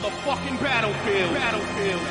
[0.00, 1.34] Motherfucking battlefield.
[1.34, 2.02] Battlefield.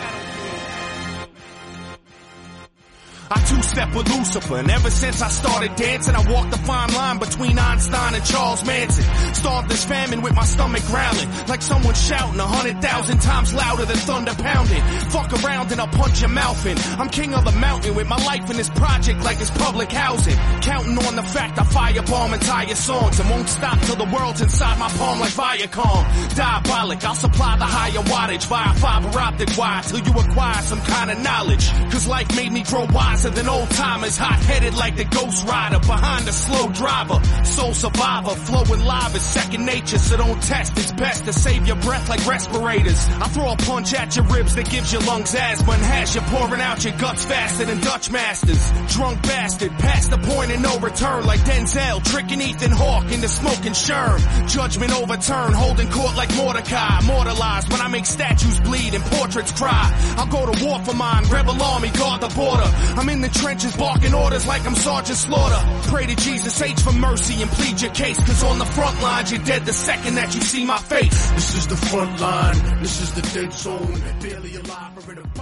[3.32, 7.18] I two-step with Lucifer, and ever since I started dancing, I walked the fine line
[7.18, 9.04] between Einstein and Charles Manson.
[9.34, 13.86] Starved this famine with my stomach growling, like someone shouting a hundred thousand times louder
[13.86, 14.84] than thunder pounding.
[15.10, 16.78] Fuck around and I'll punch your mouth in.
[17.00, 20.38] I'm king of the mountain with my life in this project like it's public housing.
[20.62, 24.78] Counting on the fact I firebomb entire songs and won't stop till the world's inside
[24.78, 26.36] my palm like Viacom.
[26.36, 31.10] Diabolic, I'll supply the higher wattage via fiber optic wire till you acquire some kind
[31.10, 31.72] of knowledge.
[31.92, 35.80] Cause life made me grow wiser than old timers, hot headed like the ghost rider
[35.80, 37.24] behind a slow driver.
[37.46, 40.78] Soul survivor, flowing live is second nature, so don't test.
[40.78, 43.08] It's best to save your breath like respirators.
[43.08, 46.22] I throw a punch at your ribs that gives your lungs asthma and has you
[46.22, 48.62] pouring out your guts faster than Dutch masters.
[48.94, 53.74] Drunk bastard, past the point of no return like Denzel, tricking Ethan Hawke into smoking
[53.74, 54.20] Sherm.
[54.50, 59.88] Judgment overturned, holding court like Mordecai, immortalized when I make statues bleed and portraits cry.
[60.18, 62.70] I'll go to war for mine, rebel army, guard the border.
[63.00, 65.90] I'm in the trenches barking orders like I'm Sergeant Slaughter.
[65.90, 69.32] Pray to Jesus H for mercy and plead your case, cause on the front lines
[69.32, 71.32] you're dead the second that you see my face.
[71.32, 74.90] This is the front line, this is the dead zone, barely alive.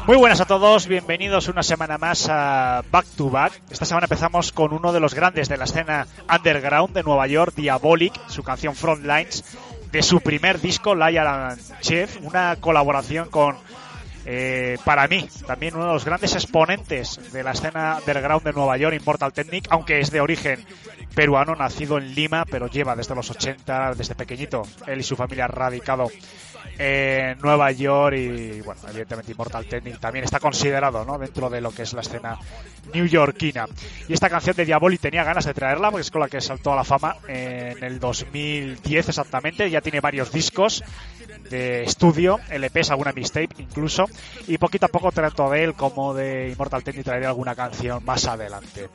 [0.08, 3.62] Muy buenas a todos, bienvenidos una semana más a Back to Back.
[3.70, 7.54] Esta semana empezamos con uno de los grandes de la escena underground de Nueva York,
[7.56, 9.44] Diabolic, su canción Frontlines,
[9.92, 13.58] de su primer disco, Liar and Chef, una colaboración con,
[14.30, 18.76] eh, para mí, también uno de los grandes exponentes de la escena underground de Nueva
[18.76, 20.66] York, Immortal Technic, aunque es de origen
[21.16, 25.48] peruano, nacido en Lima, pero lleva desde los 80, desde pequeñito, él y su familia
[25.48, 26.12] radicado
[26.78, 31.84] en Nueva York y bueno, evidentemente Immortal Technic también está considerado dentro de lo que
[31.84, 32.38] es la escena
[32.94, 33.66] newyorkina.
[34.10, 36.74] Y esta canción de Diaboli tenía ganas de traerla porque es con la que saltó
[36.74, 40.84] a la fama en el 2010 exactamente, ya tiene varios discos
[41.50, 44.06] de estudio, LPs, alguna mixtape incluso,
[44.48, 48.26] y poquito a poco trato de él como de Immortal Technic traeré alguna canción más
[48.26, 48.90] adelante.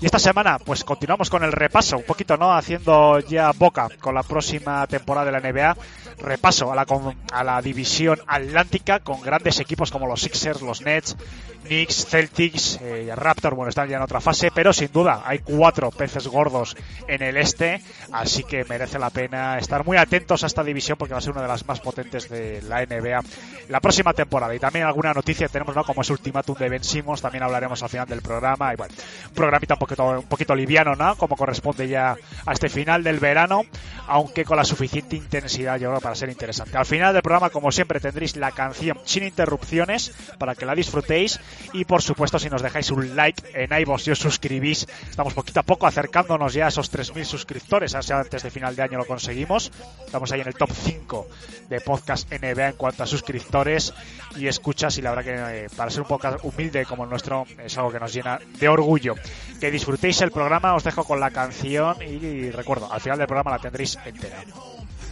[0.00, 4.14] Y esta semana pues continuamos con el repaso, un poquito no haciendo ya boca con
[4.14, 5.76] la próxima temporada de la NBA,
[6.18, 6.86] repaso a la,
[7.32, 11.16] a la división atlántica con grandes equipos como los Sixers, los Nets,
[11.64, 15.90] Knicks, Celtics, eh, Raptor, bueno, están ya en otra fase, pero sin duda hay cuatro
[15.90, 20.64] peces gordos en el este, así que merece la pena estar muy atentos a esta
[20.64, 23.20] división porque va a ser una de las más potentes de la NBA
[23.68, 24.54] la próxima temporada.
[24.54, 25.82] Y también alguna noticia tenemos, ¿no?
[25.82, 28.74] Como es ultimátum de Ben Simmons, también hablaremos al final del programa.
[28.74, 28.92] Y bueno,
[29.28, 31.16] un programita un poquito, un poquito liviano, ¿no?
[31.16, 32.14] Como corresponde ya
[32.44, 33.62] a este final del verano,
[34.08, 36.76] aunque con la suficiente intensidad, yo creo, para ser interesante.
[36.76, 41.40] Al final del programa, como siempre, tendréis la canción sin interrupciones para que la disfrutéis.
[41.72, 45.60] Y por supuesto, si nos dejáis un like en iVoox y os suscribís, estamos poquito
[45.60, 47.96] a poco acercándonos ya a esos 3.000 suscriptores.
[47.98, 49.72] Sea, antes de final de año lo conseguimos.
[50.04, 51.26] Estamos ahí en el top 5
[51.70, 53.94] de podcast NBA en cuanto a suscriptores
[54.36, 54.96] y escuchas.
[54.98, 58.00] Y la verdad que eh, para ser un poco humilde como nuestro es algo que
[58.00, 59.14] nos llena de orgullo.
[59.60, 63.52] Que disfrutéis el programa, os dejo con la canción y, recuerdo, al final del programa
[63.52, 64.44] la tendréis entera.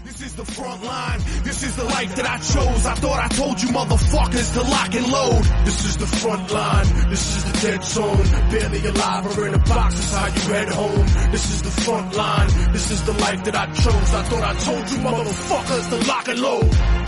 [0.06, 1.18] This is the front line.
[1.42, 2.86] This is the life that I chose.
[2.86, 5.42] I thought I told you motherfuckers to lock and load.
[5.64, 9.58] This is the front line, this is the dead zone, barely alive or in a
[9.58, 11.06] box, that's how you head home.
[11.32, 14.14] This is the front line, this is the life that I chose.
[14.14, 17.06] I thought I told you motherfuckers to lock and load.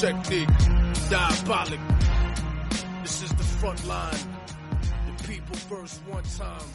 [0.00, 0.48] Technique,
[1.10, 1.80] diabolic.
[3.02, 4.16] This is the front line,
[5.06, 6.66] the people first one time.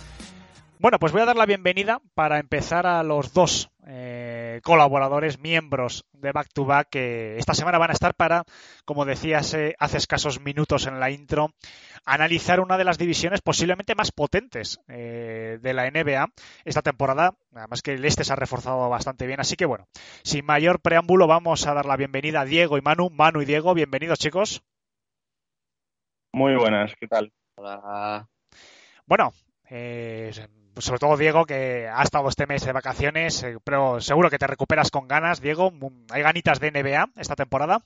[0.77, 6.05] Bueno, pues voy a dar la bienvenida para empezar a los dos eh, colaboradores, miembros
[6.13, 8.43] de Back to Back, que esta semana van a estar para,
[8.83, 11.51] como decías eh, hace escasos minutos en la intro,
[12.05, 16.29] analizar una de las divisiones posiblemente más potentes eh, de la NBA
[16.63, 17.35] esta temporada.
[17.53, 19.39] Además que el este se ha reforzado bastante bien.
[19.39, 19.87] Así que bueno,
[20.23, 23.09] sin mayor preámbulo, vamos a dar la bienvenida a Diego y Manu.
[23.09, 24.63] Manu y Diego, bienvenidos chicos.
[26.33, 27.31] Muy buenas, ¿qué tal?
[27.55, 28.27] Hola.
[29.05, 29.31] Bueno,
[29.69, 30.31] eh,
[30.77, 34.47] sobre todo Diego, que ha estado este mes de vacaciones, eh, pero seguro que te
[34.47, 35.41] recuperas con ganas.
[35.41, 35.71] Diego,
[36.11, 37.81] ¿hay ganitas de NBA esta temporada?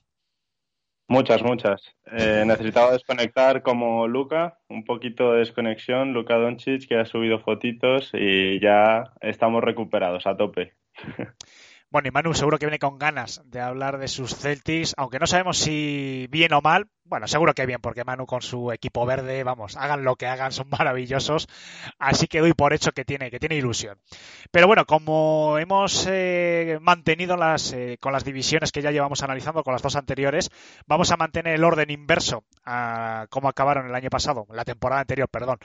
[1.08, 1.82] Muchas, muchas.
[2.06, 8.10] Eh, necesitaba desconectar como Luca, un poquito de desconexión, Luca Doncic, que ha subido fotitos
[8.14, 10.74] y ya estamos recuperados a tope.
[11.92, 15.26] Bueno, y Manu seguro que viene con ganas de hablar de sus Celtics, aunque no
[15.26, 16.88] sabemos si bien o mal.
[17.02, 20.52] Bueno, seguro que bien, porque Manu con su equipo verde, vamos, hagan lo que hagan,
[20.52, 21.48] son maravillosos.
[21.98, 23.98] Así que doy por hecho que tiene, que tiene ilusión.
[24.52, 29.64] Pero bueno, como hemos eh, mantenido las, eh, con las divisiones que ya llevamos analizando
[29.64, 30.50] con las dos anteriores,
[30.86, 35.28] vamos a mantener el orden inverso a cómo acabaron el año pasado, la temporada anterior,
[35.28, 35.58] perdón,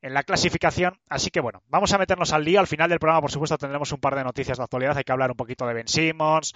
[0.00, 1.00] en la clasificación.
[1.08, 2.60] Así que bueno, vamos a meternos al día.
[2.60, 4.96] Al final del programa, por supuesto, tendremos un par de noticias de actualidad.
[4.96, 6.54] Hay que hablar un poquito de Ben Simmons,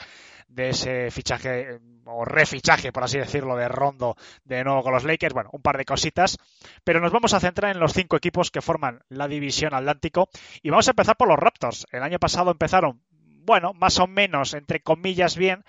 [0.48, 5.34] de ese fichaje o refichaje, por así decirlo, de Rondo de nuevo con los Lakers.
[5.34, 6.38] Bueno, un par de cositas.
[6.84, 10.28] Pero nos vamos a centrar en los cinco equipos que forman la división Atlántico.
[10.62, 11.86] Y vamos a empezar por los Raptors.
[11.90, 13.02] El año pasado empezaron
[13.46, 15.64] bueno, más o menos, entre comillas, bien,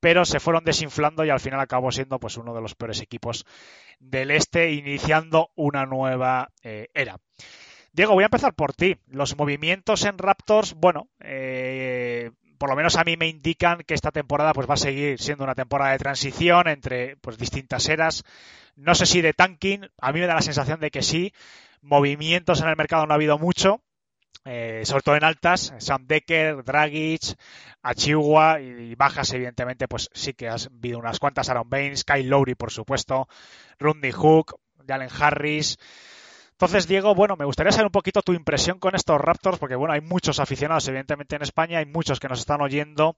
[0.00, 3.46] pero se fueron desinflando y al final acabó siendo pues uno de los peores equipos
[3.98, 7.16] del este, iniciando una nueva eh, era.
[7.92, 8.96] Diego, voy a empezar por ti.
[9.06, 12.30] Los movimientos en Raptors, bueno, eh,
[12.62, 15.42] por lo menos a mí me indican que esta temporada pues va a seguir siendo
[15.42, 18.22] una temporada de transición entre pues distintas eras.
[18.76, 21.32] No sé si de tanking, a mí me da la sensación de que sí.
[21.80, 23.80] Movimientos en el mercado no ha habido mucho,
[24.44, 27.36] eh, sobre todo en altas, Sam Decker, Dragic,
[27.82, 32.54] Achiuwa y, bajas, evidentemente, pues sí que has habido unas cuantas, Aaron Baines, Kyle Lowry,
[32.54, 33.26] por supuesto,
[33.80, 34.54] Rundy Hook,
[34.86, 35.78] Jalen Harris.
[36.62, 39.94] Entonces, Diego, bueno, me gustaría saber un poquito tu impresión con estos Raptors, porque bueno,
[39.94, 43.16] hay muchos aficionados, evidentemente, en España, hay muchos que nos están oyendo,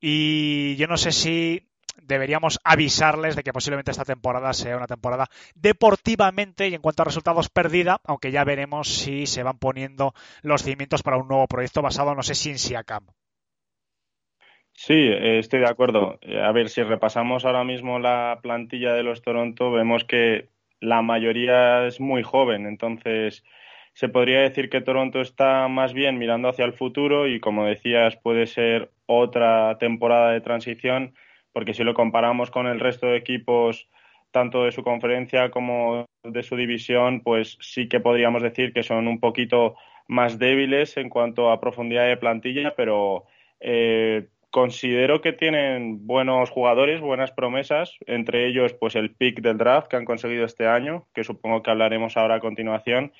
[0.00, 1.68] y yo no sé si
[2.00, 7.04] deberíamos avisarles de que posiblemente esta temporada sea una temporada deportivamente y en cuanto a
[7.04, 11.82] resultados perdida, aunque ya veremos si se van poniendo los cimientos para un nuevo proyecto
[11.82, 13.08] basado, no sé si en Siakam.
[14.72, 16.18] Sí, estoy de acuerdo.
[16.42, 20.48] A ver, si repasamos ahora mismo la plantilla de los Toronto, vemos que
[20.80, 23.44] la mayoría es muy joven, entonces
[23.92, 28.16] se podría decir que Toronto está más bien mirando hacia el futuro y, como decías,
[28.16, 31.14] puede ser otra temporada de transición
[31.56, 33.88] porque si lo comparamos con el resto de equipos,
[34.30, 39.08] tanto de su conferencia como de su división, pues sí que podríamos decir que son
[39.08, 39.74] un poquito
[40.06, 43.24] más débiles en cuanto a profundidad de plantilla, pero
[43.58, 49.88] eh, considero que tienen buenos jugadores, buenas promesas, entre ellos pues el pick del draft
[49.88, 53.12] que han conseguido este año, que supongo que hablaremos ahora a continuación,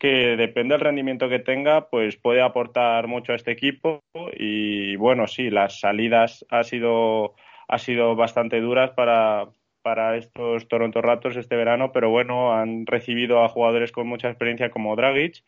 [0.00, 4.02] que depende del rendimiento que tenga, pues puede aportar mucho a este equipo.
[4.36, 7.36] Y bueno, sí, las salidas ha sido
[7.68, 9.46] ha sido bastante duras para,
[9.82, 14.70] para estos Toronto Raptors este verano, pero bueno, han recibido a jugadores con mucha experiencia
[14.70, 15.44] como Dragic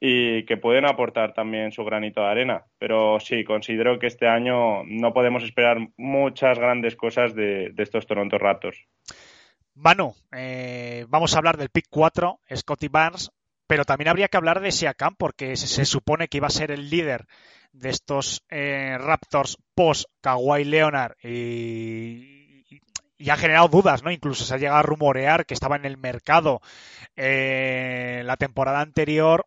[0.00, 2.64] y que pueden aportar también su granito de arena.
[2.78, 8.38] Pero sí, considero que este año no podemos esperar muchas grandes cosas de, estos Toronto
[8.38, 8.86] Raptors.
[9.74, 13.30] Manu, eh, vamos a hablar del pick 4, Scotty Barnes,
[13.66, 16.90] pero también habría que hablar de Siakam porque se supone que iba a ser el
[16.90, 17.26] líder
[17.72, 22.64] de estos eh, Raptors post Kawhi Leonard y,
[23.16, 24.10] y, ha generado dudas, ¿no?
[24.10, 26.60] Incluso se ha llegado a rumorear que estaba en el mercado
[27.16, 29.46] eh, la temporada anterior.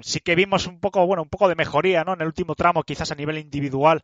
[0.00, 2.14] Sí que vimos un poco, bueno, un poco de mejoría, ¿no?
[2.14, 4.02] En el último tramo, quizás a nivel individual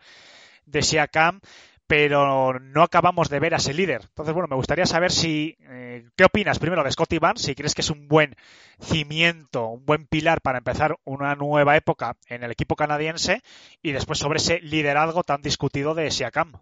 [0.67, 1.41] de Siakam
[1.87, 4.03] pero no acabamos de ver a ese líder.
[4.05, 7.43] Entonces, bueno, me gustaría saber si, eh, ¿qué opinas primero de Scotty Barnes?
[7.43, 8.35] Si crees que es un buen
[8.81, 13.43] cimiento, un buen pilar para empezar una nueva época en el equipo canadiense
[13.83, 16.55] y después sobre ese liderazgo tan discutido de Siakam.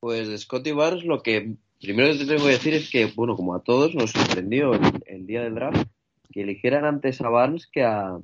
[0.00, 3.54] Pues de Scotty Barnes lo que primero te tengo que decir es que, bueno, como
[3.54, 4.72] a todos nos sorprendió
[5.06, 5.86] el, día del draft
[6.34, 8.18] que eligieran antes a Barnes que a,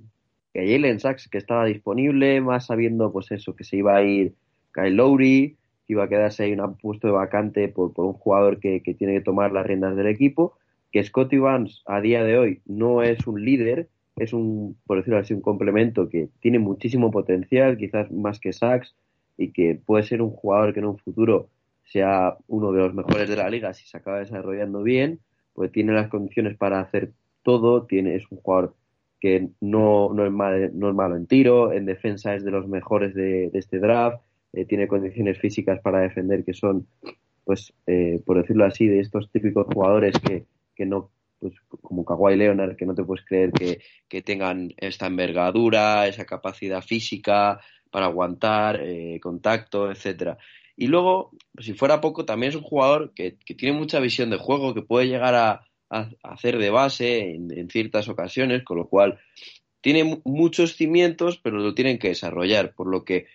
[0.52, 4.02] que a Jalen Sachs, que estaba disponible, más sabiendo pues eso, que se iba a
[4.02, 4.34] ir
[4.74, 9.14] Kyle Lowry, iba a quedarse ahí un puesto de vacante por, un jugador que, tiene
[9.14, 10.54] que tomar las riendas del equipo,
[10.90, 15.20] que Scotty Barnes a día de hoy no es un líder, es un, por decirlo
[15.20, 18.96] así, un complemento que tiene muchísimo potencial, quizás más que Sachs,
[19.36, 21.48] y que puede ser un jugador que en un futuro
[21.84, 25.20] sea uno de los mejores de la liga si se acaba desarrollando bien,
[25.54, 27.12] pues tiene las condiciones para hacer
[27.42, 28.75] todo, tiene, es un jugador
[29.20, 32.66] que no, no, es, mal, no es malo en tiro, en defensa es de los
[32.66, 36.87] mejores de este draft, eh, tiene condiciones físicas para defender que son,
[37.44, 40.44] pues, eh, por decirlo así, de estos típicos jugadores que,
[40.75, 45.06] que no, pues, como Kawhi Leonard, que no te puedes creer que, que tengan esta
[45.06, 50.38] envergadura, esa capacidad física para aguantar, eh, contacto, etcétera.
[50.76, 54.38] Y luego, si fuera poco, también es un jugador que, que tiene mucha visión de
[54.38, 59.18] juego, que puede llegar a, a hacer de base en, ciertas ocasiones, con lo cual
[59.80, 63.26] tiene muchos cimientos, pero lo tienen que desarrollar, por lo que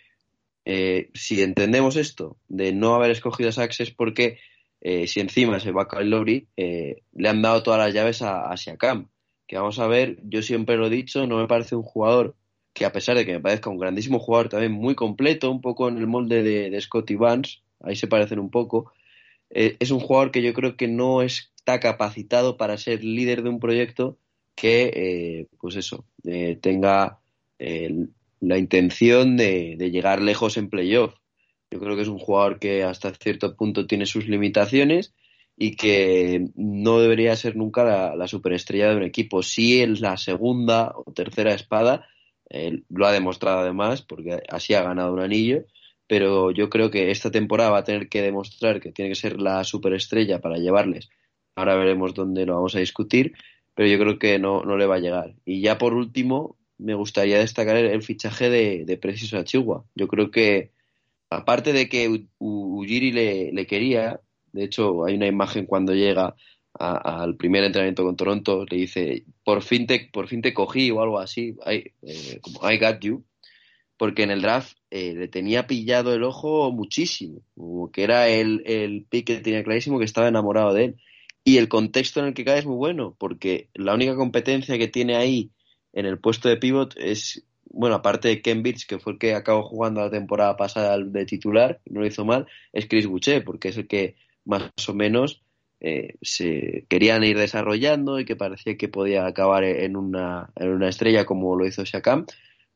[0.64, 4.40] eh, si entendemos esto de no haber escogido a es porque
[4.82, 8.50] eh, si encima se va Kyle Lowry, eh, le han dado todas las llaves a,
[8.50, 9.10] a Siakam.
[9.48, 12.36] Que vamos a ver, yo siempre lo he dicho, no me parece un jugador
[12.74, 15.88] que a pesar de que me parezca un grandísimo jugador, también muy completo, un poco
[15.88, 18.92] en el molde de, Scotty Barnes, ahí se parecen un poco,
[19.50, 21.22] es un jugador que yo creo que no
[21.66, 24.20] está capacitado para ser líder de un proyecto
[24.54, 27.20] que, eh, pues eso, eh, tenga
[27.58, 31.16] la intención de, llegar lejos en playoff.
[31.72, 35.16] Yo creo que es un jugador que hasta cierto punto tiene sus limitaciones
[35.58, 39.42] y que no debería ser nunca la, la superestrella de un equipo.
[39.42, 42.08] Sí es la segunda o tercera espada,
[42.90, 45.66] lo ha demostrado además, porque así ha ganado un anillo,
[46.06, 49.42] pero yo creo que esta temporada va a tener que demostrar que tiene que ser
[49.42, 51.10] la superestrella para llevarles.
[51.56, 53.34] Ahora veremos dónde lo vamos a discutir,
[53.74, 55.36] pero yo creo que no, no le va a llegar.
[55.46, 59.86] Y ya por último, me gustaría destacar el, fichaje de, de Preciso Achigua.
[59.96, 60.72] Yo creo que,
[61.30, 64.20] aparte de que Ujiri le, le quería,
[64.52, 66.36] de hecho hay una imagen cuando llega
[66.78, 71.02] al primer entrenamiento con Toronto, le dice, por fin te, por fin te cogí o
[71.02, 71.94] algo así, eh,
[72.42, 73.24] como I got you,
[73.98, 78.62] porque en el draft eh, le tenía pillado el ojo muchísimo, como que era el,
[78.66, 80.96] el pick que tenía clarísimo que estaba enamorado de él.
[81.48, 84.88] Y el contexto en el que cae es muy bueno, porque la única competencia que
[84.88, 85.52] tiene ahí
[85.94, 89.36] en el puesto de pivot es, bueno, aparte de Ken Birch, que fue el que
[89.36, 93.70] acabó jugando la temporada pasada de titular, no lo hizo mal, es Chris Boucher, porque
[93.70, 95.44] es el que más o menos
[95.82, 100.90] eh, se querían ir desarrollando y que parecía que podía acabar en una, en una
[100.90, 102.26] estrella como lo hizo Shakam,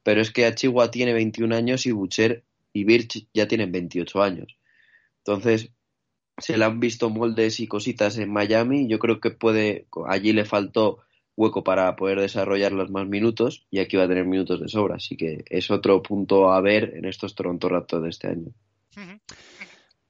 [0.03, 4.55] pero es que Achigua tiene 21 años y Butcher y Birch ya tienen 28 años.
[5.25, 5.71] Entonces,
[6.39, 10.45] se le han visto moldes y cositas en Miami, yo creo que puede, allí le
[10.45, 10.99] faltó
[11.35, 14.95] hueco para poder desarrollar los más minutos y aquí va a tener minutos de sobra,
[14.95, 18.51] así que es otro punto a ver en estos Toronto Raptors de este año.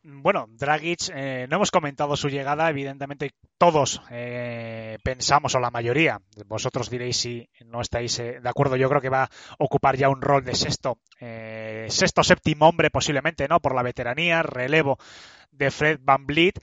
[0.03, 6.21] Bueno, Dragic, eh, no hemos comentado su llegada, evidentemente todos eh, pensamos, o la mayoría,
[6.45, 10.09] vosotros diréis si no estáis eh, de acuerdo, yo creo que va a ocupar ya
[10.09, 13.59] un rol de sexto, eh, sexto, séptimo hombre posiblemente, ¿no?
[13.59, 14.97] Por la veteranía, relevo
[15.51, 16.59] de Fred Van Vliet.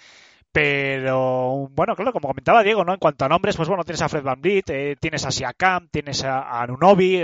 [0.50, 2.94] Pero bueno, claro, como comentaba Diego, ¿no?
[2.94, 6.24] En cuanto a nombres, pues bueno, tienes a Fred Van Vliet, tienes a Siakam, tienes
[6.24, 7.22] a, Anunobi,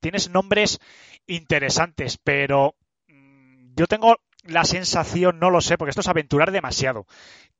[0.00, 0.80] tienes nombres
[1.28, 2.74] interesantes, pero
[3.06, 4.16] mmm, yo tengo
[4.48, 7.06] la sensación, no lo sé, porque esto es aventurar demasiado,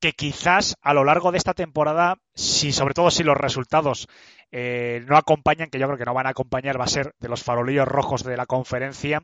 [0.00, 4.08] que quizás a lo largo de esta temporada, si sobre todo si los resultados
[4.50, 7.28] eh, no acompañan, que yo creo que no van a acompañar, va a ser de
[7.28, 9.22] los farolillos rojos de la conferencia,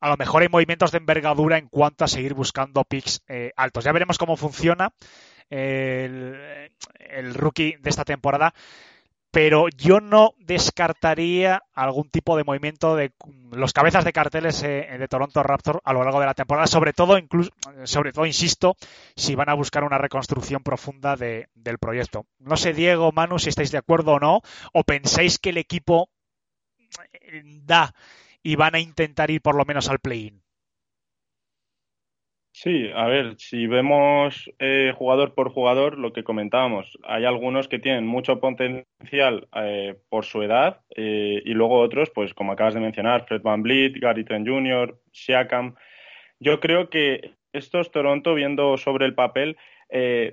[0.00, 3.84] a lo mejor hay movimientos de envergadura en cuanto a seguir buscando picks eh, altos.
[3.84, 4.92] Ya veremos cómo funciona
[5.48, 8.54] el, el rookie de esta temporada
[9.34, 13.12] pero yo no descartaría algún tipo de movimiento de
[13.50, 16.92] los cabezas de carteles eh, de Toronto Raptors a lo largo de la temporada, sobre
[16.92, 17.50] todo, incluso,
[17.82, 18.76] sobre todo, insisto,
[19.16, 22.26] si van a buscar una reconstrucción profunda de, del proyecto.
[22.38, 24.40] No sé, Diego, Manu, si estáis de acuerdo o no,
[24.72, 26.10] o pensáis que el equipo
[27.64, 27.92] da
[28.40, 30.43] y van a intentar ir por lo menos al play-in.
[32.56, 37.80] Sí, a ver, si vemos eh, jugador por jugador, lo que comentábamos, hay algunos que
[37.80, 42.80] tienen mucho potencial eh, por su edad eh, y luego otros, pues como acabas de
[42.80, 45.74] mencionar, Fred Van Vliet, Gary Trent Jr., Siakam.
[46.38, 49.56] Yo creo que estos Toronto, viendo sobre el papel,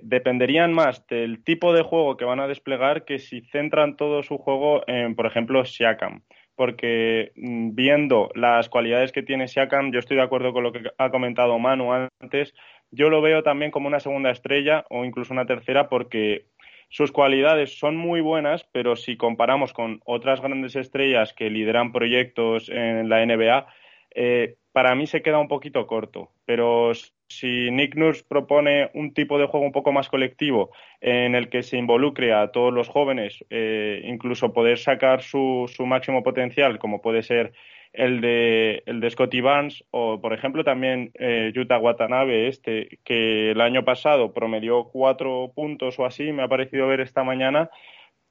[0.02, 4.38] dependerían más del tipo de juego que van a desplegar que si centran todo su
[4.38, 6.24] juego en, por ejemplo, Siakam
[6.56, 10.82] porque mm, viendo las cualidades que tiene Siakam, yo estoy de acuerdo con lo que
[10.98, 12.54] ha comentado Manu antes,
[12.92, 16.46] yo lo veo también como una segunda estrella o incluso una tercera porque
[16.90, 22.68] sus cualidades son muy buenas, pero si comparamos con otras grandes estrellas que lideran proyectos
[22.70, 23.66] en la NBA,
[24.14, 26.32] eh, para mí se queda un poquito corto.
[26.46, 26.92] Pero
[27.38, 31.64] si Nick Nurse propone un tipo de juego un poco más colectivo en el que
[31.64, 37.02] se involucre a todos los jóvenes, eh, incluso poder sacar su, su, máximo potencial, como
[37.02, 37.54] puede ser
[37.94, 43.52] el de, el de Scotty Barnes o, por ejemplo, también eh, Yuta Watanabe, este, que
[43.52, 47.70] el año pasado promedió cuatro puntos o así, me ha parecido ver esta mañana,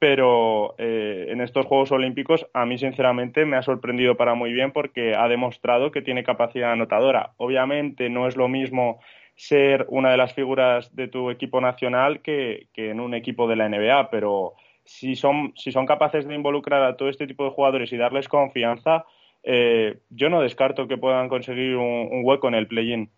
[0.01, 4.71] pero eh, en estos Juegos Olímpicos a mí sinceramente me ha sorprendido para muy bien
[4.71, 7.33] porque ha demostrado que tiene capacidad anotadora.
[7.37, 8.99] Obviamente no es lo mismo
[9.35, 13.57] ser una de las figuras de tu equipo nacional que, que en un equipo de
[13.57, 14.55] la NBA, pero
[14.85, 18.27] si son, si son capaces de involucrar a todo este tipo de jugadores y darles
[18.27, 19.05] confianza,
[19.43, 23.11] eh, yo no descarto que puedan conseguir un, hueco en el play-in.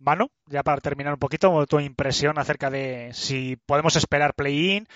[0.00, 4.88] Mano, ya para terminar un poquito, tu impresión acerca de si podemos esperar play-in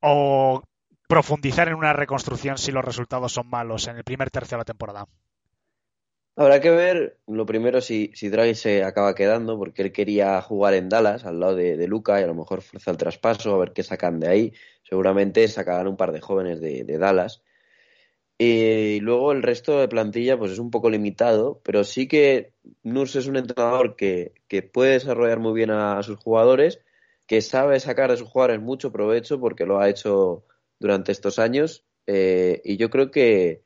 [0.00, 0.62] o
[1.08, 4.64] profundizar en una reconstrucción si los resultados son malos en el primer tercio de la
[4.64, 5.06] temporada?
[6.36, 10.74] Habrá que ver, lo primero, si, si Draghi se acaba quedando, porque él quería jugar
[10.74, 13.58] en Dallas, al lado de, de Luca, y a lo mejor fuerza el traspaso, a
[13.58, 14.52] ver qué sacan de ahí.
[14.82, 17.42] Seguramente sacarán un par de jóvenes de, de Dallas.
[18.38, 23.18] Y luego el resto de plantilla pues es un poco limitado, pero sí que Nurse
[23.18, 26.80] es un entrenador que, que puede desarrollar muy bien a, a, sus jugadores,
[27.30, 30.44] que sabe sacar de sus jugadores mucho provecho porque lo ha hecho
[30.80, 31.84] durante estos años.
[32.08, 33.62] Eh, y yo creo que,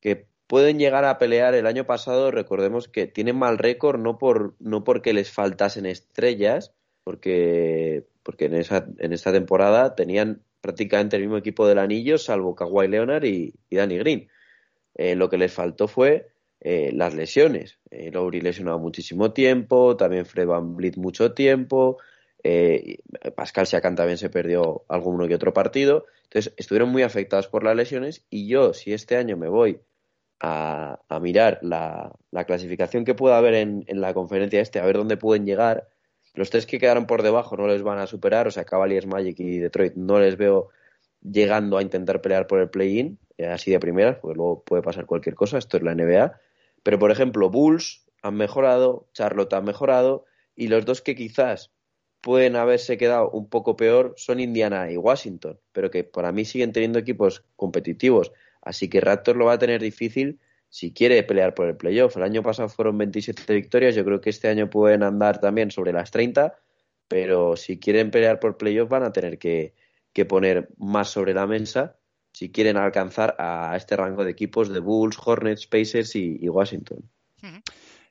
[0.00, 4.56] que pueden llegar a pelear el año pasado, recordemos que tienen mal récord no por
[4.58, 11.24] no porque les faltasen estrellas, porque porque en esa en esta temporada tenían prácticamente el
[11.24, 14.30] mismo equipo del anillo, salvo Kawhi Leonard y, y Danny Green.
[14.94, 17.78] Eh, lo que les faltó fue eh, las lesiones.
[17.90, 21.98] Eh, Lowry lesionado muchísimo tiempo, también Fred Van mucho tiempo,
[22.44, 22.98] eh,
[23.34, 26.04] Pascal Siakam también se perdió alguno que otro partido.
[26.24, 29.80] Entonces, estuvieron muy afectados por las lesiones y yo, si este año me voy
[30.40, 34.98] a, mirar la, la, clasificación que pueda haber en, en, la conferencia este, a ver
[34.98, 35.88] dónde pueden llegar,
[36.34, 39.40] los tres que quedaron por debajo no les van a superar, o sea, Cavaliers, Magic
[39.40, 40.68] y Detroit no les veo
[41.22, 45.06] llegando a intentar pelear por el play-in, eh, así de primeras, porque luego puede pasar
[45.06, 46.38] cualquier cosa, esto es la NBA.
[46.82, 51.70] Pero, por ejemplo, Bulls han mejorado, Charlotte ha mejorado, y los dos que quizás
[52.24, 56.72] pueden haberse quedado un poco peor son Indiana y Washington, pero que para mí siguen
[56.72, 58.32] teniendo equipos competitivos.
[58.62, 60.40] Así que Raptors lo va a tener difícil
[60.70, 62.16] si quiere pelear por el playoff.
[62.16, 65.92] El año pasado fueron 27 victorias, yo creo que este año pueden andar también sobre
[65.92, 66.56] las 30,
[67.08, 69.74] pero si quieren pelear por playoff van a tener que,
[70.14, 71.98] que poner más sobre la mesa
[72.32, 77.06] si quieren alcanzar a este rango de equipos de Bulls, Hornets, Pacers y, y Washington.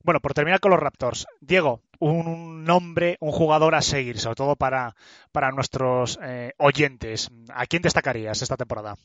[0.04, 4.56] Bueno, por terminar con los Raptors, Diego, un nombre, un jugador a seguir, sobre todo
[4.56, 4.96] para,
[5.32, 7.30] para nuestros eh, oyentes.
[7.54, 8.96] ¿A quién destacarías esta temporada?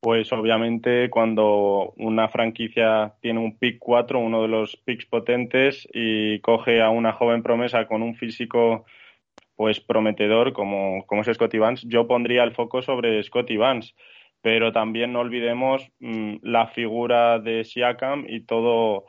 [0.00, 6.40] Pues obviamente cuando una franquicia tiene un pick 4, uno de los picks potentes, y
[6.40, 8.84] coge a una joven promesa con un físico
[9.54, 13.94] pues prometedor como, como es Scotty Vance, yo pondría el foco sobre Scotty Vance.
[14.40, 19.04] Pero también no olvidemos mmm, la figura de Siakam y todo,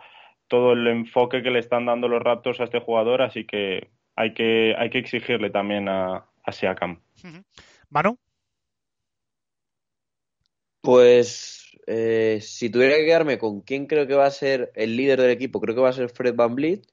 [0.54, 4.36] todo el enfoque que le están dando los Raptors a este jugador, así que hay
[4.36, 7.02] que, hay que exigirle también a, a Siakam.
[7.90, 8.20] Manu.
[10.80, 15.22] Pues eh, si tuviera que quedarme con quién creo que va a ser el líder
[15.22, 16.86] del equipo, creo que va a ser Fred Van Vliet.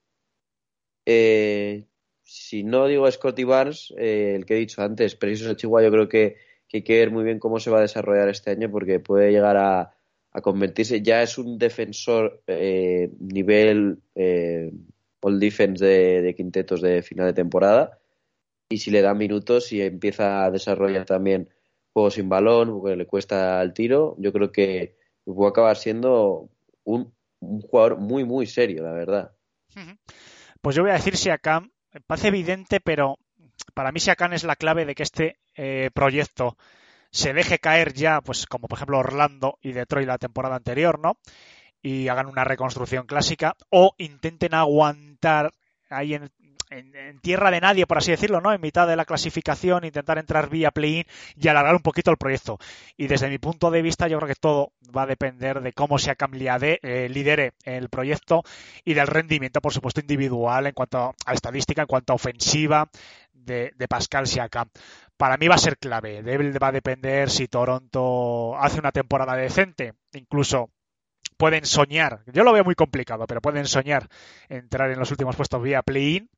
[1.05, 1.85] Eh,
[2.23, 6.09] si no digo Scotty Barnes, eh, el que he dicho antes, Preciso Chihuahua, yo creo
[6.09, 9.01] que, que, hay que ver muy bien cómo se va a desarrollar este año porque
[9.01, 10.00] puede llegar a,
[10.33, 14.73] a convertirse, ya es un defensor eh, nivel eh,
[15.21, 17.99] all defense de, quintetos de final de temporada.
[18.69, 21.49] Y si le dan minutos y empieza a desarrollar también
[21.93, 26.49] juego sin balón, porque le cuesta el tiro, yo creo que puede acabar siendo
[26.85, 29.33] un, un jugador muy, muy serio, la verdad.
[30.61, 31.69] Pues yo voy a decir si acá
[32.07, 33.19] parece evidente, pero
[33.75, 36.57] para mí Siakam es la clave de que este eh, proyecto
[37.11, 41.19] se deje caer ya, pues como por ejemplo Orlando y Detroit la temporada anterior, ¿no?
[41.83, 45.53] Y hagan una reconstrucción clásica o intenten aguantar
[45.89, 46.31] ahí en,
[47.21, 48.53] tierra de nadie, por así decirlo, ¿no?
[48.53, 51.05] En mitad de la clasificación, intentar entrar vía play-in
[51.37, 52.59] y alargar un poquito el proyecto.
[52.97, 55.99] Y desde mi punto de vista, yo creo que todo va a depender de cómo
[55.99, 58.45] se Liade, eh, lidere el proyecto
[58.85, 62.89] y del rendimiento, por supuesto, individual en cuanto a estadística, en cuanto a ofensiva
[63.33, 64.69] de, de Pascal Siakam.
[65.21, 66.23] Para mí va a ser clave.
[66.23, 70.71] Va a depender si Toronto hace una temporada decente, incluso
[71.37, 74.09] pueden soñar, yo lo veo muy complicado, pero pueden soñar
[74.49, 76.31] entrar en los últimos puestos vía play-in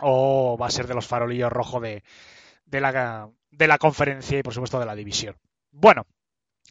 [0.00, 2.04] o va a ser de los farolillos rojos de,
[2.64, 5.36] de, la, de la conferencia y por supuesto de la división.
[5.70, 6.06] Bueno,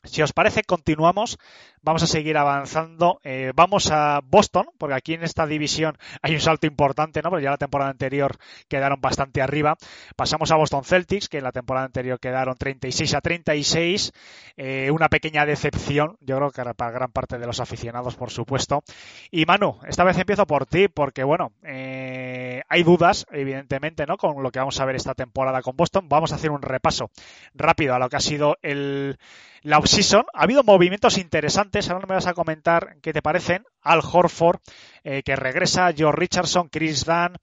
[0.04, 1.38] si os parece, continuamos.
[1.84, 3.20] Vamos a seguir avanzando.
[3.24, 7.30] Eh, vamos a Boston, porque aquí en esta división hay un salto importante, ¿no?
[7.30, 8.38] Porque ya la temporada anterior
[8.68, 9.78] quedaron bastante arriba.
[10.16, 14.12] Pasamos a Boston Celtics, que en la temporada anterior quedaron 36 a 36.
[14.58, 18.84] Eh, una pequeña decepción, yo creo que para gran parte de los aficionados, por supuesto.
[19.30, 24.18] Y Manu, esta vez empiezo por ti, porque bueno, eh, hay dudas, evidentemente, ¿no?
[24.18, 26.10] Con lo que vamos a ver esta temporada con Boston.
[26.10, 27.12] Vamos a hacer un repaso
[27.54, 29.18] rápido a lo que ha sido el
[29.64, 30.26] la offseason.
[30.34, 33.66] Ha habido movimientos interesantes, ahora me vas a comentar qué te parecen.
[33.82, 34.62] Al Horford,
[35.04, 37.36] eh, que regresa, George Richardson, Chris Dunn,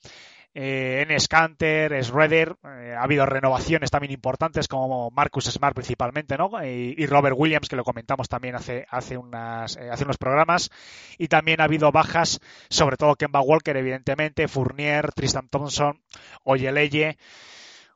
[0.55, 6.51] eh, Enes Kanter, Schroeder, eh, ha habido renovaciones también importantes como Marcus Smart principalmente, ¿no?
[6.65, 10.71] Y, Robert Williams, que lo comentamos también hace, hace, eh, hace unos programas.
[11.19, 16.01] Y también ha habido bajas, sobre todo Kemba Walker, evidentemente, Fournier, Tristan Thompson,
[16.45, 17.19] Oyeleye.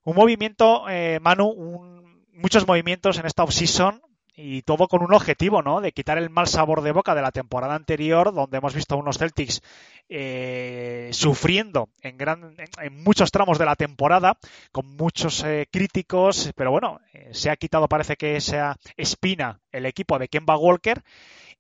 [0.05, 0.85] Un movimiento,
[1.23, 4.03] Manu, un, muchos movimientos en esta offseason
[4.35, 5.81] y todo con un objetivo, ¿no?
[5.81, 9.18] De quitar el mal sabor de boca de la temporada anterior, donde hemos visto unos
[9.18, 9.62] Celtics
[10.09, 14.38] eh, sufriendo en, gran, en, muchos tramos de la temporada,
[14.71, 19.87] con muchos eh, críticos, pero bueno, eh, se ha quitado, parece que esa espina el
[19.87, 21.03] equipo de Kemba Walker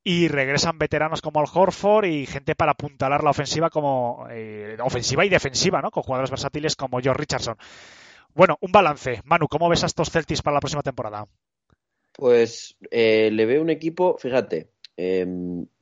[0.04, 5.24] y regresan veteranos como Al Horford y gente para apuntalar la ofensiva como eh, ofensiva
[5.24, 5.90] y defensiva, ¿no?
[5.90, 7.56] Con jugadores versátiles como George Richardson.
[8.34, 9.20] Bueno, un balance.
[9.24, 11.26] Manu, ¿cómo ves a estos Celtics para la próxima temporada?
[12.12, 15.26] Pues eh, le veo un equipo, fíjate, eh,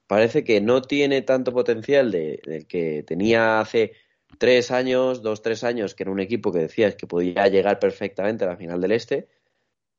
[0.06, 3.92] parece que no tiene tanto potencial del de que tenía hace
[4.38, 8.44] tres años, dos, tres años, que era un equipo que decías que podía llegar perfectamente
[8.44, 9.28] a la final del Este,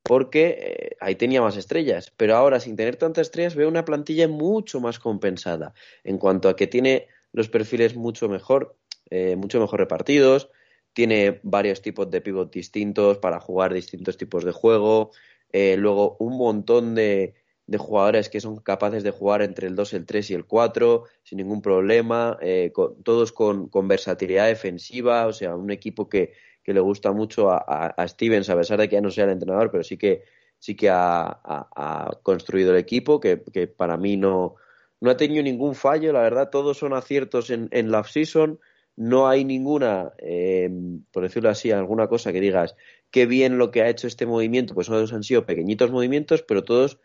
[0.02, 2.12] porque eh, ahí tenía más estrellas.
[2.16, 6.56] Pero ahora, sin tener tantas estrellas, veo una plantilla mucho más compensada en cuanto a
[6.56, 8.76] que tiene los perfiles mucho mejor,
[9.10, 10.50] eh, mucho mejor repartidos,
[10.92, 15.12] tiene varios tipos de pivot distintos para jugar distintos tipos de juego,
[15.52, 17.34] eh, luego un montón de,
[17.66, 21.04] de, jugadores que son capaces de jugar entre el 2, el 3 y el 4
[21.22, 22.72] sin ningún problema, eh,
[23.04, 27.64] todos con, con, versatilidad defensiva, o sea, un equipo que, que le gusta mucho a,
[27.66, 30.22] a, a, Stevens, a pesar de que ya no sea el entrenador, pero sí que,
[30.58, 34.56] sí que ha, ha construido el equipo, que, que, para mí no,
[35.00, 38.58] no ha tenido ningún fallo, la verdad, todos son aciertos en, en la off-season
[38.96, 40.70] no hay ninguna, eh,
[41.12, 42.76] por decirlo así, alguna cosa que digas
[43.12, 46.64] qué bien lo que ha hecho este movimiento, pues todos han sido pequeñitos movimientos, pero
[46.64, 46.98] todos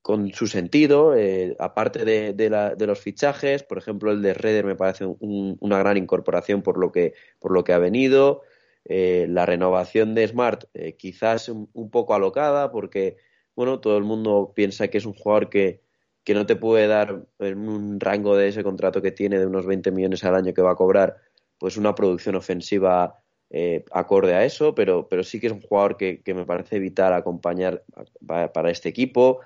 [0.00, 4.64] con su sentido, eh, aparte de, la, de, los fichajes, por ejemplo el de Redder
[4.64, 8.42] me parece un, una gran incorporación por lo que, por lo que ha venido,
[8.84, 13.16] eh, la renovación de Smart eh, quizás un, un, poco alocada porque
[13.56, 15.80] bueno todo el mundo piensa que es un jugador que,
[16.22, 19.64] que no te puede dar en un rango de ese contrato que tiene de unos
[19.64, 21.16] 20 millones al año que va a cobrar
[21.58, 23.23] pues una producción ofensiva
[23.56, 26.80] eh, acorde a eso, pero, pero sí que es un jugador que, que me parece
[26.80, 27.84] vital acompañar
[28.26, 29.42] para, este equipo.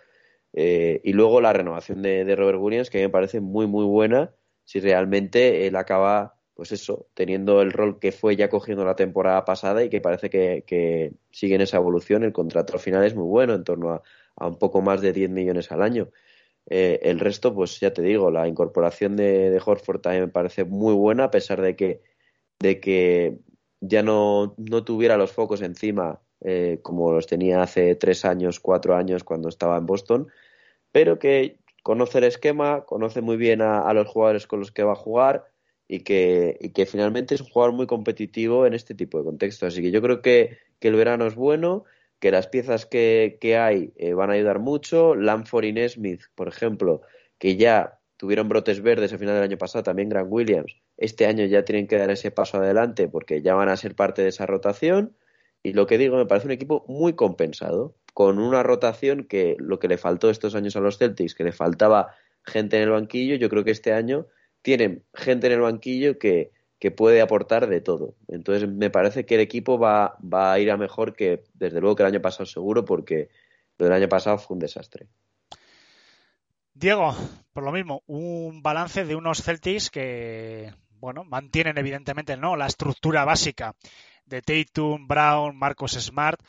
[0.54, 4.32] Eh, y luego la renovación de, Robert Williams, que me parece muy, muy buena,
[4.64, 9.44] si realmente él acaba, pues eso, teniendo el rol que fue ya cogiendo la temporada
[9.44, 12.24] pasada y que parece que, sigue en esa evolución.
[12.24, 14.02] El contrato al final es muy bueno, en torno a,
[14.36, 16.08] a un poco más de 10 millones al año.
[16.70, 20.64] Eh, el resto, pues ya te digo, la incorporación de, de, Horford también me parece
[20.64, 22.00] muy buena, a pesar de que,
[22.58, 23.38] de que
[23.80, 28.96] ya no, no tuviera los focos encima eh, como los tenía hace tres años, cuatro
[28.96, 30.28] años cuando estaba en Boston,
[30.92, 34.84] pero que conoce el esquema, conoce muy bien a, a los jugadores con los que
[34.84, 35.46] va a jugar
[35.88, 39.72] y que, y que, finalmente es un jugador muy competitivo en este tipo de contextos.
[39.72, 41.84] Así que yo creo que, que el verano es bueno,
[42.20, 45.14] que las piezas que, que hay eh, van a ayudar mucho.
[45.14, 47.00] Lamford y Nesmith, por ejemplo,
[47.38, 51.46] que ya tuvieron brotes verdes a final del año pasado, también Grant Williams, este año
[51.46, 54.46] ya tienen que dar ese paso adelante porque ya van a ser parte de esa
[54.46, 55.16] rotación.
[55.62, 59.78] Y lo que digo, me parece un equipo muy compensado, con una rotación que lo
[59.78, 63.36] que le faltó estos años a los Celtics, que le faltaba gente en el banquillo,
[63.36, 64.26] yo creo que este año
[64.62, 68.16] tienen gente en el banquillo que, que puede aportar de todo.
[68.26, 71.94] Entonces me parece que el equipo va, va a ir a mejor que desde luego
[71.94, 73.28] que el año pasado seguro, porque
[73.78, 75.06] lo del año pasado fue un desastre.
[76.74, 77.14] Diego,
[77.52, 83.24] por lo mismo, un balance de unos Celtics que, bueno, mantienen evidentemente no la estructura
[83.24, 83.74] básica
[84.26, 86.40] de Tatum, Brown, Marcos Smart,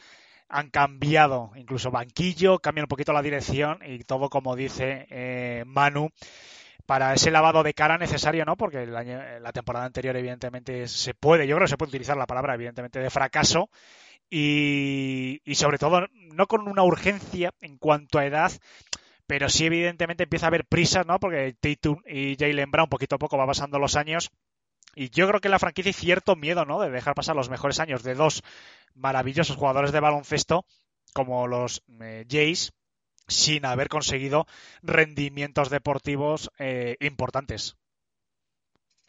[0.50, 6.10] han cambiado incluso banquillo, cambian un poquito la dirección y todo como dice eh, Manu
[6.90, 8.58] para ese lavado de cara necesario, ¿no?
[8.58, 12.18] Porque el año, la temporada anterior, evidentemente, se puede, yo creo que se puede utilizar
[12.18, 13.70] la palabra, evidentemente, de fracaso.
[14.28, 18.52] Y, y sobre todo, no con una urgencia en cuanto a edad,
[19.30, 21.20] pero sí, evidentemente, empieza a haber prisas, ¿no?
[21.20, 24.32] Porque Tatum y Jalen Brown, poquito a poco, va pasando los años.
[24.96, 26.82] Y yo creo que la franquicia hay cierto miedo, ¿no?
[26.82, 28.42] De dejar pasar los mejores años de dos
[28.96, 30.66] maravillosos jugadores de baloncesto
[31.14, 32.74] como los eh, Jays
[33.28, 34.48] sin haber conseguido
[34.82, 37.78] rendimientos deportivos eh, importantes.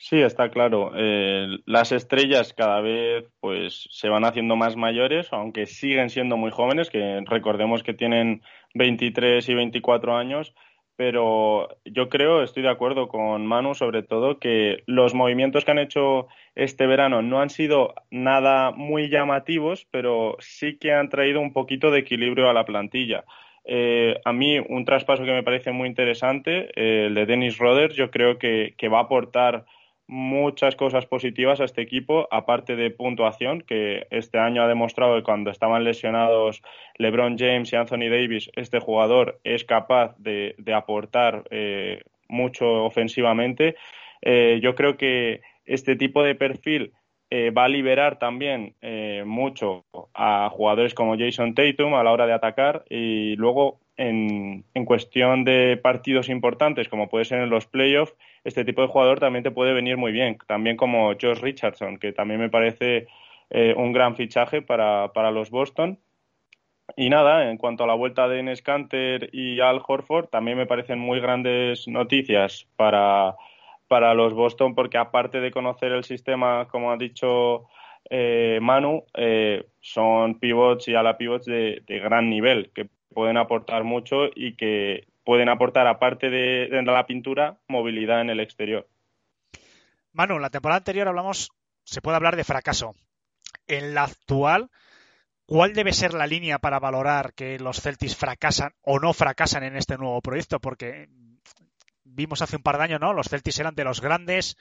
[0.02, 0.92] Sí, está claro.
[0.96, 6.50] Eh, las estrellas cada vez pues se van haciendo más mayores, aunque siguen siendo muy
[6.50, 8.40] jóvenes, que recordemos que tienen
[8.74, 10.54] 23 y 24 años,
[10.96, 15.78] pero yo creo, estoy de acuerdo con Manu sobre todo, que los movimientos que han
[15.78, 21.54] hecho este verano no han sido nada muy llamativos, pero sí que han traído un
[21.54, 23.24] poquito de equilibrio a la plantilla.
[23.64, 27.94] Eh, a mí un traspaso que me parece muy interesante, eh, el de Dennis Roders,
[27.94, 29.64] yo creo que, que, va a aportar
[30.10, 35.22] muchas cosas positivas a este equipo, aparte de puntuación, que este año ha demostrado que
[35.22, 36.62] cuando estaban lesionados
[36.98, 43.76] LeBron James y Anthony Davis, este jugador es capaz de, aportar eh, mucho ofensivamente.
[44.20, 46.92] Eh, yo creo que este tipo de perfil
[47.30, 52.26] eh, va a liberar también eh, mucho a jugadores como Jason Tatum a la hora
[52.26, 57.66] de atacar y luego en, en, cuestión de partidos importantes, como puede ser en los
[57.66, 60.38] playoffs, este tipo de jugador también te puede venir muy bien.
[60.46, 63.06] También como Josh Richardson, que también me parece
[63.50, 65.98] eh, un gran fichaje para, para, los Boston.
[66.96, 68.62] Y nada, en cuanto a la vuelta de Enes
[69.32, 73.36] y Al Horford, también me parecen muy grandes noticias para,
[73.86, 77.66] para los Boston, porque aparte de conocer el sistema, como ha dicho
[78.08, 84.26] eh, Manu, eh, son pivots y ala pivots de, gran nivel, que pueden aportar mucho
[84.34, 88.88] y que pueden aportar, aparte de, la pintura, movilidad en el exterior.
[90.10, 91.52] Manu, la temporada anterior hablamos,
[91.84, 92.96] se puede hablar de fracaso.
[93.68, 94.70] En la actual,
[95.46, 99.76] ¿cuál debe ser la línea para valorar que los Celtics fracasan o no fracasan en
[99.76, 100.58] este nuevo proyecto?
[100.58, 101.08] Porque
[102.02, 103.12] vimos hace un par de años, ¿no?
[103.12, 104.56] Los Celtics eran de los grandes,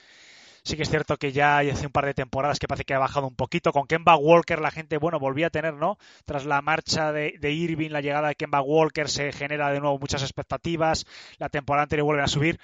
[0.70, 3.00] Sí que es cierto que ya hace un par de temporadas que parece que ha
[3.00, 3.72] bajado un poquito.
[3.72, 5.98] Con Kemba Walker la gente, bueno, volvía a tener, ¿no?
[6.26, 10.22] Tras la marcha de, Irving, la llegada de Kemba Walker se genera de nuevo muchas
[10.22, 11.08] expectativas.
[11.40, 12.60] La temporada anterior vuelve a subir.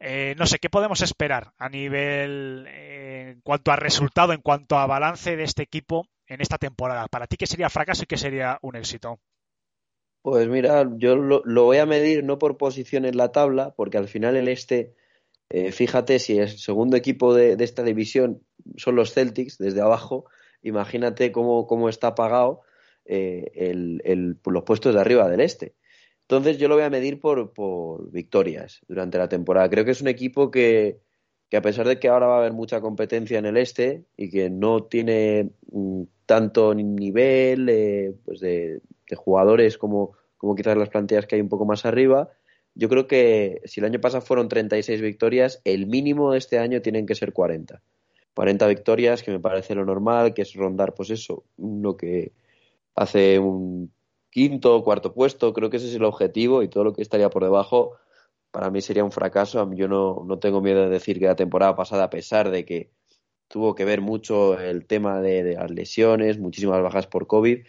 [0.00, 4.78] Eh, no sé, ¿qué podemos esperar a nivel, eh, en cuanto a resultado, en cuanto
[4.78, 7.08] a balance de este equipo en esta temporada?
[7.08, 9.20] Para ti, ¿qué sería fracaso y qué sería un éxito?
[10.22, 13.98] Pues mira, yo lo, lo voy a medir no por posición en la tabla, porque
[13.98, 14.94] al final el este
[15.50, 18.42] eh, fíjate, si el segundo equipo de, esta división
[18.76, 20.26] son los Celtics, desde abajo,
[20.62, 22.62] imagínate cómo, cómo está pagado
[23.04, 25.74] eh, el, los puestos de arriba del este.
[26.22, 29.68] Entonces yo lo voy a medir por, por victorias durante la temporada.
[29.68, 31.00] Creo que es un equipo que,
[31.50, 34.30] que, a pesar de que ahora va a haber mucha competencia en el este y
[34.30, 38.80] que no tiene mm, tanto nivel eh, pues de,
[39.10, 42.30] de, jugadores como, como quizás las plantillas que hay un poco más arriba,
[42.74, 46.82] yo creo que si el año pasado fueron 36 victorias, el mínimo de este año
[46.82, 47.82] tienen que ser 40.
[48.34, 52.32] 40 victorias, que me parece lo normal, que es rondar, pues eso, lo que
[52.96, 53.92] hace un
[54.30, 57.30] quinto o cuarto puesto, creo que ese es el objetivo y todo lo que estaría
[57.30, 57.96] por debajo
[58.54, 59.68] para mí sería un fracaso.
[59.74, 62.92] Yo no, no tengo miedo de decir que la temporada pasada, a pesar de que
[63.48, 67.66] tuvo que ver mucho el tema de, las lesiones, muchísimas bajas por COVID,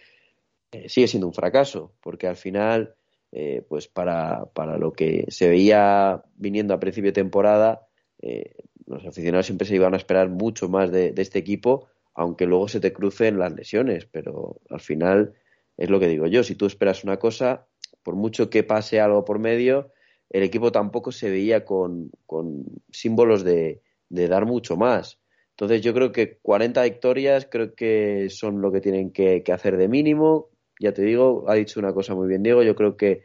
[0.70, 2.95] eh, sigue siendo un fracaso, porque al final
[3.38, 7.86] eh, pues para, para, lo que se veía viniendo a principio de temporada,
[8.22, 8.54] eh,
[8.86, 12.80] los aficionados siempre se iban a esperar mucho más de, este equipo, aunque luego se
[12.80, 15.34] te crucen las lesiones, pero al final
[15.76, 17.66] es lo que digo yo, si tú esperas una cosa,
[18.02, 19.92] por mucho que pase algo por medio,
[20.30, 25.20] el equipo tampoco se veía con, con símbolos de, de, dar mucho más.
[25.50, 29.88] Entonces yo creo que 40 victorias creo que son lo que tienen que hacer de
[29.88, 30.48] mínimo,
[30.80, 33.24] ya te digo, ha dicho una cosa muy bien Diego, yo creo que,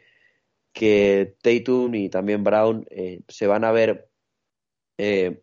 [0.72, 4.10] que y también Brown eh, se van a ver
[4.98, 5.42] eh,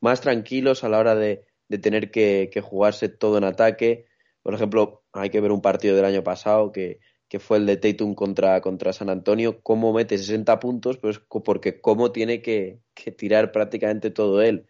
[0.00, 1.46] más tranquilos a la hora de,
[1.80, 4.06] tener que, que, jugarse todo en ataque.
[4.42, 7.76] Por ejemplo, hay que ver un partido del año pasado que, que fue el de
[7.76, 13.10] Tatum contra, contra San Antonio, cómo mete 60 puntos, pues porque cómo tiene que, que
[13.10, 14.66] tirar prácticamente todo él.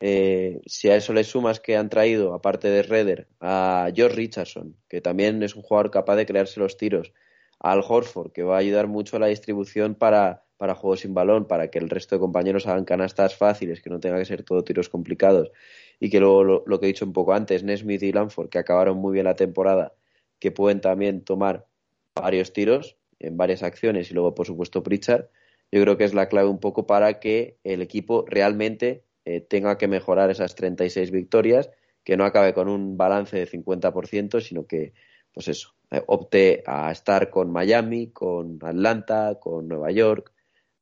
[0.00, 4.76] Eh, si a eso le sumas que han traído, aparte de Redder, a George Richardson,
[4.88, 7.12] que también es un jugador capaz de crearse los tiros,
[7.58, 11.46] Al Horford, que va a ayudar mucho a la distribución para, para juegos sin balón,
[11.46, 14.64] para que el resto de compañeros hagan canastas fáciles, que no tenga que ser todo
[14.64, 15.52] tiros complicados,
[16.00, 18.58] y que luego lo, lo que he dicho un poco antes, Nesmith y Lanford, que
[18.58, 19.92] acabaron muy bien la temporada,
[20.38, 21.66] que pueden también tomar
[22.14, 25.26] varios tiros en varias acciones, y luego, por supuesto, Pritchard,
[25.70, 29.78] yo creo que es la clave un poco para que el equipo realmente eh, tenga
[29.78, 31.70] que mejorar esas 36 victorias,
[32.04, 34.94] que no acabe con un balance de 50%, sino que,
[35.32, 40.32] pues eso, eh, opte a estar con Miami, con Atlanta, con Nueva York,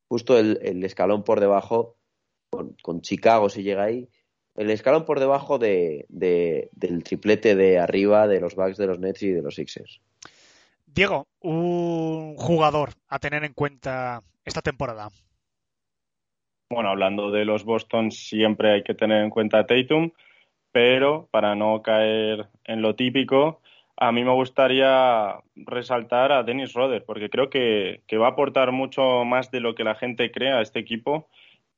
[0.08, 1.96] justo el, escalón por debajo,
[2.50, 4.08] con, con, Chicago si llega ahí,
[4.54, 8.98] el escalón por debajo de, de, del triplete de arriba de los Bucks, de los
[8.98, 10.00] Nets y de los Sixers.
[10.86, 15.10] Diego, un jugador a tener en cuenta esta temporada
[16.70, 20.10] bueno, hablando de los Boston, siempre hay que tener en cuenta a Tatum,
[20.72, 23.60] pero para no caer en lo típico,
[23.96, 28.70] a mí me gustaría resaltar a Dennis Roder, porque creo que, que, va a aportar
[28.72, 31.28] mucho más de lo que la gente cree a este equipo.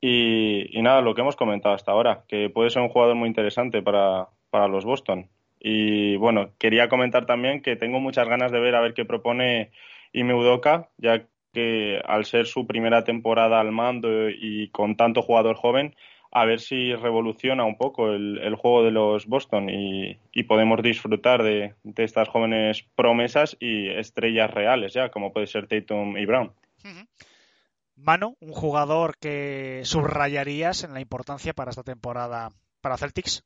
[0.00, 3.29] Y, y, nada, lo que hemos comentado hasta ahora, que puede ser un jugador muy
[3.29, 5.29] interesante para, para los Boston.
[5.61, 9.70] Y bueno, quería comentar también que tengo muchas ganas de ver a ver qué propone
[10.12, 15.57] Ime Udoka, ya que al ser su primera temporada al mando y con tanto jugador
[15.57, 15.95] joven,
[16.33, 20.81] a ver si revoluciona un poco el, el juego de los Boston y, y podemos
[20.83, 26.27] disfrutar de, de, estas jóvenes promesas y estrellas reales ya, como puede ser Tatum y
[26.27, 26.53] Brown.
[26.85, 27.09] Uh -huh.
[27.97, 33.45] Mano, un jugador que subrayarías en la importancia para esta temporada para Celtics.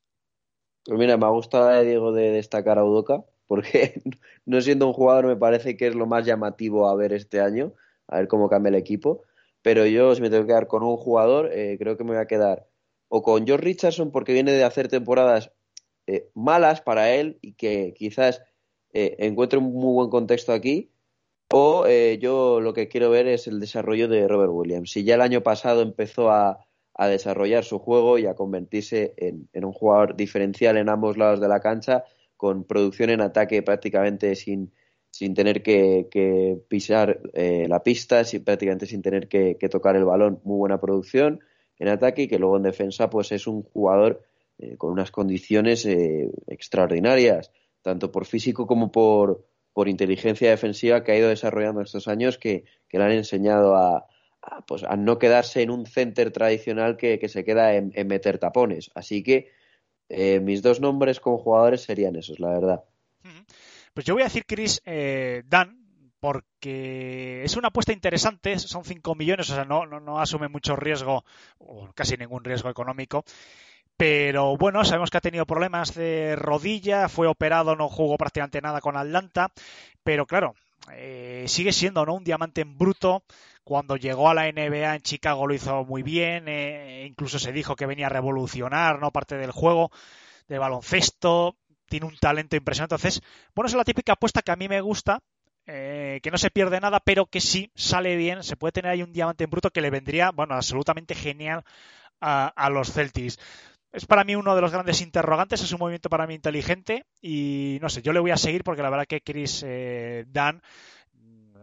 [0.85, 4.01] Pues mira, me ha gustado, Diego, de destacar a Udoca, porque
[4.45, 7.73] no siendo un jugador me parece que es lo más llamativo a ver este año,
[8.07, 9.23] a ver cómo cambia el equipo.
[9.61, 12.19] Pero yo, si me tengo que quedar con un jugador, eh, creo que me voy
[12.19, 12.67] a quedar
[13.07, 15.51] o con George Richardson porque viene de hacer temporadas
[16.07, 18.41] eh, malas para él y que quizás
[18.93, 20.91] eh, encuentre un muy buen contexto aquí.
[21.53, 21.87] O
[22.19, 24.91] yo lo que quiero ver es el desarrollo de Robert Williams.
[24.91, 26.65] Si ya el año pasado empezó a,
[26.95, 31.49] a desarrollar su juego y a convertirse en, un jugador diferencial en ambos lados de
[31.49, 32.05] la cancha,
[32.37, 34.73] con producción en ataque prácticamente sin,
[35.15, 40.41] sin tener que, pisar eh, la pista, sin, prácticamente sin tener que, tocar el balón,
[40.43, 41.39] muy buena producción
[41.79, 44.23] en ataque y que luego en defensa pues es un jugador
[44.57, 49.47] eh, con unas condiciones eh, extraordinarias, tanto por físico como por,
[49.85, 54.05] inteligencia defensiva que ha ido desarrollando estos años que, que le han enseñado a,
[54.67, 58.91] pues, a no quedarse en un center tradicional que, se queda en, meter tapones.
[58.95, 59.47] Así que
[60.09, 62.83] eh, mis dos nombres con jugadores serían esos, la verdad.
[63.95, 69.15] Pues yo voy a decir Chris eh, Dan, porque es una apuesta interesante, son 5
[69.15, 71.23] millones, o sea, no, no, asume mucho riesgo,
[71.59, 73.23] o casi ningún riesgo económico.
[73.95, 78.81] Pero bueno, sabemos que ha tenido problemas de rodilla, fue operado, no jugó prácticamente nada
[78.81, 79.53] con Atlanta,
[80.03, 80.55] pero claro,
[80.91, 82.15] eh, sigue siendo ¿no?
[82.15, 83.23] un diamante en bruto,
[83.63, 87.77] cuando llegó a la NBA en Chicago lo hizo muy bien, eh, incluso se dijo
[87.77, 89.11] que venía a revolucionar, ¿no?
[89.11, 89.89] Parte del juego
[90.49, 91.55] de baloncesto,
[91.87, 92.95] tiene un talento impresionante.
[92.95, 93.21] Entonces,
[93.53, 95.19] bueno, es la típica apuesta que a mí me gusta,
[95.67, 98.43] eh, que no se pierde nada, pero que sí sale bien.
[98.43, 101.63] Se puede tener ahí un diamante en bruto que le vendría, bueno, absolutamente genial
[102.21, 103.39] a, los Celtics.
[103.91, 107.77] Es para mí uno de los grandes interrogantes, es un movimiento para mí inteligente y
[107.81, 110.61] no sé, yo le voy a seguir porque la verdad que Chris eh, Dan,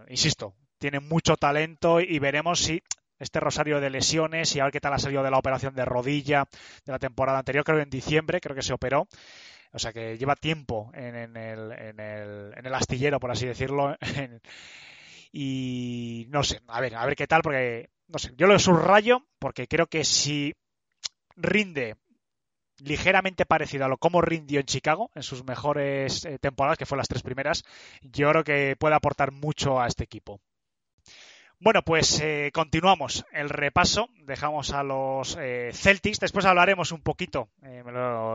[0.09, 2.83] insisto, tiene mucho talento y veremos si
[3.19, 5.85] este rosario de lesiones y a ver qué tal ha salido de la operación de
[5.85, 6.49] rodilla
[6.85, 9.07] de la temporada anterior, creo que en diciembre, creo que se operó.
[9.73, 13.97] O sea que lleva tiempo en, el, astillero, por así decirlo.
[15.33, 19.27] y no sé, a ver, a ver qué tal, porque no sé, yo lo subrayo
[19.39, 20.55] porque creo que si
[21.37, 21.97] rinde
[22.79, 27.01] ligeramente parecido a lo como rindió en Chicago en sus mejores eh, temporadas, que fueron
[27.01, 27.65] las tres primeras,
[28.03, 30.41] yo creo que puede aportar mucho a este equipo.
[31.65, 34.09] Bueno, pues eh, continuamos el repaso.
[34.25, 36.19] Dejamos a los eh, Celtics.
[36.19, 37.85] Después hablaremos un poquito eh,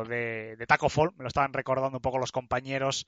[0.08, 1.12] de, de, Taco Fall.
[1.18, 3.06] Me lo estaban recordando un poco los compañeros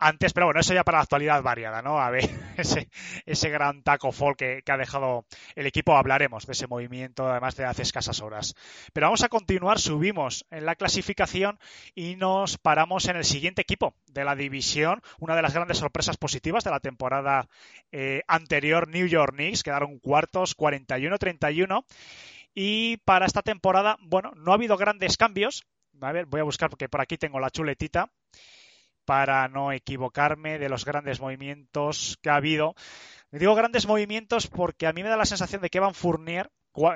[0.00, 2.00] antes, pero bueno, eso ya para la actualidad variada, ¿no?
[2.00, 2.24] A ver,
[2.56, 2.88] ese,
[3.26, 7.66] ese gran taco fall que, ha dejado el equipo, hablaremos de ese movimiento, además de
[7.66, 8.54] hace escasas horas.
[8.94, 11.58] Pero vamos a continuar, subimos en la clasificación
[11.94, 16.16] y nos paramos en el siguiente equipo de la división, una de las grandes sorpresas
[16.16, 17.46] positivas de la temporada
[17.92, 21.84] eh, anterior, New York Knicks, quedaron cuartos, 41-31.
[22.54, 25.66] Y para esta temporada, bueno, no ha habido grandes cambios.
[26.00, 28.10] A ver, voy a buscar porque por aquí tengo la chuletita
[29.10, 32.76] para no equivocarme de los grandes movimientos que ha habido.
[33.32, 36.48] Digo grandes movimientos porque a mí me da la sensación de que Evan Fournier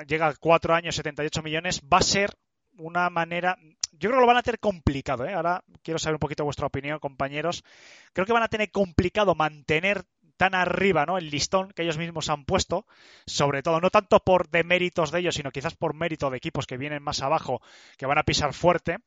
[0.07, 2.29] llega a cuatro años, 78 millones, va a ser
[2.77, 3.57] una manera.
[3.91, 5.25] Yo creo que lo van a tener complicado.
[5.25, 5.33] ¿eh?
[5.33, 7.65] Ahora quiero saber un poquito vuestra opinión, compañeros.
[8.13, 10.05] Creo que van a tener complicado mantener
[10.37, 12.85] tan arriba el listón que ellos mismos han puesto,
[13.25, 16.77] sobre todo, no tanto por deméritos de ellos, sino quizás por mérito de equipos que
[16.77, 17.61] vienen más abajo,
[17.97, 18.99] que van a pisar fuerte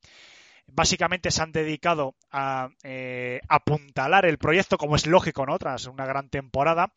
[0.72, 5.58] básicamente se han dedicado a eh, apuntalar el proyecto, como es lógico, ¿no?
[5.58, 6.92] Tras una gran temporada.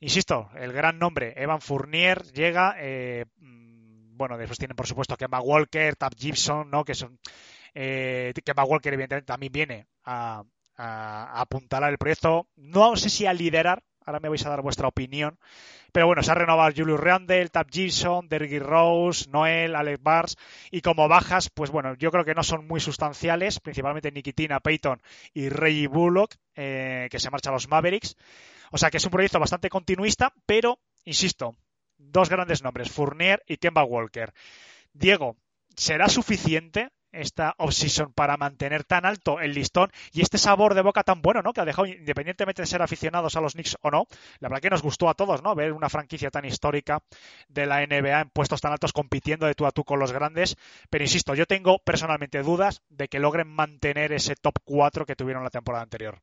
[0.00, 2.74] Insisto, el gran nombre, Evan Fournier, llega.
[2.78, 6.84] Eh, mm, bueno, después tienen, por supuesto, Kemba Walker, Tab Gibson, ¿no?
[6.84, 7.18] Que son.
[7.74, 10.42] Eh, Kemba Walker, evidentemente, también viene a,
[10.76, 12.48] a apuntalar el proyecto.
[12.56, 15.38] No sé si a liderar, ahora me vais a dar vuestra opinión,
[15.92, 20.36] pero bueno, se ha renovado Julius Randle, Tab Gibson, Derrick Rose, Noel, Alex Bars.
[20.70, 25.00] Y como bajas, pues bueno, yo creo que no son muy sustanciales, principalmente Nikitina, Peyton
[25.34, 28.16] y Reggie Bullock, eh, que se marcha a los Mavericks.
[28.70, 31.56] O sea que es un proyecto bastante continuista, pero, insisto,
[31.98, 34.32] dos grandes nombres, Fournier y Kemba Walker.
[34.92, 35.36] Diego,
[35.76, 41.02] ¿será suficiente esta off-season para mantener tan alto el listón y este sabor de boca
[41.02, 41.52] tan bueno, ¿no?
[41.52, 44.06] Que ha dejado, independientemente de ser aficionados a los Knicks o no,
[44.40, 45.54] la verdad que nos gustó a todos, ¿no?
[45.54, 47.00] Ver una franquicia tan histórica
[47.48, 50.56] de la NBA en puestos tan altos compitiendo de tú a tú con los grandes.
[50.90, 55.44] Pero insisto, yo tengo personalmente dudas de que logren mantener ese top 4 que tuvieron
[55.44, 56.20] la temporada anterior.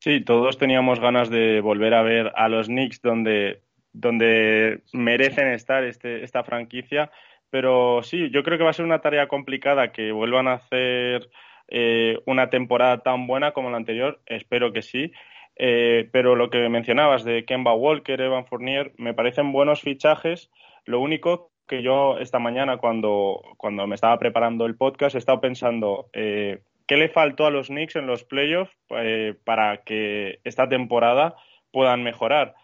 [0.00, 5.82] Sí, todos teníamos ganas de volver a ver a los Knicks donde, donde merecen estar
[5.82, 7.10] este, esta franquicia
[7.50, 11.30] pero sí, yo creo que va a ser una tarea complicada que vuelvan a hacer
[11.68, 14.20] eh, una temporada tan buena como la anterior.
[14.26, 15.12] Espero que sí.
[15.56, 20.50] Eh, pero lo que mencionabas de Kemba Walker, Evan Fournier, me parecen buenos fichajes.
[20.84, 25.40] Lo único que yo esta mañana, cuando, cuando me estaba preparando el podcast, he estado
[25.40, 30.68] pensando, eh, ¿qué le faltó a los Knicks en los playoffs eh, para que esta
[30.68, 31.36] temporada
[31.72, 32.54] puedan mejorar?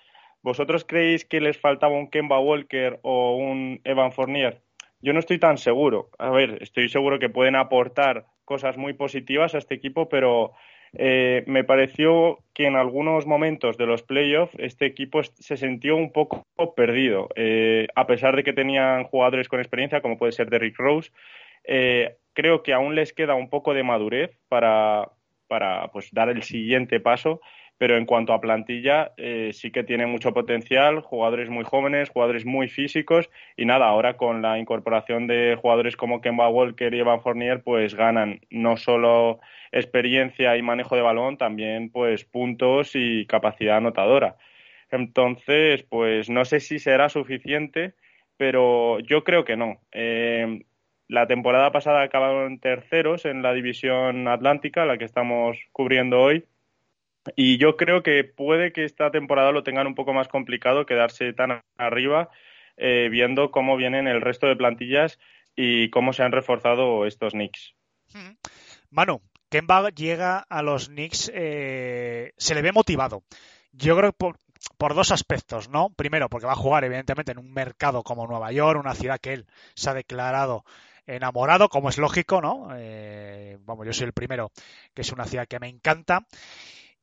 [0.42, 4.63] ¿Vosotros creéis que les faltaba un Kemba Walker o un Evan Fournier?
[5.04, 6.08] Yo no estoy tan seguro.
[6.18, 10.52] A ver, estoy seguro que pueden aportar cosas muy positivas a este equipo, pero
[10.94, 16.10] eh, me pareció que en algunos momentos de los playoffs este equipo se sintió un
[16.10, 17.28] poco perdido.
[17.36, 21.10] Eh, a pesar de que tenían jugadores con experiencia, como puede ser Derrick Rose,
[21.64, 25.10] eh, creo que aún les queda un poco de madurez para,
[25.48, 27.42] para pues, dar el siguiente paso
[27.78, 32.46] pero en cuanto a plantilla eh, sí que tiene mucho potencial, jugadores muy jóvenes, jugadores
[32.46, 37.20] muy físicos y nada, ahora con la incorporación de jugadores como Kemba Walker y Evan
[37.20, 39.40] Fournier pues ganan no solo
[39.72, 44.36] experiencia y manejo de balón, también pues puntos y capacidad anotadora.
[44.90, 47.94] Entonces, pues no sé si será suficiente,
[48.36, 49.80] pero yo creo que no.
[49.92, 50.64] Eh,
[51.08, 56.44] la temporada pasada acabaron terceros en la división atlántica, la que estamos cubriendo hoy,
[57.36, 61.32] y yo creo que puede que esta temporada lo tengan un poco más complicado quedarse
[61.32, 62.30] tan arriba,
[62.76, 65.18] eh, viendo cómo vienen el resto de plantillas
[65.56, 67.74] y cómo se han reforzado estos Knicks.
[68.90, 73.22] Manu, Kemba llega a los Knicks, eh, se le ve motivado.
[73.72, 74.38] Yo creo que por,
[74.78, 75.90] por, dos aspectos, ¿no?
[75.90, 79.32] Primero, porque va a jugar, evidentemente, en un mercado como Nueva York, una ciudad que
[79.32, 80.64] él se ha declarado
[81.06, 82.68] enamorado, como es lógico, ¿no?
[82.76, 84.50] Eh, vamos, yo soy el primero,
[84.94, 86.26] que es una ciudad que me encanta.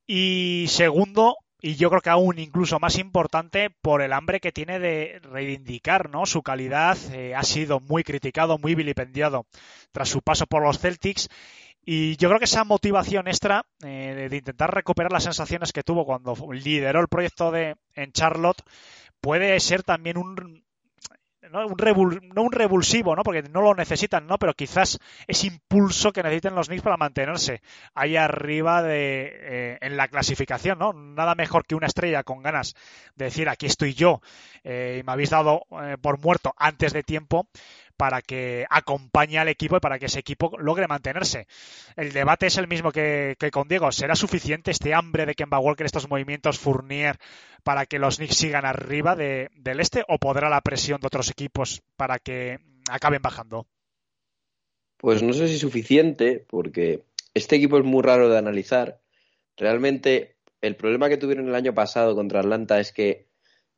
[0.06, 4.78] Y segundo, y yo creo que aún incluso más importante, por el hambre que tiene
[4.78, 6.26] de reivindicar ¿no?
[6.26, 6.98] su calidad.
[7.12, 9.46] Eh, ha sido muy criticado, muy vilipendiado
[9.92, 11.28] tras su paso por los Celtics.
[11.84, 16.04] Y yo creo que esa motivación extra eh, de intentar recuperar las sensaciones que tuvo
[16.04, 18.62] cuando lideró el proyecto de en Charlotte
[19.20, 20.64] puede ser también un,
[21.50, 21.66] ¿no?
[21.66, 23.22] Un revulsivo, ¿no?
[23.22, 24.38] Porque no lo necesitan, ¿no?
[24.38, 27.62] Pero quizás ese impulso que necesiten los Knicks para mantenerse
[27.94, 30.92] ahí arriba de, eh, en la clasificación, ¿no?
[30.92, 32.74] Nada mejor que una estrella con ganas
[33.16, 34.20] de decir aquí estoy yo
[34.64, 37.48] eh, y me habéis dado eh, por muerto antes de tiempo
[38.02, 41.46] para que acompañe al equipo y para que ese equipo logre mantenerse.
[41.94, 43.92] El debate es el mismo que, con Diego.
[43.92, 47.16] ¿Será suficiente este hambre de Kemba Walker, estos movimientos Fournier,
[47.62, 51.80] para que los Knicks sigan arriba del este o podrá la presión de otros equipos
[51.96, 52.58] para que
[52.90, 53.68] acaben bajando?
[54.96, 59.00] Pues no sé si suficiente, porque este equipo es muy raro de analizar.
[59.56, 63.28] Realmente, el problema que tuvieron el año pasado contra Atlanta es que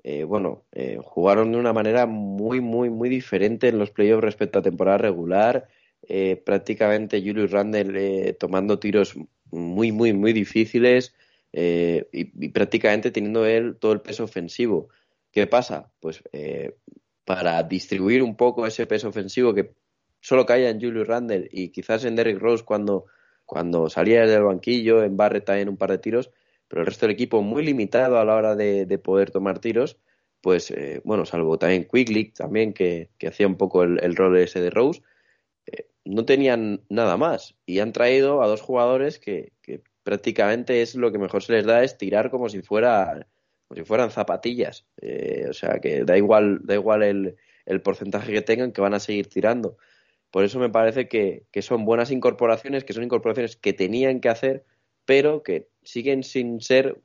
[0.06, 4.58] eh, bueno, eh, jugaron de una manera muy, muy, muy diferente en los playoffs respecto
[4.58, 5.66] a temporada regular.
[6.06, 9.14] Eh, prácticamente Julius Randle tomando tiros
[9.50, 11.14] muy, muy, muy difíciles
[11.52, 14.90] y, prácticamente teniendo él todo el peso ofensivo.
[15.32, 15.90] ¿Qué pasa?
[16.00, 16.22] Pues
[17.24, 19.72] para distribuir un poco ese peso ofensivo que
[20.20, 23.06] solo caía en Julius Randle y quizás en Derrick Rose cuando,
[23.46, 26.30] cuando salía del banquillo, en Barrett también un par de tiros,
[26.68, 29.98] pero el resto del equipo muy limitado a la hora de, poder tomar tiros,
[30.40, 34.70] pues eh, bueno, salvo también Quickly, también que, hacía un poco el, rol ese de
[34.70, 35.02] Rose,
[35.66, 39.52] eh, no tenían nada más y han traído a dos jugadores que,
[40.02, 43.26] prácticamente es lo que mejor se les da es tirar como si fuera
[43.66, 48.30] como si fueran zapatillas, eh, o sea que da igual da igual el, el porcentaje
[48.30, 49.78] que tengan que van a seguir tirando.
[50.30, 54.28] Por eso me parece que, que son buenas incorporaciones, que son incorporaciones que tenían que
[54.28, 54.66] hacer
[55.04, 57.00] pero que siguen sin ser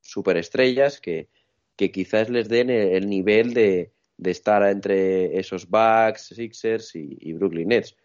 [0.00, 1.28] superestrellas que,
[1.76, 7.68] que quizás les den el, nivel de, de, estar entre esos Bucks, Sixers y, Brooklyn
[7.68, 7.96] Nets.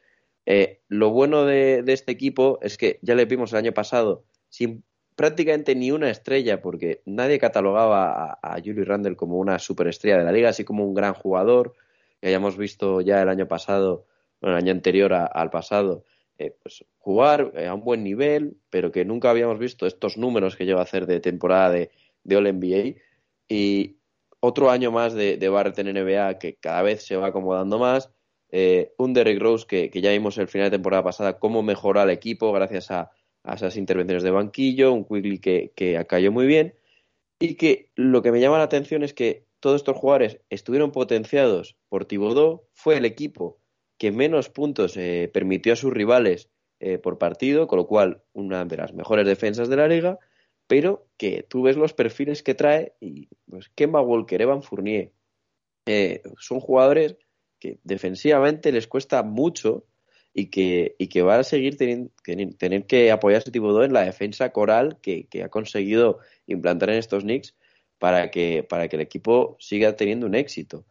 [0.45, 4.83] Eh, lo bueno de, este equipo es que ya le vimos el año pasado sin
[5.15, 10.23] prácticamente ni una estrella, porque nadie catalogaba a, a Julius Randle como una superestrella de
[10.23, 11.75] la liga, así como un gran jugador,
[12.21, 14.05] que hayamos visto ya el año pasado,
[14.39, 16.05] bueno, el año anterior al pasado,
[16.39, 20.55] eh, pues, jugar eh, a un buen nivel, pero que nunca habíamos visto estos números
[20.55, 21.91] que lleva a hacer de temporada de,
[22.23, 23.01] de All NBA.
[23.49, 23.97] Y
[24.39, 28.09] otro año más de, de, Barrett en NBA que cada vez se va acomodando más.
[28.51, 32.09] Eh, un Derrick Rose que, ya vimos el final de temporada pasada cómo mejoró al
[32.09, 33.11] equipo gracias a,
[33.43, 36.75] esas intervenciones de banquillo, un Quigley que, que cayó muy bien.
[37.39, 41.77] Y que lo que me llama la atención es que todos estos jugadores estuvieron potenciados
[41.89, 43.58] por Thibodeau, fue el equipo
[43.99, 48.65] que menos puntos eh, permitió a sus rivales eh, por partido, con lo cual una
[48.65, 50.17] de las mejores defensas de la liga,
[50.65, 55.11] pero que tú ves los perfiles que trae y pues Kemba Walker, Evan Fournier,
[55.85, 57.17] eh, son jugadores
[57.59, 59.85] que defensivamente les cuesta mucho
[60.33, 62.11] y que, y que van a seguir teniendo,
[62.57, 66.91] tener que apoyar ese tipo de en la defensa coral que, que, ha conseguido implantar
[66.91, 67.55] en estos Knicks
[67.97, 70.85] para que, para que el equipo siga teniendo un éxito.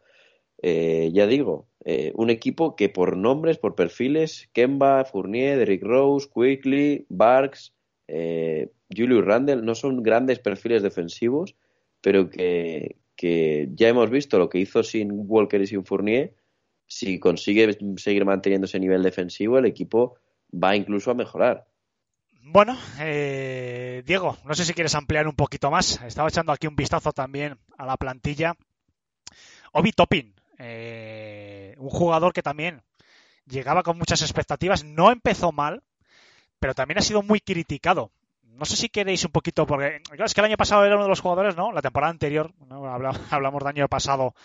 [0.61, 6.27] Eh, ya digo, eh, un equipo que por nombres, por perfiles, Kemba, Fournier, Derrick Rose,
[6.33, 7.73] Quickly, Barks,
[8.07, 11.55] eh, Julius Randle, no son grandes perfiles defensivos,
[12.01, 16.35] pero que, que ya hemos visto lo que hizo sin Walker y sin Fournier.
[16.87, 20.15] Si consigue seguir manteniendo ese nivel defensivo, el equipo
[20.51, 21.67] va incluso a mejorar.
[22.41, 26.01] Bueno, eh, Diego, no sé si quieres ampliar un poquito más.
[26.01, 28.55] Estaba echando aquí un vistazo también a la plantilla.
[29.71, 32.83] Obi Toppin, eh, un jugador que también
[33.45, 35.83] llegaba con muchas expectativas, no empezó mal,
[36.59, 38.11] pero también ha sido muy criticado.
[38.43, 41.21] No sé si queréis un poquito, porque que el año pasado era uno de los
[41.21, 41.71] jugadores, ¿no?
[41.71, 42.85] La temporada anterior, ¿no?
[43.31, 44.35] hablamos del año pasado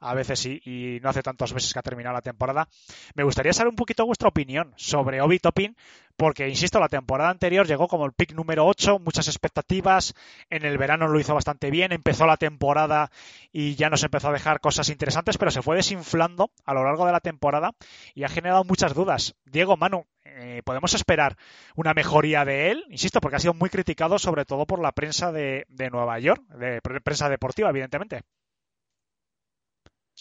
[0.00, 2.68] a veces sí, y no hace tantos meses que ha terminado la temporada.
[3.14, 5.76] Me gustaría saber un poquito vuestra opinión sobre Obi Topin,
[6.16, 10.14] porque, insisto, la temporada anterior llegó como el pick número 8, muchas expectativas,
[10.50, 13.10] en el verano lo hizo bastante bien, empezó la temporada
[13.52, 17.06] y ya nos empezó a dejar cosas interesantes, pero se fue desinflando a lo largo
[17.06, 17.72] de la temporada
[18.14, 19.34] y ha generado muchas dudas.
[19.46, 21.38] Diego, Manu, eh, ¿podemos esperar
[21.74, 22.84] una mejoría de él?
[22.90, 26.42] Insisto, porque ha sido muy criticado sobre todo por la prensa de, de Nueva York,
[26.48, 28.24] de prensa deportiva, evidentemente.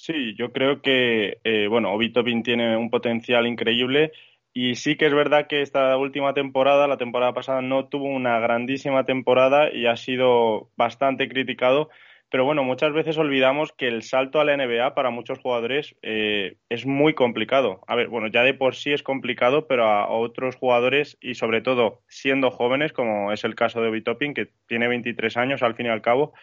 [0.01, 4.11] Sí, yo creo que, eh, bueno, Obi Topin tiene un potencial increíble
[4.53, 8.39] y sí que es verdad que esta última temporada, la temporada pasada, no tuvo una
[8.39, 11.89] grandísima temporada y ha sido bastante criticado.
[12.31, 16.57] Pero bueno, muchas veces olvidamos que el salto a la NBA para muchos jugadores eh,
[16.69, 17.81] es muy complicado.
[17.87, 21.61] A ver, bueno, ya de por sí es complicado, pero a otros jugadores y sobre
[21.61, 25.75] todo siendo jóvenes, como es el caso de Obi Topin, que tiene 23 años al
[25.75, 26.33] fin y al cabo,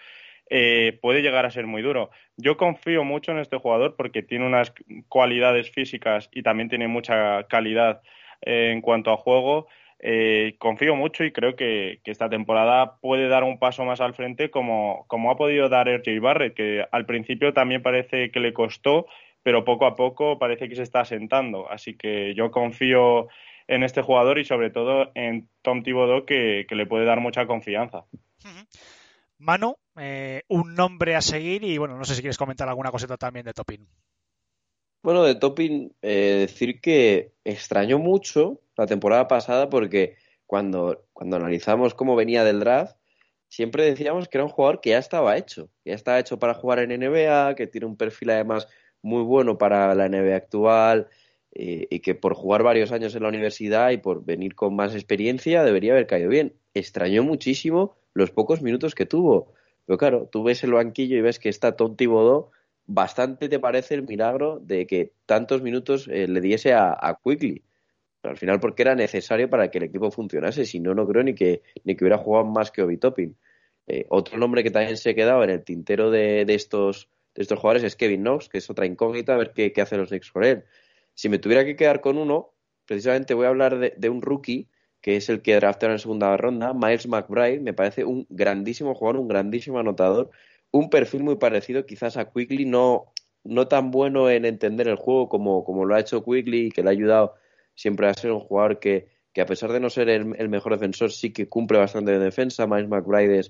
[0.48, 2.10] eh, puede llegar a ser muy duro.
[2.36, 4.72] Yo confío mucho en este jugador porque tiene unas
[5.08, 8.02] cualidades físicas y también tiene mucha calidad
[8.42, 9.66] eh, en cuanto a juego.
[9.98, 14.50] Eh, confío mucho y creo que, esta temporada puede dar un paso más al frente
[14.50, 19.06] como, como ha podido dar RJ Barrett, que al principio también parece que le costó,
[19.42, 21.70] pero poco a poco parece que se está asentando.
[21.70, 23.28] Así que yo confío
[23.68, 27.46] en este jugador y sobre todo en Tom Thibodeau que, que le puede dar mucha
[27.46, 28.04] confianza.
[29.38, 33.16] Manu, eh, un nombre a seguir y bueno, no sé si quieres comentar alguna cosita
[33.16, 33.86] también de Topin.
[35.02, 40.16] Bueno, de Topin, eh, decir que extrañó mucho la temporada pasada porque
[40.46, 42.96] cuando, cuando analizamos cómo venía del draft,
[43.48, 46.54] siempre decíamos que era un jugador que ya estaba hecho, que ya estaba hecho para
[46.54, 48.66] jugar en NBA, que tiene un perfil además
[49.02, 51.08] muy bueno para la NBA actual
[51.52, 54.94] eh, y que por jugar varios años en la universidad y por venir con más
[54.94, 56.54] experiencia debería haber caído bien.
[56.74, 59.52] Extrañó muchísimo los pocos minutos que tuvo.
[59.84, 62.50] Pero claro, tú ves el banquillo y ves que está Tom Thibodeau,
[62.86, 67.62] bastante te parece el milagro de que tantos minutos eh, le diese a, Quickly.
[68.22, 71.22] Pero al final porque era necesario para que el equipo funcionase, si no, no creo
[71.22, 73.36] ni que, ni que hubiera jugado más que Obi Toppin.
[73.86, 77.58] Eh, otro nombre que también se ha quedado en el tintero de, estos, de estos
[77.58, 80.32] jugadores es Kevin Knox, que es otra incógnita, a ver qué, qué hacen los Knicks
[80.32, 80.64] con él.
[81.12, 82.54] Si me tuviera que quedar con uno,
[82.86, 84.68] precisamente voy a hablar de un rookie
[85.06, 89.20] que es el que draftaron en segunda ronda, Miles McBride, me parece un grandísimo jugador,
[89.20, 90.30] un grandísimo anotador,
[90.72, 93.12] un perfil muy parecido quizás a Quickly, no,
[93.44, 96.88] no tan bueno en entender el juego como, como lo ha hecho Quickly, que le
[96.88, 97.34] ha ayudado
[97.76, 101.12] siempre a ser un jugador que, que a pesar de no ser el, mejor defensor,
[101.12, 103.42] sí que cumple bastante de defensa, Miles McBride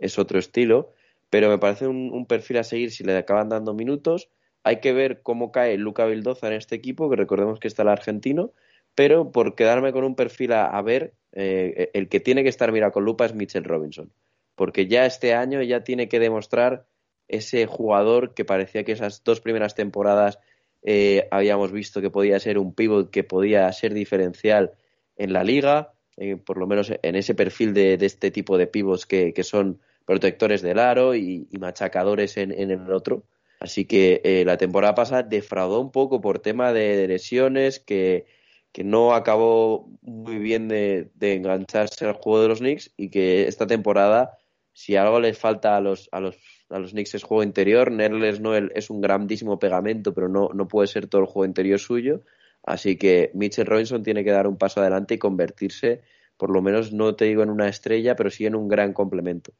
[0.00, 0.94] es, otro estilo,
[1.30, 4.30] pero me parece un, un, perfil a seguir si le acaban dando minutos.
[4.64, 7.90] Hay que ver cómo cae Luca Vildoza en este equipo, que recordemos que está el
[7.90, 8.52] argentino,
[8.94, 12.90] pero por quedarme con un perfil a, ver, eh, el que tiene que estar mira
[12.90, 14.12] con lupa es Mitchell Robinson,
[14.54, 16.86] porque ya este año ya tiene que demostrar
[17.26, 20.38] ese jugador que parecía que esas dos primeras temporadas
[20.82, 24.72] eh, habíamos visto que podía ser un pivot que podía ser diferencial
[25.16, 29.06] en la liga, eh, por lo menos en ese perfil de, este tipo de pivots
[29.06, 33.24] que, son protectores del aro y, machacadores en, el otro.
[33.58, 38.26] Así que la temporada pasada defraudó un poco por tema de lesiones, que
[38.74, 43.68] que no acabó muy bien de, engancharse al juego de los Knicks y que esta
[43.68, 44.36] temporada,
[44.72, 46.36] si algo les falta a los, a los,
[46.70, 50.66] a los Knicks es juego interior, Nerles Noel es un grandísimo pegamento, pero no, no
[50.66, 52.22] puede ser todo el juego interior suyo,
[52.64, 56.02] así que Mitchell Robinson tiene que dar un paso adelante y convertirse,
[56.36, 59.52] por lo menos no te digo en una estrella, pero sí en un gran complemento.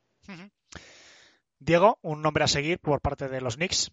[1.61, 3.93] Diego, un nombre a seguir por parte de los Knicks.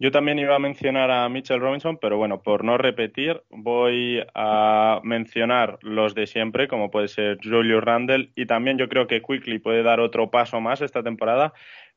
[0.00, 5.00] Yo también iba a mencionar a Mitchell Robinson, pero bueno, por no repetir, voy a
[5.04, 9.60] mencionar los de siempre, como puede ser Julio Randle, y también yo creo que Quickly
[9.60, 11.52] puede dar otro paso más esta temporada,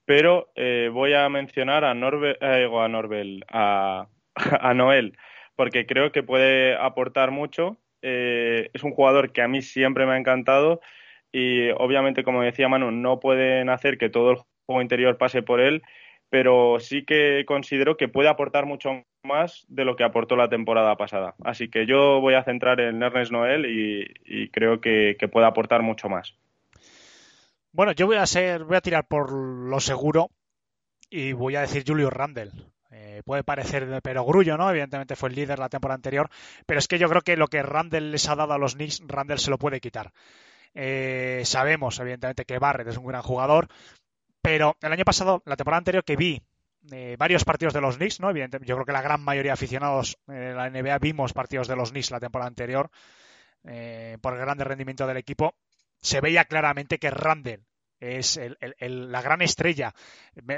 [0.05, 2.69] pero eh, voy a mencionar a, Norbe, eh,
[3.49, 5.17] a, a, Noel,
[5.55, 7.77] porque creo que puede aportar mucho.
[8.03, 10.81] Eh, es un jugador que a mí siempre me ha encantado
[11.31, 15.59] y obviamente, como decía Manu, no pueden hacer que todo el juego interior pase por
[15.59, 15.81] él
[16.29, 20.95] pero sí que considero que puede aportar mucho más de lo que aportó la temporada
[20.97, 21.35] pasada.
[21.43, 26.09] Así que yo voy a centrar en Ernest Noel y, creo que, puede aportar mucho
[26.09, 26.35] más.
[27.71, 30.29] Bueno, yo voy a ser, voy a tirar por lo seguro
[31.09, 32.51] y voy a decir Julio Randle.
[32.91, 34.69] Eh, puede parecer de perogrullo, ¿no?
[34.69, 36.29] Evidentemente fue el líder la temporada anterior,
[36.65, 39.03] pero es que yo creo que lo que Randle les ha dado a los Knicks,
[39.05, 40.13] Randle se lo puede quitar.
[40.73, 43.67] Eh, sabemos, evidentemente, que Barrett es un gran jugador,
[44.47, 46.41] pero el año pasado, la temporada anterior que vi
[46.93, 48.29] eh, varios partidos de los Knicks, ¿no?
[48.29, 51.75] Evidentemente, yo creo que la gran mayoría de aficionados de la NBA vimos partidos de
[51.75, 52.89] los Knicks la temporada anterior
[53.65, 55.55] eh, por el grande rendimiento del equipo.
[55.99, 57.65] Se veía claramente que Randall
[57.99, 58.39] es
[58.79, 59.93] la gran estrella,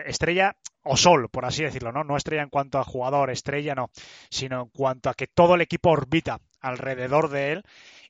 [0.05, 2.03] estrella o sol, por así decirlo, ¿no?
[2.03, 3.89] No estrella en cuanto a jugador, estrella no,
[4.29, 7.63] sino en cuanto a que todo el equipo orbita alrededor de él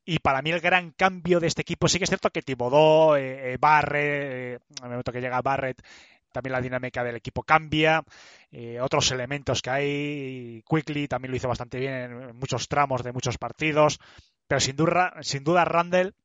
[0.09, 3.15] y para mí el gran cambio de este equipo, sí que es cierto que Tibodó,
[3.15, 5.83] eh, eh Barret, eh, el momento que llega Barret,
[6.31, 8.03] también la dinámica del equipo cambia,
[8.51, 13.11] eh, otros elementos que hay, Quickly también lo hizo bastante bien en muchos tramos de
[13.11, 13.99] muchos partidos,
[14.47, 16.15] pero sin duda, sin duda Randall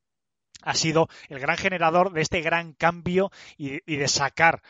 [0.63, 4.63] ha sido el gran generador de este gran cambio y de sacar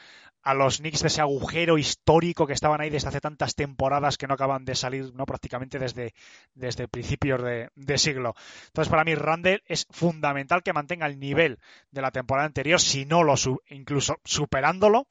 [0.44, 4.26] a los Knicks de ese agujero histórico que estaban ahí desde hace tantas temporadas que
[4.26, 6.14] no acaban de salir no prácticamente desde,
[6.54, 8.34] desde principios de, siglo.
[8.66, 11.58] Entonces, para mí, Randall es fundamental que mantenga el nivel
[11.90, 13.34] de la temporada anterior, si no lo
[13.70, 15.08] incluso superándolo.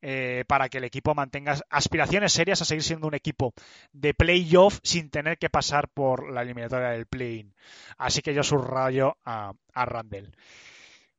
[0.00, 3.52] Eh, para que el equipo mantenga aspiraciones serias a seguir siendo un equipo
[3.92, 7.52] de playoff sin tener que pasar por la eliminatoria del play-in.
[7.96, 10.02] Así que yo subrayo a, a.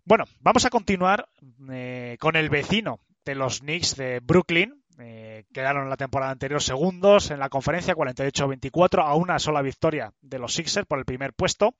[0.06, 1.28] Bueno, vamos a continuar
[1.70, 4.84] eh, con el vecino de los Knicks de Brooklyn.
[4.98, 10.40] Eh, quedaron la temporada anterior segundos en la conferencia, 48-24, a una sola victoria de
[10.40, 11.76] los Sixers por el primer puesto.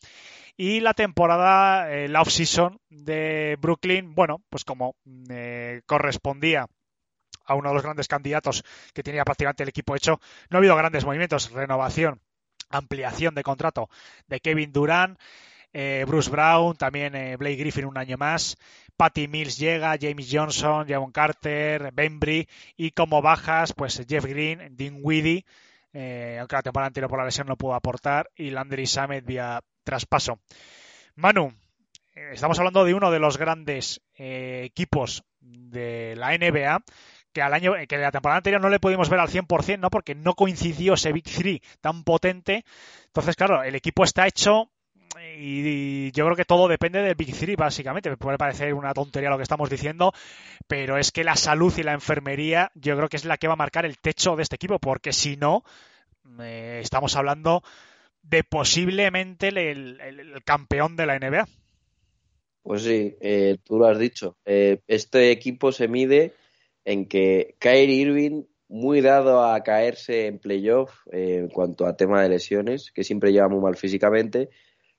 [0.56, 4.96] Y la temporada, eh, la off-season de Brooklyn, bueno, pues como
[5.32, 6.68] eh, correspondía
[7.46, 10.22] a uno de los grandes candidatos que tenía prácticamente el equipo hecho,
[10.52, 12.22] no ha habido grandes movimientos, renovación,
[12.70, 13.90] ampliación de contrato
[14.28, 15.20] de Kevin Durant.
[16.08, 18.58] Bruce Brown, también Blake Griffin un año más,
[19.00, 24.98] Patty Mills llega, James Johnson, Javon Carter, Bembry y como bajas, pues Jeff Green, Dean
[25.02, 25.46] Weedy,
[25.94, 29.62] eh, aunque la temporada anterior por la lesión no pudo aportar, y Landry Samet vía
[29.86, 30.42] traspaso.
[31.16, 31.54] Manu,
[32.14, 36.84] eh, estamos hablando de uno de los grandes eh, equipos de la NBA
[37.32, 39.90] que al año que la temporada anterior no le pudimos ver al 100%, ¿no?
[39.90, 42.66] Porque no coincidió ese Big Three tan potente.
[43.06, 44.70] Entonces, claro, el equipo está hecho
[45.38, 48.10] y, yo creo que todo depende del Big Three, básicamente.
[48.10, 50.14] Me puede parecer una tontería lo que estamos diciendo,
[50.68, 53.54] pero es que la salud y la enfermería yo creo que es la que va
[53.54, 55.64] a marcar el techo de este equipo, porque si no,
[56.42, 57.64] eh, estamos hablando
[58.22, 61.48] de posiblemente el, campeón de la NBA.
[62.62, 64.38] Pues sí, eh, tú lo has dicho.
[64.46, 66.34] Eh, este equipo se mide
[66.86, 72.30] en que Kyrie Irving, muy dado a caerse en playoff en cuanto a tema de
[72.30, 74.50] lesiones, que siempre lleva muy mal físicamente,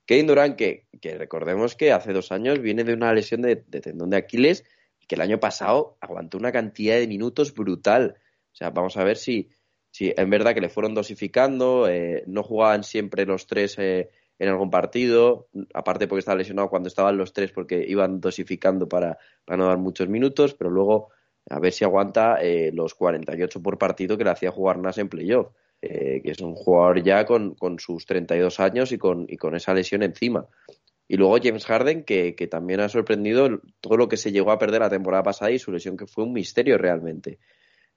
[0.05, 0.87] Kevin Durant, que,
[1.17, 4.63] recordemos que hace dos años viene de una lesión de, tendón de Aquiles
[4.99, 8.15] y que el año pasado aguantó una cantidad de minutos brutal.
[8.51, 9.49] O sea, vamos a ver si,
[9.91, 14.09] si en verdad que le fueron dosificando, eh, no jugaban siempre los tres eh,
[14.41, 19.19] en algún partido, aparte porque estaba lesionado cuando estaban los tres porque iban dosificando para,
[19.47, 21.09] no dar muchos minutos, pero luego
[21.47, 25.09] a ver si aguanta eh, los 48 por partido que le hacía jugar Nas en
[25.09, 25.49] playoff.
[25.83, 29.55] Eh, que es un jugador ya con, con, sus 32 años y con, y con
[29.55, 30.47] esa lesión encima.
[31.07, 34.59] Y luego James Harden, que, que, también ha sorprendido todo lo que se llegó a
[34.59, 37.39] perder la temporada pasada y su lesión que fue un misterio realmente.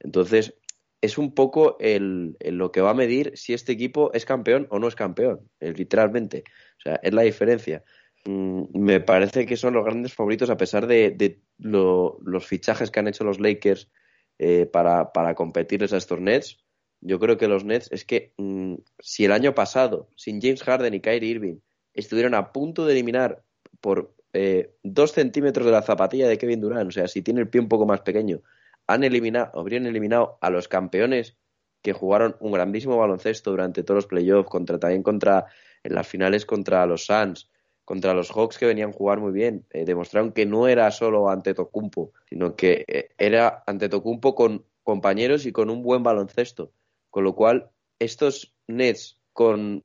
[0.01, 0.55] Entonces,
[1.03, 4.79] es un poco el, lo que va a medir si este equipo es campeón o
[4.79, 6.45] no es campeón, eh, literalmente.
[6.79, 7.85] O sea, es la diferencia.
[8.25, 13.01] Mm, me parece que son los grandes favoritos a pesar de, de los fichajes que
[13.01, 13.91] han hecho los Lakers
[14.39, 16.64] eh, para, para competirles a estos Nets
[17.05, 20.95] yo creo que los Nets es que mm, si el año pasado, sin James Harden
[20.95, 21.57] y Kyrie Irving,
[21.93, 23.45] estuvieron a punto de eliminar
[23.81, 27.49] por eh, dos centímetros de la zapatilla de Kevin Durant, o sea, si tiene el
[27.49, 28.41] pie un poco más pequeño,
[28.87, 31.37] han eliminado, habrían eliminado a los campeones
[31.83, 35.47] que jugaron un grandísimo baloncesto durante todos los playoffs, contra, también contra,
[35.83, 37.51] en las finales contra los Suns,
[37.85, 39.67] contra los Hawks que venían a jugar muy bien.
[39.71, 44.65] Eh, demostraron que no era solo ante Tocumpo, sino que eh, era ante Tocumpo con
[44.83, 46.73] compañeros y con un buen baloncesto.
[47.15, 49.85] Con lo cual, estos Nets con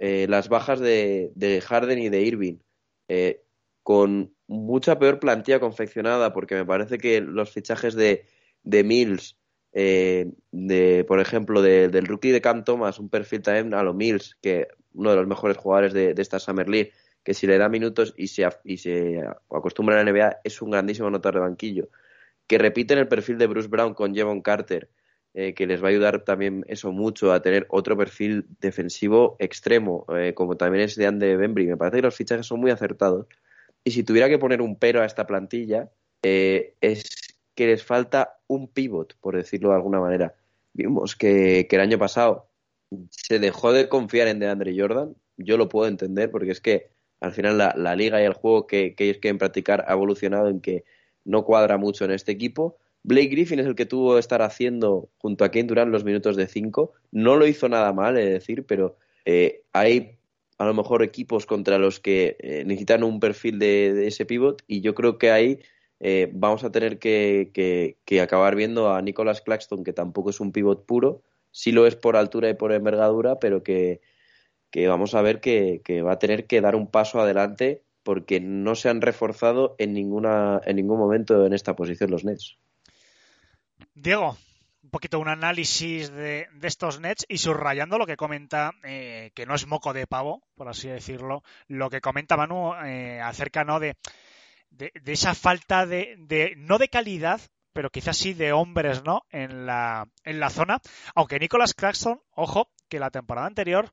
[0.00, 2.56] eh, las bajas de, Harden y de Irving,
[3.06, 3.44] eh,
[3.84, 8.26] con mucha peor plantilla confeccionada, porque me parece que los fichajes de,
[8.64, 9.38] de Mills,
[9.72, 14.36] eh, de, por ejemplo, del rookie de Cam Thomas, un perfil también a lo Mills,
[14.42, 16.90] que uno de los mejores jugadores de, esta Summer League,
[17.22, 20.72] que si le da minutos y se, y se acostumbra a la NBA, es un
[20.72, 21.88] grandísimo anotador de banquillo.
[22.48, 24.90] que repiten el perfil de Bruce Brown con Jevon Carter,
[25.34, 30.06] eh, que les va a ayudar también eso mucho a tener otro perfil defensivo extremo,
[30.16, 31.66] eh, como también es de Ande Bembry.
[31.66, 33.26] Me parece que los fichajes son muy acertados.
[33.82, 35.90] Y si tuviera que poner un pero a esta plantilla,
[36.22, 37.04] eh, es
[37.56, 40.34] que les falta un pivot, por decirlo de alguna manera.
[40.72, 42.48] Vimos que, que el año pasado
[43.10, 45.16] se dejó de confiar en DeAndre Jordan.
[45.36, 48.94] Yo lo puedo entender porque es que al final la, liga y el juego que,
[48.94, 50.84] que ellos quieren practicar ha evolucionado en que
[51.24, 52.78] no cuadra mucho en este equipo.
[53.04, 56.36] Blake Griffin es el que tuvo que estar haciendo junto a Kane Durant los minutos
[56.36, 56.94] de 5.
[57.12, 58.96] No lo hizo nada mal, es decir, pero
[59.26, 60.18] eh, hay
[60.56, 64.80] a lo mejor equipos contra los que eh, necesitan un perfil de, ese pivot y
[64.80, 65.60] yo creo que ahí
[66.00, 70.86] eh, vamos a tener que, acabar viendo a Nicholas Claxton, que tampoco es un pivot
[70.86, 74.00] puro, sí lo es por altura y por envergadura, pero que,
[74.70, 78.40] que vamos a ver que, que va a tener que dar un paso adelante porque
[78.40, 82.58] no se han reforzado en ninguna en ningún momento en esta posición los Nets.
[83.94, 84.36] Diego,
[84.82, 89.46] un poquito un análisis de, de estos Nets y subrayando lo que comenta, eh, que
[89.46, 93.80] no es moco de pavo, por así decirlo, lo que comenta Manu eh, acerca ¿no?
[93.80, 93.96] de,
[94.70, 97.40] de, esa falta de, de, no de calidad,
[97.72, 99.24] pero quizás sí de hombres, ¿no?
[99.30, 100.80] En la, en la zona.
[101.14, 103.90] Aunque Nicholas Claxton, ojo, que la temporada anterior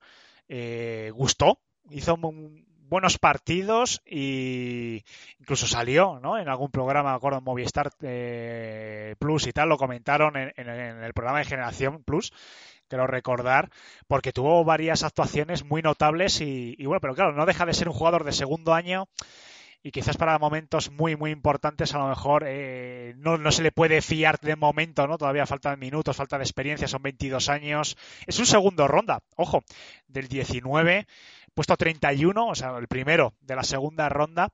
[0.47, 1.59] eh, gustó,
[1.89, 5.05] hizo un, buenos partidos y
[5.39, 6.37] incluso salió ¿no?
[6.37, 11.13] en algún programa, acuerdo, Movistar eh, Plus y tal, lo comentaron en, en, en, el
[11.13, 12.33] programa de Generación Plus,
[12.89, 13.69] quiero recordar,
[14.07, 17.87] porque tuvo varias actuaciones muy notables y, y, bueno, pero claro, no deja de ser
[17.87, 19.07] un jugador de segundo año
[19.83, 23.71] y quizás para momentos muy, muy importantes a lo mejor eh, no, no, se le
[23.71, 25.17] puede fiar de momento, ¿no?
[25.17, 27.97] Todavía faltan minutos, falta de experiencia, son 22 años.
[28.27, 29.63] Es un segundo ronda, ojo,
[30.07, 31.07] del 19
[31.53, 34.49] puesto 31, o sea, el primero de la segunda ronda.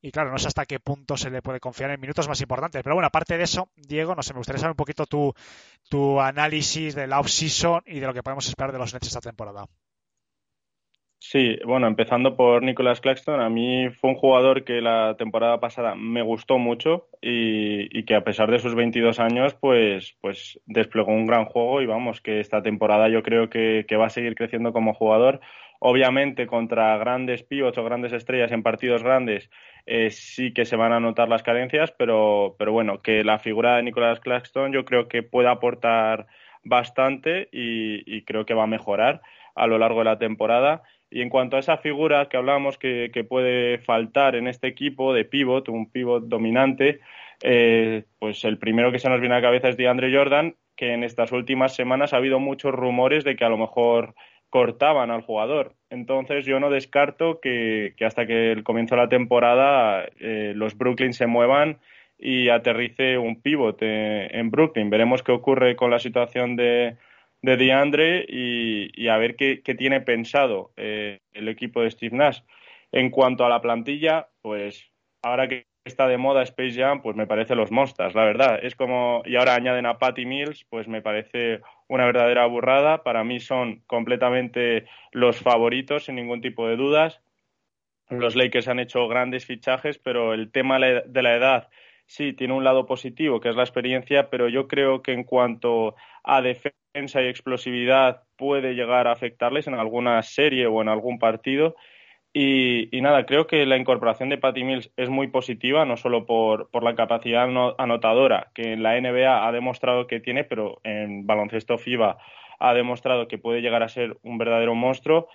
[0.00, 2.82] Y claro, no sé hasta qué punto se le puede confiar en minutos más importantes.
[2.82, 5.32] Pero bueno, aparte de eso, Diego, no sé, me gustaría saber un poquito tu,
[5.88, 9.22] tu análisis de la off-season y de lo que podemos esperar de los Nets esta
[9.22, 9.66] temporada.
[11.20, 15.94] Sí, bueno, empezando por Nicholas Claxton, a mí fue un jugador que la temporada pasada
[15.94, 21.24] me gustó mucho y, que a pesar de sus 22 años, pues, pues desplegó un
[21.24, 24.92] gran juego y vamos, que esta temporada yo creo que va a seguir creciendo como
[24.92, 25.40] jugador.
[25.86, 29.50] Obviamente contra grandes pivots o grandes estrellas en partidos grandes
[29.84, 33.76] eh, sí que se van a notar las carencias, pero, pero bueno, que la figura
[33.76, 36.26] de Nicholas Claxton yo creo que puede aportar
[36.62, 39.20] bastante y, y creo que va a mejorar
[39.54, 40.84] a lo largo de la temporada.
[41.10, 45.12] Y en cuanto a esa figura que hablábamos que, que puede faltar en este equipo
[45.12, 47.00] de pivot, un pivot dominante,
[47.42, 50.94] eh, pues el primero que se nos viene a la cabeza es DeAndre Jordan, que
[50.94, 54.14] en estas últimas semanas ha habido muchos rumores de que a lo mejor
[54.54, 55.74] cortaban al jugador.
[55.90, 60.78] Entonces yo no descarto que, que hasta que el comienzo de la temporada eh, los
[60.78, 61.78] Brooklyn se muevan
[62.20, 64.90] y aterrice un pivot en Brooklyn.
[64.90, 66.96] Veremos qué ocurre con la situación de,
[67.42, 72.16] de DeAndre y, y a ver qué, qué tiene pensado eh, el equipo de Steve
[72.16, 72.38] Nash.
[72.92, 74.88] En cuanto a la plantilla, pues
[75.20, 78.58] ahora que está de moda Space Jam, pues me parece los Monsters, la verdad.
[78.62, 83.02] Es como, y ahora añaden a Patty Mills, pues me parece una verdadera burrada.
[83.02, 87.20] Para mí son completamente los favoritos, sin ningún tipo de dudas.
[88.08, 91.68] Los Lakers han hecho grandes fichajes, pero el tema de la edad
[92.06, 95.96] sí tiene un lado positivo, que es la experiencia, pero yo creo que en cuanto
[96.22, 101.76] a defensa y explosividad puede llegar a afectarles en alguna serie o en algún partido.
[102.36, 106.68] Y, nada, creo que la incorporación de Patty Mills es muy positiva, no solo por,
[106.70, 107.44] por la capacidad
[107.78, 112.18] anotadora que en la NBA ha demostrado que tiene, pero en baloncesto FIBA
[112.58, 115.28] ha demostrado que puede llegar a ser un verdadero monstruo.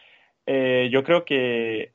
[0.46, 1.94] Eh, yo creo que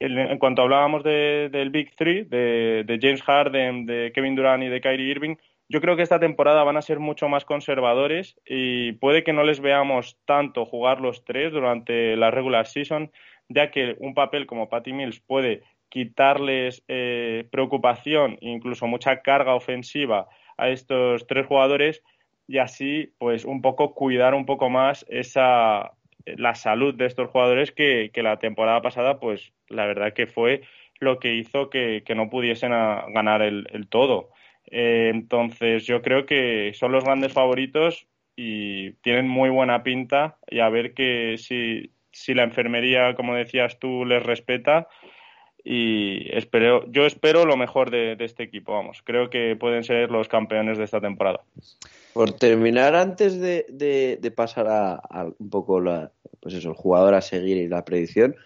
[0.00, 4.68] en cuanto hablábamos de, del Big Three, de, de, James Harden, de Kevin Durant y
[4.68, 5.36] de Kyrie Irving,
[5.68, 9.44] yo creo que esta temporada van a ser mucho más conservadores y puede que no
[9.44, 13.10] les veamos tanto jugar los tres durante la regular season,
[13.48, 19.54] ya que un papel como Patty Mills puede quitarles eh, preocupación e incluso mucha carga
[19.54, 22.02] ofensiva a estos tres jugadores
[22.46, 25.92] y así pues un poco cuidar un poco más esa
[26.26, 30.62] la salud de estos jugadores que, que la temporada pasada pues la verdad que fue
[31.00, 34.30] lo que hizo que, que no pudiesen a, ganar el, el todo.
[34.70, 40.60] Eh, entonces yo creo que son los grandes favoritos y tienen muy buena pinta y
[40.60, 44.88] a ver que si, si la enfermería, como decías tú, les respeta
[45.62, 49.02] y espero, yo espero lo mejor de, este equipo, vamos.
[49.02, 51.40] Creo que pueden ser los campeones de esta temporada.
[52.12, 57.14] Por terminar, antes de, de, pasar a, a, un poco la, pues eso, el jugador
[57.14, 58.36] a seguir y la predicción,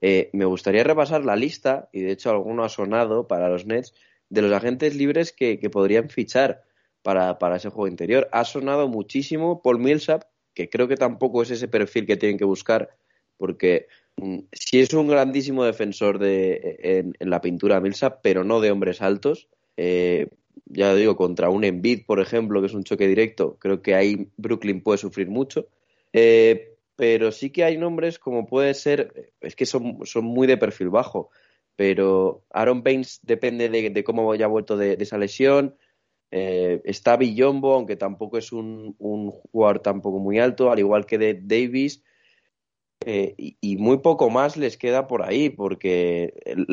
[0.00, 3.94] eh, me gustaría repasar la lista, y de hecho alguno ha sonado para los Nets,
[4.28, 6.64] de los agentes libres que, que podrían fichar
[7.02, 8.28] para, para, ese juego interior.
[8.32, 12.44] Ha sonado muchísimo Paul Millsap, que creo que tampoco es ese perfil que tienen que
[12.44, 12.96] buscar,
[13.36, 18.60] porque mm, sí es un grandísimo defensor de, en, en la pintura Millsap, pero no
[18.60, 19.48] de hombres altos.
[19.76, 20.28] Eh,
[20.66, 23.94] ya lo digo, contra un Embiid, por ejemplo, que es un choque directo, creo que
[23.94, 25.68] ahí Brooklyn puede sufrir mucho.
[26.12, 30.90] Eh, pero sí que hay nombres como puede ser, es que son, muy de perfil
[30.90, 31.30] bajo,
[31.76, 35.76] pero Aaron Baines depende de, cómo haya vuelto de, esa lesión.
[36.30, 41.18] Eh, está Villombo, aunque tampoco es un, un, jugador tampoco muy alto, al igual que
[41.18, 42.02] de Davis.
[43.06, 46.32] Eh, y, muy poco más les queda por ahí, porque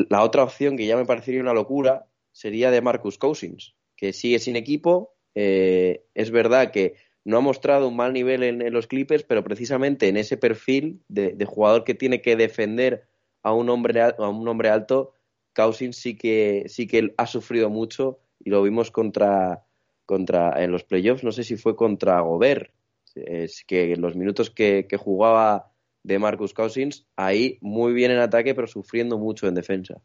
[0.10, 4.40] la otra opción que ya me parecería una locura sería de Marcus Cousins, que sigue
[4.40, 5.14] sin equipo.
[5.36, 10.08] Eh, es verdad que no ha mostrado un mal nivel en, los Clippers, pero precisamente
[10.08, 13.06] en ese perfil de, jugador que tiene que defender
[13.44, 15.14] a un hombre, a un hombre alto,
[15.54, 19.66] Cousins sí que, sí que ha sufrido mucho y lo vimos contra,
[20.06, 22.72] contra en los playoffs, no sé si fue contra Gobert,
[23.16, 25.71] es que los minutos que jugaba
[26.04, 30.02] de Marcus Cousins, ahí muy bien en ataque, pero sufriendo mucho en defensa.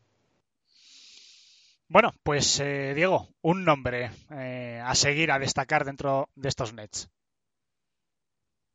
[1.89, 7.09] Bueno, pues eh, Diego, un nombre eh, a seguir, a destacar dentro de estos Nets.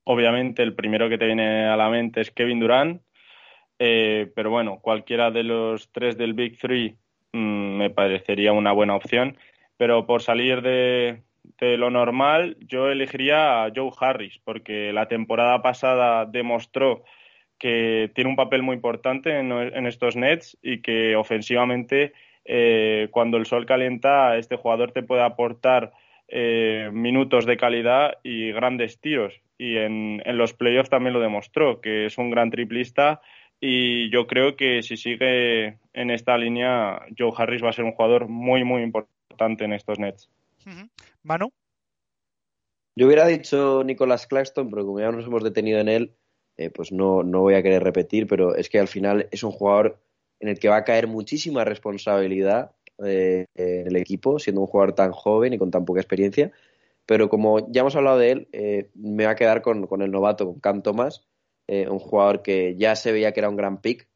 [0.05, 3.01] Obviamente el primero que te viene a la mente es Kevin Durant,
[3.79, 6.97] eh, pero bueno, cualquiera de los tres del Big Three
[7.33, 9.37] mmm, me parecería una buena opción,
[9.77, 11.21] pero por salir de,
[11.61, 17.03] de, lo normal yo elegiría a Joe Harris, porque la temporada pasada demostró
[17.57, 23.45] que tiene un papel muy importante en, estos Nets y que ofensivamente eh, cuando el
[23.45, 25.91] sol calienta, este jugador te puede aportar
[26.27, 29.39] eh, minutos de calidad y grandes tiros.
[29.59, 33.21] Y en, en, los playoffs también lo demostró, que es un gran triplista.
[33.59, 37.91] Y yo creo que si sigue en esta línea, Joe Harris va a ser un
[37.91, 40.31] jugador muy, muy importante en estos Nets.
[41.23, 41.49] Manu.
[42.95, 46.15] Yo hubiera dicho Nicolas Claxton, pero como ya nos hemos detenido en él,
[46.57, 49.51] eh, pues no, no voy a querer repetir, pero es que al final es un
[49.51, 49.99] jugador
[50.39, 52.71] en el que va a caer muchísima responsabilidad
[53.03, 56.51] eh, en el equipo, siendo un jugador tan joven y con tan poca experiencia.
[57.05, 60.11] Pero como ya hemos hablado de él, eh, me va a quedar con, con, el
[60.11, 61.25] novato, con Cam Thomas,
[61.67, 64.09] un jugador que ya se veía que era un gran pick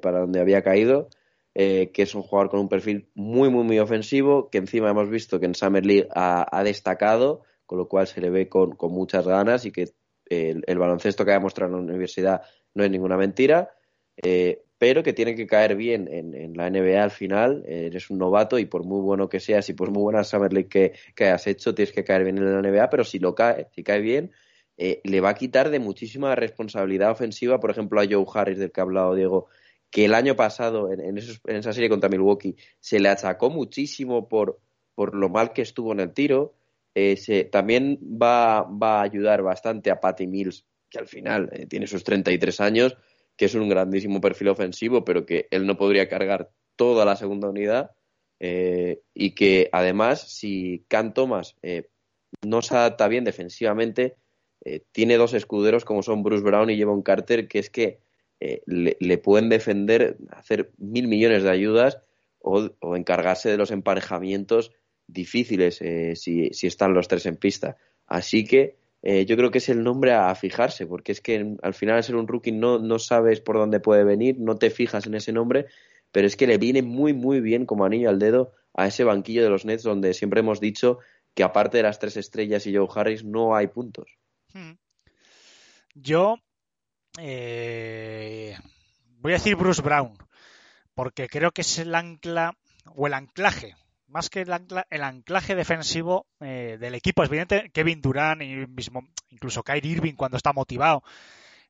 [0.00, 1.10] para donde había caído,
[1.54, 5.38] que es un jugador con un perfil muy, muy, muy ofensivo, que encima hemos visto
[5.38, 9.26] que en Summer League ha, destacado, con lo cual se le ve con, con muchas
[9.26, 9.88] ganas y que
[10.26, 12.42] el, el, baloncesto que ha demostrado en la universidad
[12.74, 13.70] no es ninguna mentira.
[14.16, 17.64] Eh, pero que tiene que caer bien en, en la NBA al final.
[17.66, 20.52] Eh, eres un novato y por muy bueno que seas y por muy buena Summer
[20.52, 23.34] League que, que, hayas hecho, tienes que caer bien en la NBA, pero si lo
[23.34, 24.32] cae, si cae bien,
[24.76, 28.72] eh, le va a quitar de muchísima responsabilidad ofensiva, por ejemplo, a Joe Harris, del
[28.72, 29.48] que ha hablado Diego,
[29.94, 34.58] que el año pasado, en, esa serie contra Milwaukee, se le achacó muchísimo por,
[34.96, 36.56] lo mal que estuvo en el tiro.
[36.96, 41.86] Eh, se, también va, a ayudar bastante a Patty Mills, que al final eh, tiene
[41.86, 42.96] sus 33 años,
[43.36, 47.48] que es un grandísimo perfil ofensivo, pero que él no podría cargar toda la segunda
[47.48, 47.92] unidad.
[48.40, 51.54] Eh, y que además, si Can Thomas
[52.42, 54.16] no se adapta bien defensivamente,
[54.90, 58.02] tiene dos escuderos como son Bruce Brown y Jevon Carter, que es que
[58.66, 61.98] le, le, pueden defender, hacer mil millones de ayudas
[62.40, 64.72] o, encargarse de los emparejamientos
[65.06, 65.76] difíciles
[66.14, 67.76] si, si, están los tres en pista.
[68.06, 71.56] Así que eh, yo creo que es el nombre a, a, fijarse, porque es que
[71.62, 74.70] al final al ser un rookie no, no sabes por dónde puede venir, no te
[74.70, 75.66] fijas en ese nombre,
[76.10, 79.42] pero es que le viene muy, muy bien como anillo al dedo a ese banquillo
[79.42, 80.98] de los Nets donde siempre hemos dicho
[81.34, 84.16] que aparte de las tres estrellas y Joe Harris no hay puntos.
[84.52, 84.72] Hmm.
[85.94, 86.38] Yo
[87.18, 88.56] eh,
[89.18, 90.16] voy a decir Bruce Brown,
[90.94, 92.56] porque creo que es el ancla
[92.94, 93.74] o el anclaje
[94.14, 97.24] más que el, ancla, el anclaje defensivo eh, del equipo.
[97.24, 101.02] Es evidente Kevin Durant y mismo, incluso Kyrie Irving cuando está motivado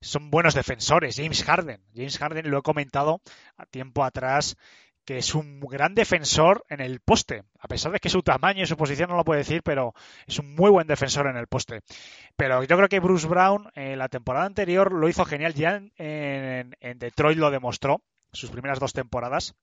[0.03, 1.17] son buenos defensores.
[1.17, 1.81] James Harden.
[1.95, 3.23] James Harden lo he comentado
[3.57, 4.57] a tiempo atrás
[5.05, 8.67] que es un gran defensor en el poste, a pesar de que su tamaño y
[8.67, 9.95] su posición no lo puede decir, pero
[10.27, 11.83] es un muy buen defensor en el poste.
[12.37, 15.93] Pero yo creo que Bruce Brown eh, la temporada anterior lo hizo genial, ya en,
[15.99, 18.03] en, en Detroit lo demostró,
[18.33, 19.55] sus primeras dos temporadas,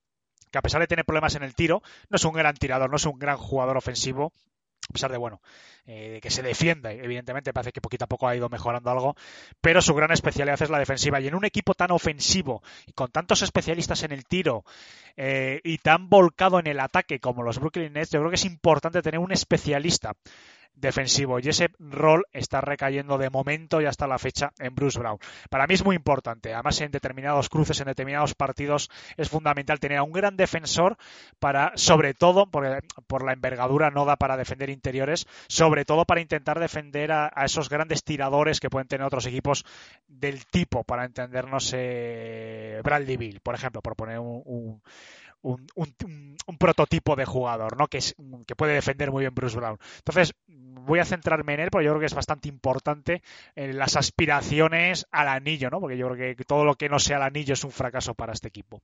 [0.50, 2.96] que a pesar de tener problemas en el tiro, no es un gran tirador, no
[2.96, 4.32] es un gran jugador ofensivo,
[4.92, 5.40] a pesar de bueno
[5.86, 9.16] eh, que se defienda evidentemente parece que poquito a poco ha ido mejorando algo
[9.60, 11.20] pero su gran especialidad es la defensiva.
[11.20, 14.64] Y en un equipo tan ofensivo y con tantos especialistas en el tiro
[15.16, 18.44] eh, y tan volcado en el ataque como los Brooklyn Nets yo creo que es
[18.44, 20.14] importante tener un especialista
[20.74, 25.18] defensivo y ese rol está recayendo de momento y hasta la fecha en Bruce Brown.
[25.50, 29.98] Para mí es muy importante, además en determinados cruces, en determinados partidos es fundamental tener
[29.98, 30.96] a un gran defensor
[31.38, 36.20] para, sobre todo, por, por la envergadura no da para defender interiores, sobre todo para
[36.20, 39.64] intentar defender a, a esos grandes tiradores que pueden tener otros equipos
[40.08, 44.82] del tipo, para entendernos, eh, Bradley Bill, por ejemplo, por poner un, un
[45.42, 47.88] un, un, un, prototipo de jugador, ¿no?
[47.88, 48.14] Que, es,
[48.46, 49.76] que puede defender muy bien Bruce Brown.
[49.98, 50.34] Entonces,
[50.84, 53.22] voy a centrarme en él porque yo creo que es bastante importante
[53.54, 55.80] en las aspiraciones al anillo, ¿no?
[55.80, 58.32] Porque yo creo que todo lo que no sea el anillo es un fracaso para
[58.32, 58.82] este equipo.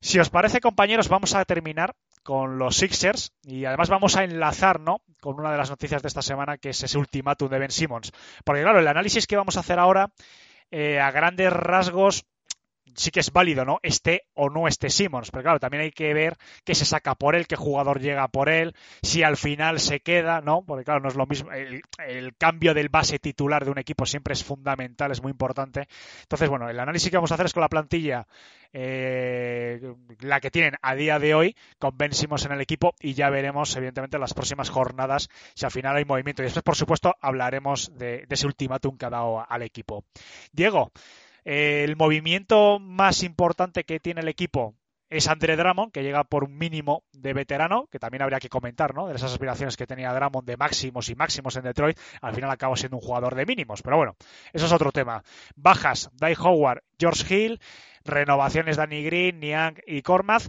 [0.00, 4.80] Si os parece, compañeros, vamos a terminar con los Sixers y además vamos a enlazar,
[4.80, 5.02] ¿no?
[5.20, 8.12] Con una de las noticias de esta semana que es ese ultimátum de Ben Simmons.
[8.44, 10.12] Porque claro, el análisis que vamos a hacer ahora,
[10.70, 12.26] eh, a grandes rasgos,
[12.98, 13.78] sí que es válido, ¿no?
[13.82, 15.30] Esté o no esté Simmons.
[15.30, 18.48] Pero claro, también hay que ver qué se saca por él, qué jugador llega por
[18.48, 20.62] él, si al final se queda, ¿no?
[20.62, 21.50] Porque claro, no es lo mismo.
[21.52, 21.82] El,
[22.36, 25.88] cambio del base titular de un equipo siempre es fundamental, es muy importante.
[26.22, 28.26] Entonces, bueno, el análisis que vamos a hacer es con la plantilla,
[28.72, 29.80] eh,
[30.20, 33.74] la que tienen a día de hoy, con Simmons en el equipo, y ya veremos,
[33.76, 36.42] evidentemente, en las próximas jornadas si al final hay movimiento.
[36.42, 40.04] Y después, por supuesto, hablaremos de ese ultimátum que ha dado al equipo.
[40.52, 40.92] Diego,
[41.50, 44.74] el movimiento más importante que tiene el equipo
[45.08, 48.94] es Andre Drummond, que llega por un mínimo de veterano, que también habría que comentar,
[48.94, 49.08] ¿no?
[49.08, 52.76] De esas aspiraciones que tenía Drummond de máximos y máximos en Detroit, al final acaba
[52.76, 53.80] siendo un jugador de mínimos.
[53.80, 54.14] Pero bueno,
[54.52, 55.24] eso es otro tema.
[55.56, 57.60] Bajas, Dai Howard, George Hill,
[58.04, 60.48] renovaciones Danny Green, Niang y Cormath.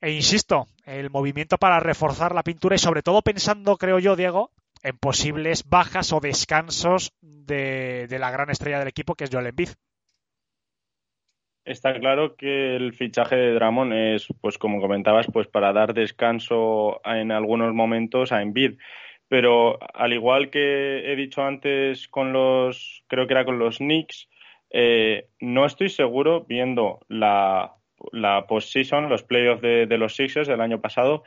[0.00, 4.52] E insisto, el movimiento para reforzar la pintura y sobre todo pensando, creo yo, Diego,
[4.84, 9.48] en posibles bajas o descansos de, de la gran estrella del equipo, que es Joel
[9.48, 9.70] Embiid.
[11.64, 17.00] Está claro que el fichaje de Dramon es, pues como comentabas, pues para dar descanso
[17.04, 18.78] en algunos momentos a Embiid.
[19.28, 24.28] Pero al igual que he dicho antes con los, creo que era con los Knicks,
[24.70, 27.76] eh, no estoy seguro, viendo la,
[28.10, 31.22] la postseason, los playoffs de, de los Sixers del año pasado,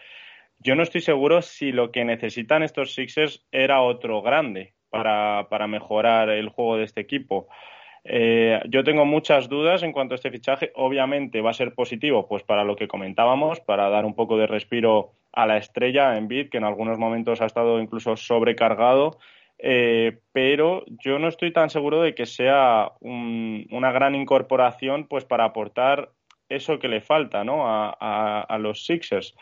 [0.60, 5.68] yo no estoy seguro si lo que necesitan estos Sixers era otro grande para, para
[5.68, 7.48] mejorar el juego de este equipo.
[8.08, 10.72] Eh, yo tengo muchas dudas en cuanto a este fichaje.
[10.76, 14.48] Obviamente va a ser positivo, pues para lo que comentábamos, para dar un poco de
[14.48, 19.18] respiro a la estrella en Bid, que en algunos momentos ha estado incluso sobrecargado.
[19.58, 25.26] Eh, pero yo no estoy tan seguro de que sea un, una gran incorporación, pues
[25.26, 26.12] para aportar
[26.48, 27.64] eso que le falta, ¿no?
[27.66, 29.36] A, los Sixers.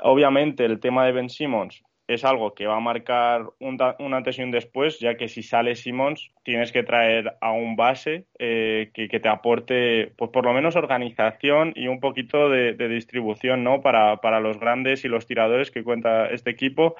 [0.00, 3.78] Obviamente el tema de Ben Simmons es algo que va a marcar un,
[4.12, 8.26] antes y un después, ya que si sale Simmons tienes que traer a un base
[8.40, 13.80] eh, que, te aporte, pues por lo menos organización y un poquito de, distribución, ¿no?
[13.80, 16.96] Para, para, los grandes y los tiradores que cuenta este equipo.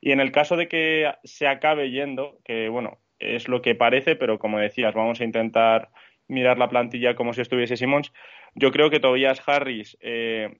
[0.00, 4.16] Y en el caso de que se acabe yendo, que bueno, es lo que parece,
[4.16, 5.90] pero como decías, vamos a intentar
[6.26, 8.12] mirar la plantilla como si estuviese Simmons.
[8.54, 10.56] Yo creo que Tobias Harris eh,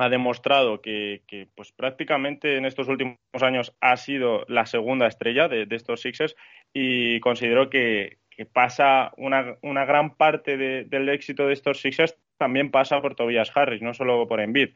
[0.00, 1.22] ha demostrado que,
[1.54, 6.36] pues prácticamente en estos últimos años ha sido la segunda estrella de, estos Sixers
[6.72, 8.18] y considero que,
[8.52, 13.82] pasa una, gran parte de, del éxito de estos Sixers también pasa por Tobias Harris,
[13.82, 14.70] no solo por Embiid.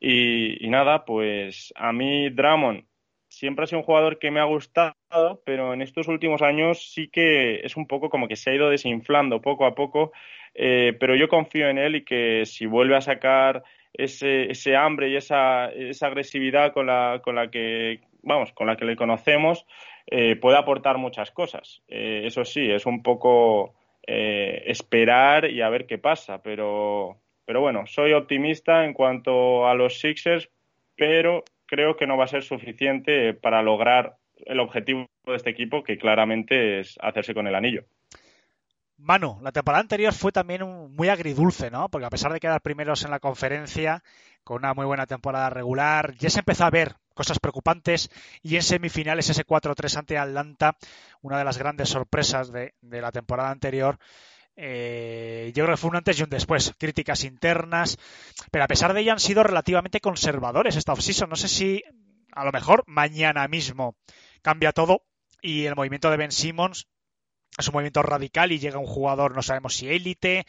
[0.00, 2.84] Y, y, nada, pues a mí Drummond
[3.32, 7.08] siempre ha sido un jugador que me ha gustado, pero en estos últimos años sí
[7.08, 10.12] que es un poco como que se ha ido desinflando poco a poco,
[10.54, 13.62] eh, pero yo confío en él y que si vuelve a sacar
[13.94, 18.76] ese, ese hambre y esa, esa agresividad con la, con la que vamos, con la
[18.76, 19.66] que le conocemos,
[20.06, 21.82] eh, puede aportar muchas cosas.
[21.88, 23.74] Eh, eso sí, es un poco
[24.06, 29.74] eh, esperar y a ver qué pasa, pero, pero bueno, soy optimista en cuanto a
[29.74, 30.48] los Sixers,
[30.96, 35.82] pero creo que no va a ser suficiente para lograr el objetivo de este equipo,
[35.82, 37.84] que claramente es hacerse con el anillo.
[39.02, 41.88] Manu, la temporada anterior fue también un, muy agridulce, ¿no?
[41.88, 44.02] Porque a pesar de quedar primeros en la conferencia,
[44.44, 48.10] con una muy buena temporada regular, ya se empezó a ver cosas preocupantes
[48.42, 50.76] y en semifinales ese 4-3 ante Atlanta,
[51.20, 53.98] una de las grandes sorpresas de, la temporada anterior.
[54.54, 57.98] Eh, yo creo que fue un antes y un después, críticas internas,
[58.52, 61.28] pero a pesar de ello han sido relativamente conservadores esta offseason.
[61.28, 61.82] No sé si
[62.30, 63.96] a lo mejor mañana mismo
[64.42, 65.02] cambia todo
[65.40, 66.86] y el movimiento de Ben Simmons
[67.58, 70.46] es un movimiento radical y llega un jugador, no sabemos si élite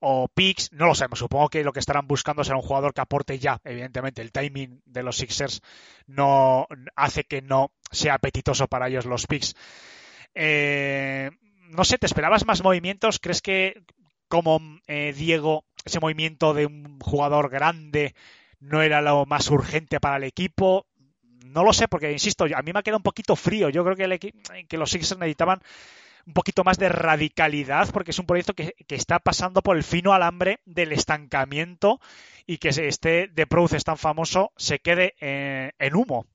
[0.00, 1.18] o picks, no lo sabemos.
[1.18, 3.60] Supongo que lo que estarán buscando será un jugador que aporte ya.
[3.64, 5.62] Evidentemente, el timing de los Sixers
[6.06, 9.56] no hace que no sea apetitoso para ellos los picks.
[10.34, 11.30] Eh,
[11.70, 13.18] no sé, ¿te esperabas más movimientos?
[13.18, 13.82] ¿Crees que,
[14.28, 18.14] como eh, Diego, ese movimiento de un jugador grande
[18.60, 20.86] no era lo más urgente para el equipo?
[21.44, 23.68] no lo sé, porque insisto, a mí me ha quedado un poquito frío.
[23.68, 24.32] Yo creo que,
[24.66, 25.62] que los Sixers necesitaban
[26.26, 30.12] un poquito más de radicalidad, porque es un proyecto que, está pasando por el fino
[30.12, 32.00] alambre del estancamiento
[32.46, 36.26] y que este de Proces tan famoso se quede en, humo.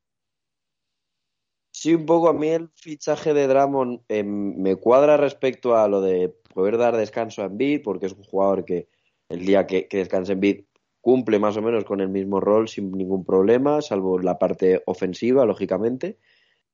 [1.71, 6.01] Sí, un poco a mí el fichaje de Dramon em, me cuadra respecto a lo
[6.01, 8.89] de poder dar descanso a Embiid, porque es un jugador que
[9.29, 10.63] el día que, que descansa Embiid
[11.01, 15.45] cumple más o menos con el mismo rol sin ningún problema, salvo la parte ofensiva,
[15.45, 16.17] lógicamente.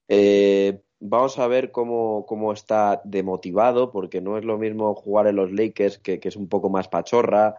[0.08, 5.36] Eh, vamos a ver cómo, cómo, está demotivado, porque no es lo mismo jugar en
[5.36, 7.56] los Lakers, que, es un poco más pachorra,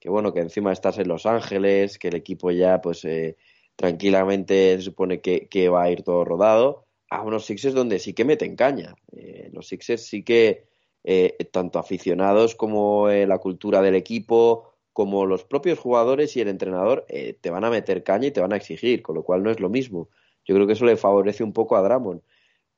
[0.00, 3.36] que bueno, que encima estás en Los Ángeles, que el equipo ya, pues eh,
[3.76, 8.24] tranquilamente se supone que, va a ir todo rodado, a unos Sixers donde sí que
[8.24, 8.94] meten caña.
[9.12, 10.64] Eh, los Sixers sí que,
[11.04, 17.06] eh, tanto aficionados como la cultura del equipo, como los propios jugadores y el entrenador,
[17.40, 19.60] te van a meter caña y te van a exigir, con lo cual no es
[19.60, 20.08] lo mismo.
[20.44, 22.22] Yo creo que eso le favorece un poco a Dramon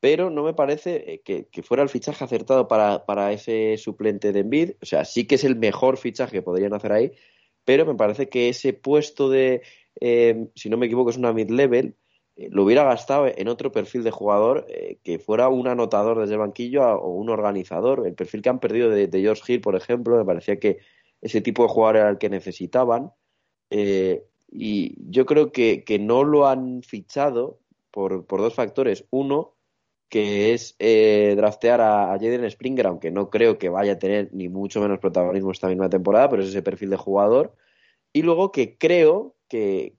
[0.00, 4.40] pero no me parece eh, que, fuera el fichaje acertado para, para, ese suplente de
[4.40, 4.72] Envid.
[4.82, 7.12] O sea, sí que es el mejor fichaje que podrían hacer ahí,
[7.64, 9.62] pero me parece que ese puesto de,
[10.00, 11.96] eh, si no me equivoco, es una mid-level,
[12.36, 14.66] eh, lo hubiera gastado en otro perfil de jugador
[15.02, 18.06] que fuera un anotador desde el banquillo o un organizador.
[18.06, 20.78] El perfil que han perdido de, George Hill, por ejemplo, me parecía que
[21.20, 23.12] ese tipo de jugador era el que necesitaban.
[24.50, 27.58] y yo creo que, que no lo han fichado
[27.90, 29.04] por, por dos factores.
[29.10, 29.57] Uno,
[30.08, 34.48] que es eh, draftear a, Jaden Springer, aunque no creo que vaya a tener ni
[34.48, 37.54] mucho menos protagonismo esta misma temporada, pero es ese perfil de jugador.
[38.12, 39.94] Y luego que creo que,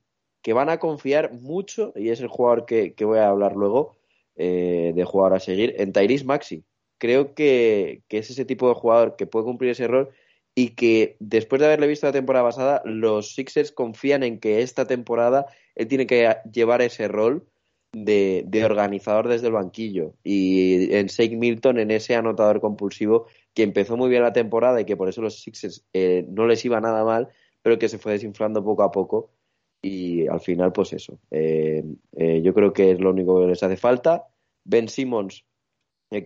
[0.52, 3.96] van a confiar mucho, y es el jugador que, voy a hablar luego,
[4.36, 6.64] eh, de jugador a seguir, en Tyrese Maxi.
[6.98, 10.10] Creo que, que, es ese tipo de jugador que puede cumplir ese rol
[10.54, 14.86] y que después de haberle visto la temporada pasada, los Sixers confían en que esta
[14.86, 15.46] temporada
[15.76, 17.46] él tiene que llevar ese rol
[17.92, 20.14] de, organizador desde el banquillo.
[20.22, 24.84] Y en Shake Milton, en ese anotador compulsivo, que empezó muy bien la temporada y
[24.84, 27.28] que por eso los Sixers eh, no les iba nada mal,
[27.62, 29.30] pero que se fue desinflando poco a poco.
[29.82, 31.18] Y al final, pues eso.
[31.30, 31.82] Eh,
[32.16, 34.26] eh, yo creo que es lo único que les hace falta.
[34.64, 35.44] Ben Simmons,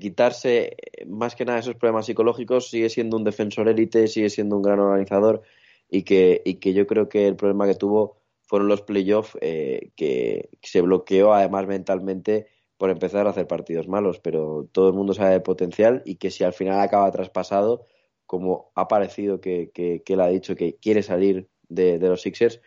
[0.01, 4.63] quitarse más que nada esos problemas psicológicos, sigue siendo un defensor élite, sigue siendo un
[4.63, 5.43] gran organizador
[5.89, 9.91] y que, y que yo creo que el problema que tuvo fueron los playoffs eh,
[9.97, 15.15] que, se bloqueó además mentalmente por empezar a hacer partidos malos, pero todo el mundo
[15.15, 17.87] sabe de potencial y que si al final acaba traspasado,
[18.27, 22.61] como ha parecido que, que, él ha dicho que quiere salir de, los Sixers,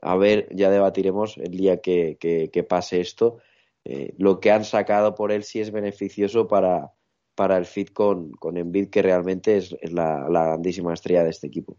[0.00, 3.38] a ver, ya debatiremos el día que, pase esto,
[3.84, 6.92] eh, lo que han sacado por él si es beneficioso para,
[7.34, 11.48] para el fit con, con Embiid, que realmente es, la, la grandísima estrella de este
[11.48, 11.76] equipo.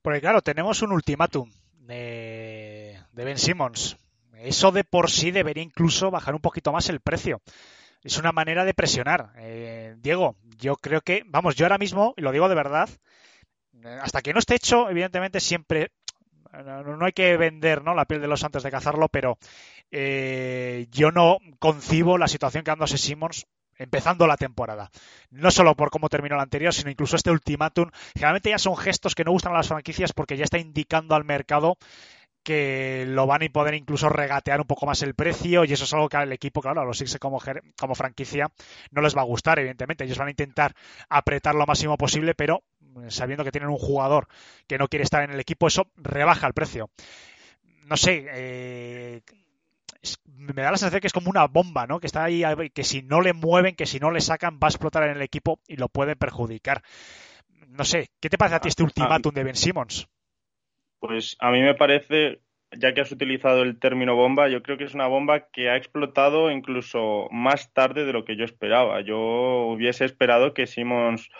[0.00, 1.50] Porque claro, tenemos un ultimátum
[1.86, 3.96] de, Ben Simmons.
[4.38, 7.40] Eso de por sí debería incluso bajar un poquito más el precio.
[8.02, 9.32] Es una manera de presionar.
[9.36, 12.88] Eh, Diego, yo creo que, vamos, yo ahora mismo, y lo digo de verdad,
[13.84, 15.92] eh, hasta que no esté hecho, evidentemente siempre
[16.52, 17.94] no, hay que vender ¿no?
[17.94, 19.38] la piel de los antes de cazarlo, pero
[19.90, 23.46] eh, yo no concibo la situación que dándose Simmons
[23.76, 24.90] empezando la temporada.
[25.30, 27.90] No solo por cómo terminó la anterior, sino incluso este ultimátum.
[28.14, 31.24] Generalmente ya son gestos que no gustan a las franquicias porque ya está indicando al
[31.24, 31.76] mercado
[32.42, 35.92] que lo van a poder incluso regatear un poco más el precio y eso es
[35.94, 37.40] algo que al equipo, claro, a los Six como,
[37.78, 38.50] como franquicia
[38.90, 40.04] no les va a gustar, evidentemente.
[40.04, 40.74] Ellos van a intentar
[41.08, 44.26] apretar lo máximo posible, pero mm, sabiendo que tienen un jugador
[44.66, 46.90] que no quiere estar en el equipo, eso rebaja el precio.
[47.84, 49.22] No sé, eh,
[50.26, 52.00] me da la sensación que es como una bomba, ¿no?
[52.00, 52.42] Que está ahí,
[52.74, 55.22] que si no le mueven, que si no le sacan, va a explotar en el
[55.22, 56.82] equipo y lo puede perjudicar.
[57.68, 60.08] No sé, ¿qué te parece a ti este ah, ultimátum de Ben Simmons?
[60.98, 62.40] Pues a mí me parece,
[62.76, 65.76] ya que has utilizado el término bomba, yo creo que es una bomba que ha
[65.76, 69.00] explotado incluso más tarde de lo que yo esperaba.
[69.00, 71.30] Yo hubiese esperado que Simmons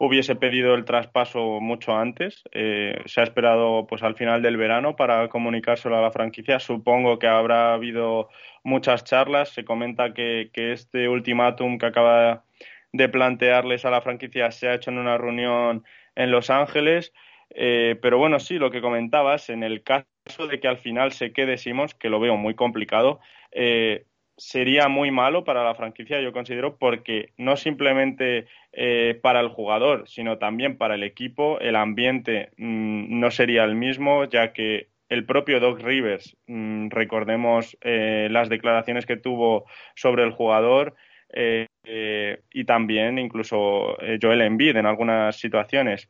[0.00, 2.42] hubiese pedido el traspaso mucho antes.
[2.52, 6.58] Eh, se ha esperado pues al final del verano para comunicárselo a la franquicia.
[6.58, 8.30] Supongo que habrá habido
[8.64, 9.50] muchas charlas.
[9.50, 12.44] Se comenta que, este ultimátum que acaba
[12.92, 17.12] de plantearles a la franquicia se ha hecho en una reunión en Los Ángeles.
[17.50, 21.34] Eh, pero bueno, sí, lo que comentabas, en el caso de que al final se
[21.34, 23.20] quede Simons, que lo veo muy complicado,
[23.52, 24.06] eh,
[24.40, 30.08] sería muy malo para la franquicia, yo considero, porque no simplemente eh, para el jugador,
[30.08, 35.26] sino también para el equipo, el ambiente mm, no sería el mismo, ya que el
[35.26, 40.94] propio Doc Rivers, mm, recordemos eh, las declaraciones que tuvo sobre el jugador,
[41.34, 46.08] eh, y también incluso Joel Embiid en algunas situaciones.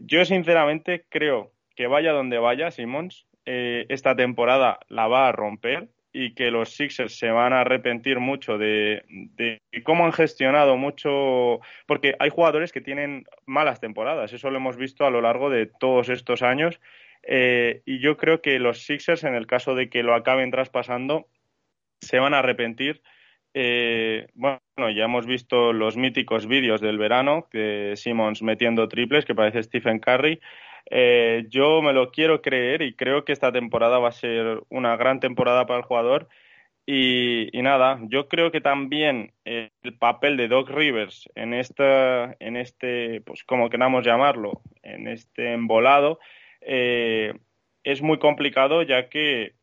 [0.00, 6.34] yo sinceramente creo que vaya donde vaya, Simmons, esta temporada la va a romper y
[6.34, 9.04] que los Sixers se van a arrepentir mucho de,
[9.84, 15.06] cómo han gestionado mucho, porque hay jugadores que tienen malas temporadas, eso lo hemos visto
[15.06, 16.80] a lo largo de todos estos años,
[17.22, 21.28] eh, y yo creo que los Sixers, en el caso de que lo acaben traspasando,
[22.00, 23.02] se van a arrepentir.
[23.54, 24.60] Eh, bueno,
[24.94, 29.98] ya hemos visto los míticos vídeos del verano de Simmons metiendo triples, que parece Stephen
[30.00, 30.40] Curry.
[30.90, 34.96] Eh, yo me lo quiero creer y creo que esta temporada va a ser una
[34.96, 36.28] gran temporada para el jugador.
[36.84, 43.20] Y, nada, yo creo que también el papel de Doc Rivers en, esta, en este,
[43.20, 46.18] pues como queramos llamarlo, en este embolado,
[46.60, 47.34] eh,
[47.84, 49.54] es muy complicado ya que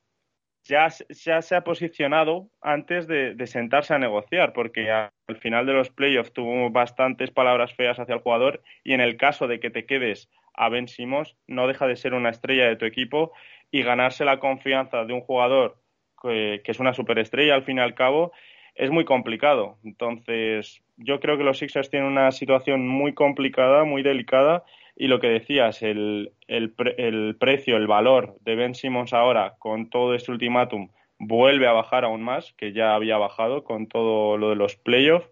[0.63, 6.31] ya, se ha posicionado antes de, sentarse a negociar, porque al final de los playoffs
[6.31, 10.29] tuvo bastantes palabras feas hacia el jugador y en el caso de que te quedes
[10.59, 13.31] a Ben Simmons, no deja de ser una estrella de tu equipo
[13.71, 15.77] y ganarse la confianza de un jugador
[16.21, 18.33] que, es una superestrella al fin y al cabo
[18.75, 19.77] es muy complicado.
[19.85, 24.65] Entonces, yo creo que los Sixers tienen una situación muy complicada, muy delicada
[24.97, 29.89] y lo que decías, el, el, el, precio, el valor de Ben Simmons ahora con
[29.89, 34.49] todo este ultimátum vuelve a bajar aún más, que ya había bajado con todo lo
[34.49, 35.29] de los playoffs.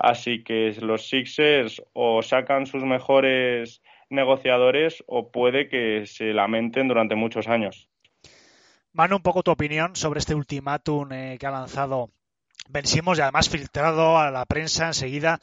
[0.00, 7.16] Así que los Sixers o sacan sus mejores negociadores o puede que se lamenten durante
[7.16, 7.90] muchos años.
[8.92, 12.10] Manu, un poco tu opinión sobre este ultimátum eh, que ha lanzado
[12.70, 15.38] Ben Simmons y además filtrado a la prensa enseguida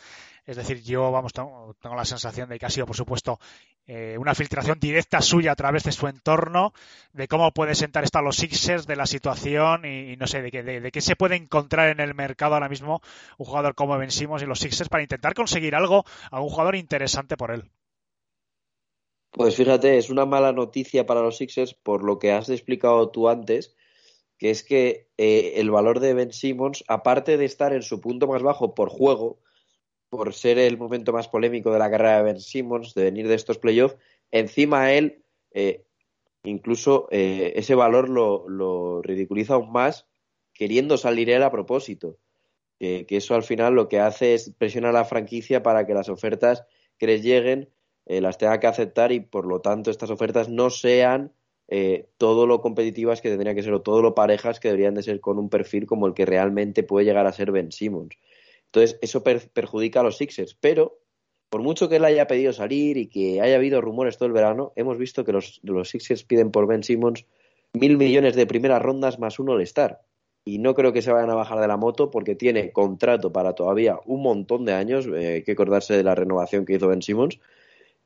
[0.47, 3.37] es decir, yo vamos tengo, la sensación de que ha sido, por supuesto,
[3.85, 6.73] eh, una filtración directa suya a través de su entorno,
[7.11, 10.49] de cómo puede sentar esto a los Sixers, de la situación y, no sé, de,
[10.49, 13.01] qué de, qué se puede encontrar en el mercado ahora mismo
[13.37, 16.77] un jugador como Ben Simmons y los Sixers para intentar conseguir algo, a un jugador
[16.77, 17.65] interesante por él.
[19.31, 23.27] Pues fíjate, es una mala noticia para los Sixers por lo que has explicado tú
[23.27, 23.75] antes,
[24.37, 28.27] que es que eh, el valor de Ben Simmons, aparte de estar en su punto
[28.27, 29.39] más bajo por juego,
[30.09, 33.35] por ser el momento más polémico de la carrera de Ben Simmons, de venir de
[33.35, 33.97] estos playoffs,
[34.31, 35.83] encima él, eh,
[36.43, 40.07] incluso eh, ese valor lo, ridiculiza aún más,
[40.53, 42.17] queriendo salir él a propósito.
[42.79, 46.09] que eso al final lo que hace es presionar a la franquicia para que las
[46.09, 46.63] ofertas
[46.99, 47.69] que les lleguen
[48.05, 51.33] eh, las tenga que aceptar y por lo tanto estas ofertas no sean
[52.17, 55.19] todo lo competitivas que tendrían que ser o todo lo parejas que deberían de ser
[55.19, 58.15] con un perfil como el que realmente puede llegar a ser Ben Simmons.
[58.67, 60.55] Entonces, eso perjudica a los Sixers.
[60.59, 60.99] Pero,
[61.49, 64.73] por mucho que él haya pedido salir y que haya habido rumores todo el verano,
[64.75, 67.25] hemos visto que los, Sixers piden por Ben Simmons
[67.73, 70.01] mil millones de primeras rondas más uno All-Star.
[70.43, 73.53] Y no creo que se vayan a bajar de la moto porque tiene contrato para
[73.53, 75.05] todavía un montón de años.
[75.07, 77.39] Eh, hay que acordarse de la renovación que hizo Ben Simmons.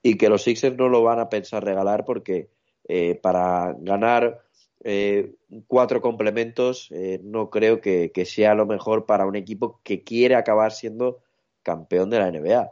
[0.03, 2.49] Y que los Sixers no lo van a pensar regalar porque
[2.87, 4.41] eh, para ganar
[4.83, 5.35] eh,
[5.67, 10.71] cuatro complementos eh, no creo que, sea lo mejor para un equipo que quiere acabar
[10.71, 11.19] siendo
[11.61, 12.71] campeón de la NBA.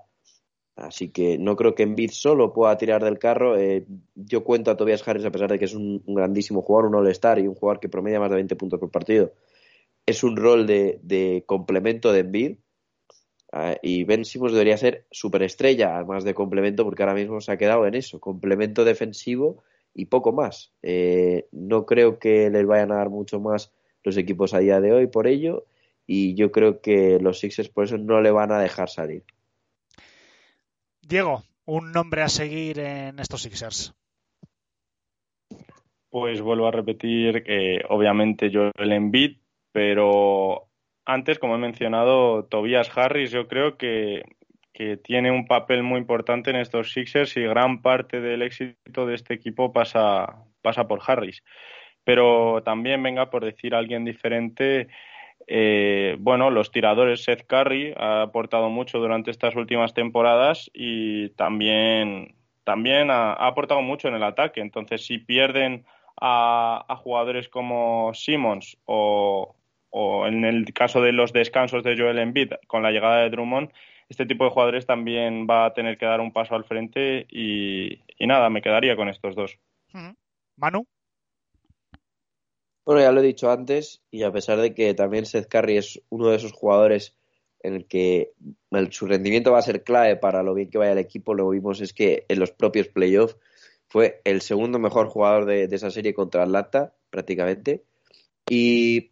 [0.75, 3.57] Así que no creo que Embiid solo pueda tirar del carro.
[3.57, 6.95] Eh, yo cuento a Tobias Harris, a pesar de que es un, grandísimo jugador, un
[6.95, 9.33] All-Star y un jugador que promedia más de 20 puntos por partido.
[10.05, 12.57] Es un rol de, complemento de Embiid.
[13.51, 17.57] Ah, y Ben Simmons debería ser superestrella, además de complemento, porque ahora mismo se ha
[17.57, 19.63] quedado en eso, complemento defensivo
[19.99, 20.71] y poco más.
[20.81, 23.73] Eh, no creo que les vayan a dar mucho más
[24.03, 25.65] los equipos a día de hoy por ello
[26.07, 29.25] y yo creo que los Sixers por eso no le van a dejar salir.
[31.01, 33.93] Diego, un nombre a seguir en estos Sixers.
[36.09, 39.37] Pues vuelvo a repetir que obviamente yo el Embiid,
[39.73, 40.69] pero
[41.05, 44.23] antes, como he mencionado, Tobias Harris, yo creo que
[44.79, 49.15] que tiene un papel muy importante en estos Sixers y gran parte del éxito de
[49.15, 51.43] este equipo pasa, pasa por Harris.
[52.05, 54.87] Pero también, venga, por decir alguien diferente,
[55.47, 62.35] eh, bueno, los tiradores, Seth Curry ha aportado mucho durante estas últimas temporadas y también,
[62.63, 64.61] también ha, aportado mucho en el ataque.
[64.61, 65.83] Entonces, si pierden
[66.21, 69.57] a, a jugadores como Simmons o,
[69.89, 73.71] o en el caso de los descansos de Joel Embiid con la llegada de Drummond,
[74.09, 77.99] este tipo de jugadores también va a tener que dar un paso al frente y,
[78.19, 79.57] nada, me quedaría con estos dos.
[80.57, 80.85] Manu.
[82.85, 86.01] Bueno, ya lo he dicho antes y a pesar de que también Seth Curry es
[86.09, 87.15] uno de esos jugadores
[87.61, 88.31] en el que
[88.89, 91.81] su rendimiento va a ser clave para lo bien que vaya el equipo, lo vimos
[91.81, 93.37] es que en los propios playoffs
[93.89, 97.83] fue el segundo mejor jugador de, de esa serie contra Atlanta, prácticamente.
[98.49, 99.11] Y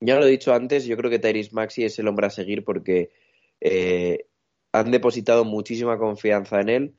[0.00, 2.64] ya lo he dicho antes, yo creo que Tyrese Maxi es el hombre a seguir
[2.64, 3.10] porque
[3.60, 4.26] eh,
[4.72, 6.94] han depositado muchísima confianza en él.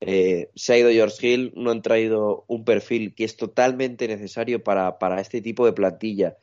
[0.00, 4.62] Eh, se ha ido George Hill, no han traído un perfil que es totalmente necesario
[4.62, 6.36] para, para este tipo de plantilla.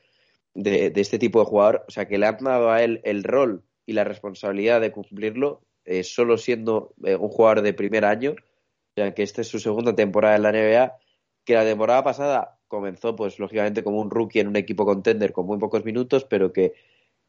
[0.54, 3.64] de, este tipo de jugador, o sea, que le han dado a él el rol
[3.86, 9.14] y la responsabilidad de cumplirlo, eh, solo siendo un jugador de primer año, o sea,
[9.14, 10.98] que esta es su segunda temporada en la NBA,
[11.44, 15.46] que la temporada pasada comenzó, pues lógicamente, como un rookie en un equipo contender con
[15.46, 16.74] muy pocos minutos, pero que,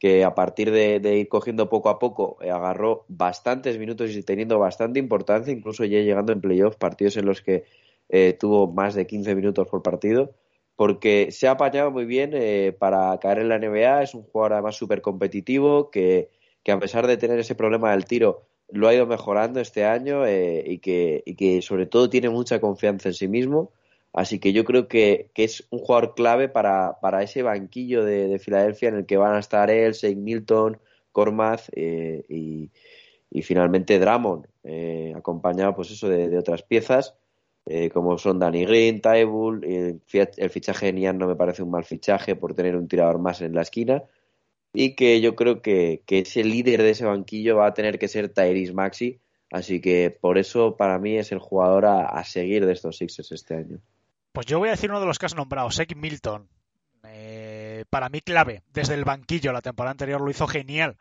[0.03, 4.59] que a partir de, ir cogiendo poco a poco eh, agarró bastantes minutos y teniendo
[4.59, 7.63] bastante importancia, incluso ya llegando en playoffs, partidos en los que
[8.39, 10.35] tuvo más de 15 minutos por partido
[10.75, 14.03] porque se ha apañado muy bien eh, para caer en la NBA.
[14.03, 16.29] Es un jugador además súper competitivo que,
[16.63, 20.25] que, a pesar de tener ese problema del tiro, lo ha ido mejorando este año
[20.25, 23.71] eh, y, que, y, que, sobre todo tiene mucha confianza en sí mismo.
[24.13, 28.27] Así que yo creo que, que es un jugador clave para, para ese banquillo de,
[28.27, 30.79] de, Filadelfia en el que van a estar él, Shake Milton,
[31.11, 32.69] Cormaz eh, y,
[33.31, 34.47] y, finalmente Dramon,
[35.15, 37.15] acompañado pues eso de, de otras piezas
[37.65, 41.71] eh, como son Danny Green, Tybull, el, el fichaje de Nian no me parece un
[41.71, 44.03] mal fichaje por tener un tirador más en la esquina
[44.73, 48.09] y que yo creo que, que ese líder de ese banquillo va a tener que
[48.09, 52.73] ser Tyrese Maxi, así que por eso para mí es el jugador a, seguir de
[52.73, 53.79] estos Sixers este año.
[54.33, 56.49] Pues yo voy a decir uno de los que has nombrado, Sek Milton.
[57.05, 60.97] Eh, para mí clave, desde el banquillo, la temporada anterior lo hizo genial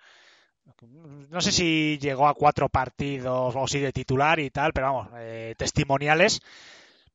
[1.30, 5.08] no sé si llegó a cuatro partidos o si de titular y tal, pero vamos,
[5.16, 6.40] eh, testimoniales.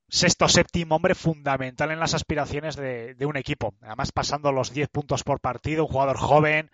[0.09, 3.73] Sexto, séptimo hombre fundamental en las aspiraciones de, un equipo.
[3.81, 6.71] Además, pasando los 10 puntos por partido, un jugador joven,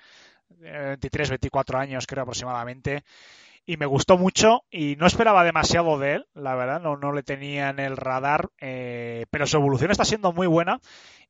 [0.50, 3.04] 23, 24 años creo aproximadamente.
[3.66, 7.24] Y me gustó mucho y no esperaba demasiado de él, la verdad, no, no le
[7.24, 10.82] tenía en el radar, eh, pero su evolución está siendo muy buena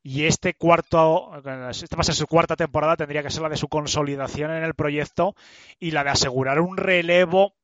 [0.06, 1.32] y este cuarto,
[1.70, 4.62] esta va a ser su cuarta temporada, tendría que ser la de su consolidación en
[4.62, 5.34] el proyecto
[5.80, 7.54] y la de asegurar un relevo.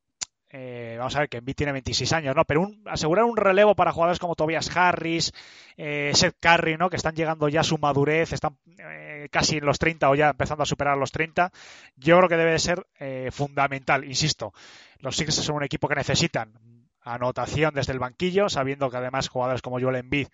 [0.52, 2.44] Eh, vamos a ver que Embiid tiene 26 años, ¿no?
[2.44, 5.32] Pero asegurar un relevo para jugadores como Tobias Harris,
[5.76, 6.90] eh, Seth Curry, ¿no?
[6.90, 10.30] Que están llegando ya a su madurez, están eh, casi en los 30 o ya
[10.30, 11.52] empezando a superar los 30.
[11.96, 14.52] Yo creo que debe de ser eh, fundamental, insisto.
[14.98, 16.52] Los Sixers son un equipo que necesitan
[17.02, 20.28] anotación desde el banquillo, sabiendo que además jugadores como Joel Embiid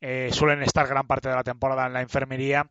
[0.00, 2.68] eh, suelen estar gran parte de la temporada en la enfermería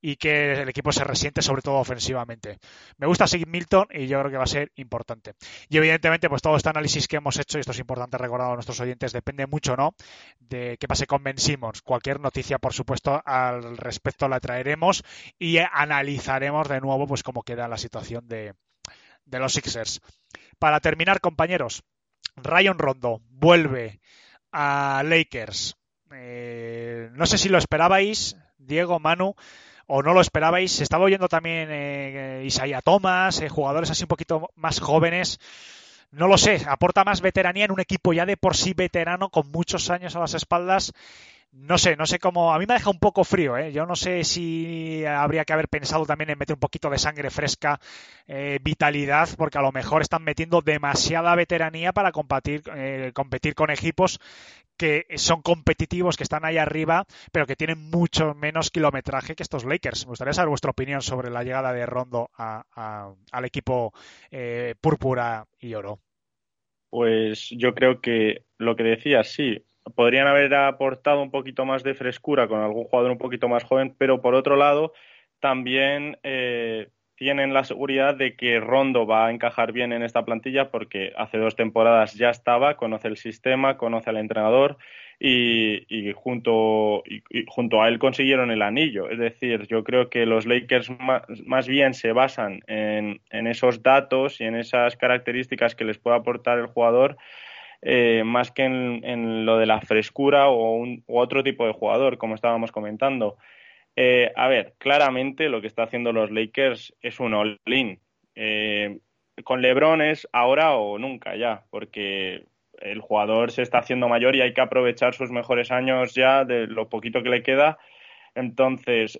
[0.00, 2.58] y que el equipo se resiente sobre todo ofensivamente.
[2.98, 5.34] Me gusta seguir Milton y yo creo que va a ser importante.
[5.68, 8.54] Y evidentemente, pues todo este análisis que hemos hecho, y esto es importante recordar a
[8.54, 9.94] nuestros oyentes, depende mucho, ¿no?
[10.38, 11.82] De qué pase con Ben Simmons.
[11.82, 15.02] Cualquier noticia, por supuesto, al respecto la traeremos
[15.38, 18.54] y analizaremos de nuevo, pues cómo queda la situación de,
[19.24, 20.00] de los Sixers.
[20.58, 21.82] Para terminar, compañeros,
[22.36, 24.00] Ryan Rondo vuelve
[24.52, 25.76] a Lakers.
[26.12, 29.34] Eh, no sé si lo esperabais, Diego, Manu,
[29.86, 30.72] o no lo esperabais.
[30.72, 35.40] Se estaba oyendo también eh, Isaiah Thomas, eh, jugadores así un poquito más jóvenes.
[36.10, 39.50] No lo sé, aporta más veteranía en un equipo ya de por sí veterano con
[39.50, 40.92] muchos años a las espaldas
[41.52, 42.52] no sé, no sé cómo.
[42.52, 43.72] A mí me deja un poco frío, ¿eh?
[43.72, 47.30] Yo no sé si habría que haber pensado también en meter un poquito de sangre
[47.30, 47.80] fresca,
[48.26, 53.70] eh, vitalidad, porque a lo mejor están metiendo demasiada veteranía para competir, eh, competir con
[53.70, 54.20] equipos
[54.76, 59.64] que son competitivos, que están ahí arriba, pero que tienen mucho menos kilometraje que estos
[59.64, 60.06] Lakers.
[60.06, 63.92] Me gustaría saber vuestra opinión sobre la llegada de Rondo al equipo
[64.30, 65.98] eh, púrpura y oro.
[66.90, 69.62] Pues yo creo que lo que decías, sí,
[69.94, 73.94] podrían haber aportado un poquito más de frescura con algún jugador un poquito más joven,
[73.98, 74.92] pero por otro lado
[75.40, 76.88] también eh,
[77.18, 81.38] tienen la seguridad de que Rondo va a encajar bien en esta plantilla porque hace
[81.38, 84.78] dos temporadas ya estaba, conoce el sistema, conoce al entrenador
[85.20, 89.10] y, junto, a él consiguieron el anillo.
[89.10, 90.92] Es decir, yo creo que los Lakers
[91.44, 96.60] más, bien se basan en esos datos y en esas características que les puede aportar
[96.60, 97.16] el jugador
[97.80, 102.34] eh, más que en, lo de la frescura o, un, otro tipo de jugador, como
[102.34, 103.36] estábamos comentando.
[103.96, 108.00] Eh, a ver, claramente lo que está haciendo los Lakers es un all-in.
[108.34, 108.98] Eh,
[109.44, 112.44] con LeBron es ahora o nunca ya, porque
[112.80, 116.66] el jugador se está haciendo mayor y hay que aprovechar sus mejores años ya de
[116.66, 117.78] lo poquito que le queda.
[118.34, 119.18] Entonces,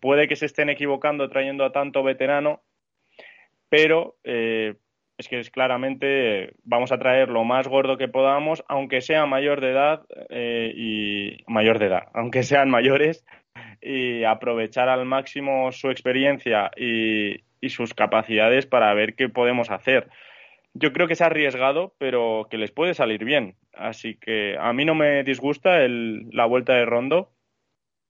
[0.00, 2.62] puede que se estén equivocando trayendo a tanto veterano,
[3.68, 4.16] pero
[5.18, 9.60] es que es claramente vamos a traer lo más gordo que podamos, aunque sea mayor
[9.60, 13.24] de edad eh, y mayor de edad, aunque sean mayores,
[13.80, 20.08] y aprovechar al máximo su experiencia y, sus capacidades para ver qué podemos hacer.
[20.72, 23.56] Yo creo que es arriesgado, pero que les puede salir bien.
[23.72, 27.32] Así que a mí no me disgusta la vuelta de Rondo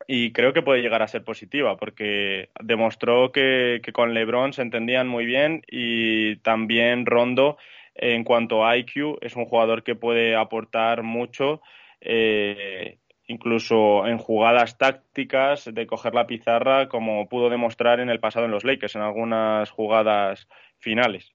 [0.06, 5.08] y creo que puede llegar a ser positiva porque demostró que, con LeBron se entendían
[5.08, 7.56] muy bien y también Rondo
[7.94, 11.60] en cuanto a IQ es un jugador que puede aportar mucho
[12.00, 18.44] eh, incluso en jugadas tácticas de coger la pizarra, como pudo demostrar en el pasado
[18.46, 20.46] en los Lakers, en algunas jugadas
[20.78, 21.32] finales.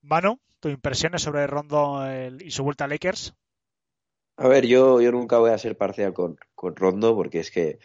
[0.00, 2.02] Manu, ¿tu impresiones sobre Rondo
[2.40, 3.34] y su vuelta a Lakers?
[4.36, 7.78] A ver, yo, yo nunca voy a ser parcial con, con Rondo porque es que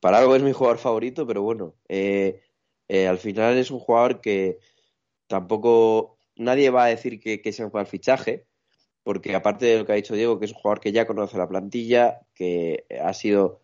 [0.00, 2.42] para algo es mi jugador favorito, pero bueno, eh,
[2.88, 4.58] eh, al final es un jugador que
[5.28, 8.46] tampoco nadie va a decir que, sea un mal fichaje,
[9.02, 11.38] porque aparte de lo que ha dicho Diego, que es un jugador que ya conoce
[11.38, 13.62] la plantilla, que ha sido,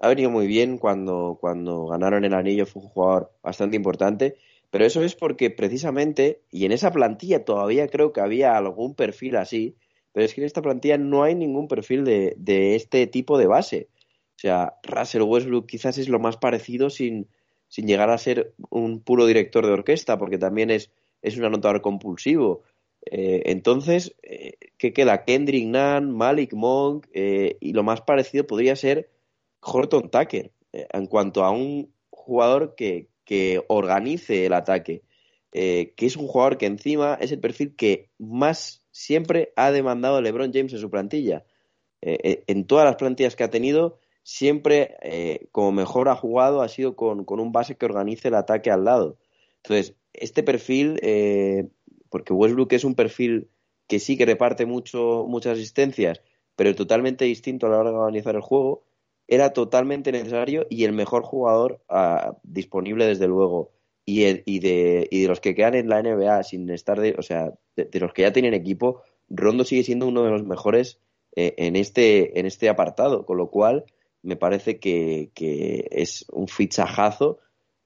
[0.00, 4.36] ha venido muy bien cuando, cuando ganaron el anillo, fue un jugador bastante importante,
[4.70, 9.36] pero eso es porque precisamente, y en esa plantilla todavía creo que había algún perfil
[9.36, 9.76] así,
[10.12, 13.88] pero es que en esta plantilla no hay ningún perfil de, este tipo de base.
[14.36, 17.28] O sea, Russell Westbrook quizás es lo más parecido sin,
[17.76, 20.90] llegar a ser un puro director de orquesta, porque también es,
[21.36, 22.62] un anotador compulsivo.
[23.10, 25.24] Eh, entonces, eh, ¿qué queda?
[25.24, 29.10] Kendrick Nunn, Malik Monk, eh, y lo más parecido podría ser
[29.60, 35.02] Horton Tucker, en cuanto a un jugador que, que organice el ataque,
[35.52, 40.20] eh, que es un jugador que encima es el perfil que más siempre ha demandado
[40.20, 41.44] LeBron James en su plantilla.
[42.00, 46.60] Eh, eh, en todas las plantillas que ha tenido, siempre eh, como mejor ha jugado
[46.60, 49.16] ha sido con, con, un base que organice el ataque al lado.
[49.62, 51.68] Entonces, este perfil, eh,
[52.10, 53.48] porque Westbrook es un perfil
[53.86, 56.20] que sí que reparte mucho, muchas asistencias,
[56.56, 58.84] pero totalmente distinto a la hora de organizar el juego,
[59.26, 63.72] era totalmente necesario y el mejor jugador uh, disponible desde luego.
[64.08, 67.14] Y, el, y, de, y, de, los que quedan en la NBA sin estar de,
[67.18, 70.98] o sea, de, los que ya tienen equipo, Rondo sigue siendo uno de los mejores
[71.36, 73.84] eh, en, este, en este apartado, con lo cual
[74.22, 77.38] me parece que, que es un fichajazo.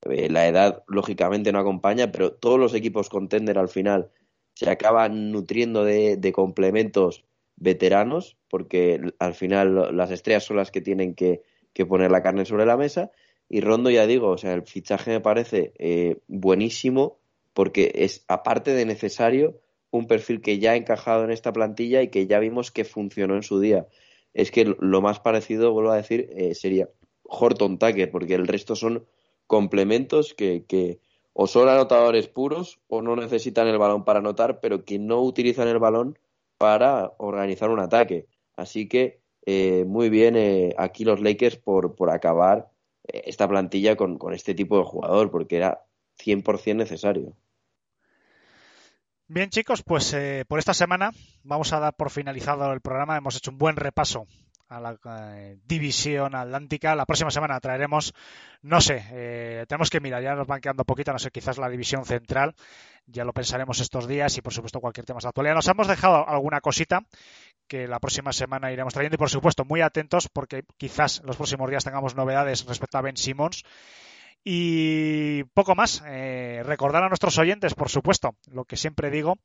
[0.02, 4.12] Eh, la edad, lógicamente, no acompaña, pero todos los equipos contender al final
[4.54, 7.24] se acaban nutriendo de, de complementos
[7.56, 11.42] veteranos, porque al final las estrellas son las que tienen que,
[11.72, 13.10] que, poner la carne sobre la mesa.
[13.52, 17.18] Y Rondo, ya digo, o sea, el fichaje me parece eh, buenísimo,
[17.52, 19.60] porque es, aparte de necesario,
[19.90, 23.34] un perfil que ya ha encajado en esta plantilla y que ya vimos que funcionó
[23.36, 23.86] en su día.
[24.32, 26.88] Es que lo más parecido, vuelvo a decir, eh, sería
[27.24, 29.04] Horton Tucker, porque el resto son
[29.46, 31.00] complementos que, que
[31.34, 35.68] o son anotadores puros o no necesitan el balón para anotar, pero que no utilizan
[35.68, 36.18] el balón
[36.56, 38.28] para organizar un ataque.
[38.56, 40.38] Así que eh, muy bien
[40.78, 42.71] aquí los Lakers por, por acabar
[43.04, 45.84] esta plantilla con, con, este tipo de jugador, porque era
[46.18, 47.36] 100% necesario.
[49.28, 51.10] Bien chicos, pues eh, por esta semana
[51.42, 53.16] vamos a dar por finalizado el programa.
[53.16, 54.26] Hemos hecho un buen repaso
[54.68, 54.98] a la
[55.36, 56.94] eh, división atlántica.
[56.94, 58.14] La próxima semana traeremos,
[58.62, 61.68] no sé, eh, tenemos que mirar, ya nos van quedando poquito, no sé, quizás la
[61.68, 62.54] división central,
[63.06, 65.54] ya lo pensaremos estos días y por supuesto cualquier tema de actualidad.
[65.54, 67.02] Nos hemos dejado alguna cosita
[67.72, 71.70] que la próxima semana iremos trayendo y por supuesto muy atentos porque quizás los próximos
[71.70, 73.64] días tengamos novedades respecto a Ben Simmons.
[74.44, 79.38] Y poco más, eh, recordar a nuestros oyentes, por supuesto, lo que siempre digo,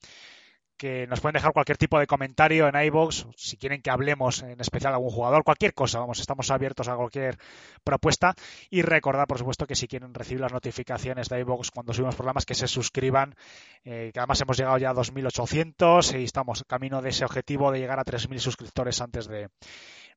[0.77, 4.59] que nos pueden dejar cualquier tipo de comentario en iVoox, si quieren que hablemos en
[4.61, 7.37] especial a algún jugador, cualquier cosa, vamos, estamos abiertos a cualquier
[7.83, 8.35] propuesta
[8.69, 12.45] y recordar, por supuesto, que si quieren recibir las notificaciones de iVoox cuando subimos programas,
[12.45, 13.35] que se suscriban,
[13.83, 17.79] eh, que además hemos llegado ya a 2.800 y estamos camino de ese objetivo de
[17.79, 19.49] llegar a 3.000 suscriptores antes de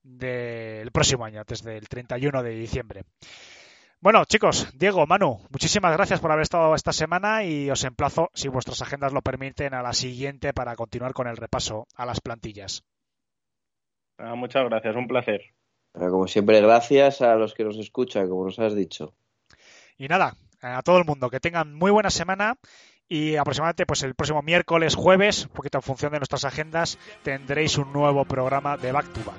[0.02, 3.04] del de próximo año, antes del 31 de diciembre.
[4.02, 8.48] Bueno, chicos, Diego, Manu, muchísimas gracias por haber estado esta semana y os emplazo, si
[8.48, 12.82] vuestras agendas lo permiten, a la siguiente para continuar con el repaso a las plantillas.
[14.16, 15.42] Ah, muchas gracias, un placer.
[15.92, 19.12] Como siempre, gracias a los que nos escuchan, como nos has dicho.
[19.98, 22.56] Y nada, a todo el mundo, que tengan muy buena semana
[23.06, 27.76] y aproximadamente pues el próximo miércoles, jueves, un poquito en función de nuestras agendas, tendréis
[27.76, 29.36] un nuevo programa de Back to Back.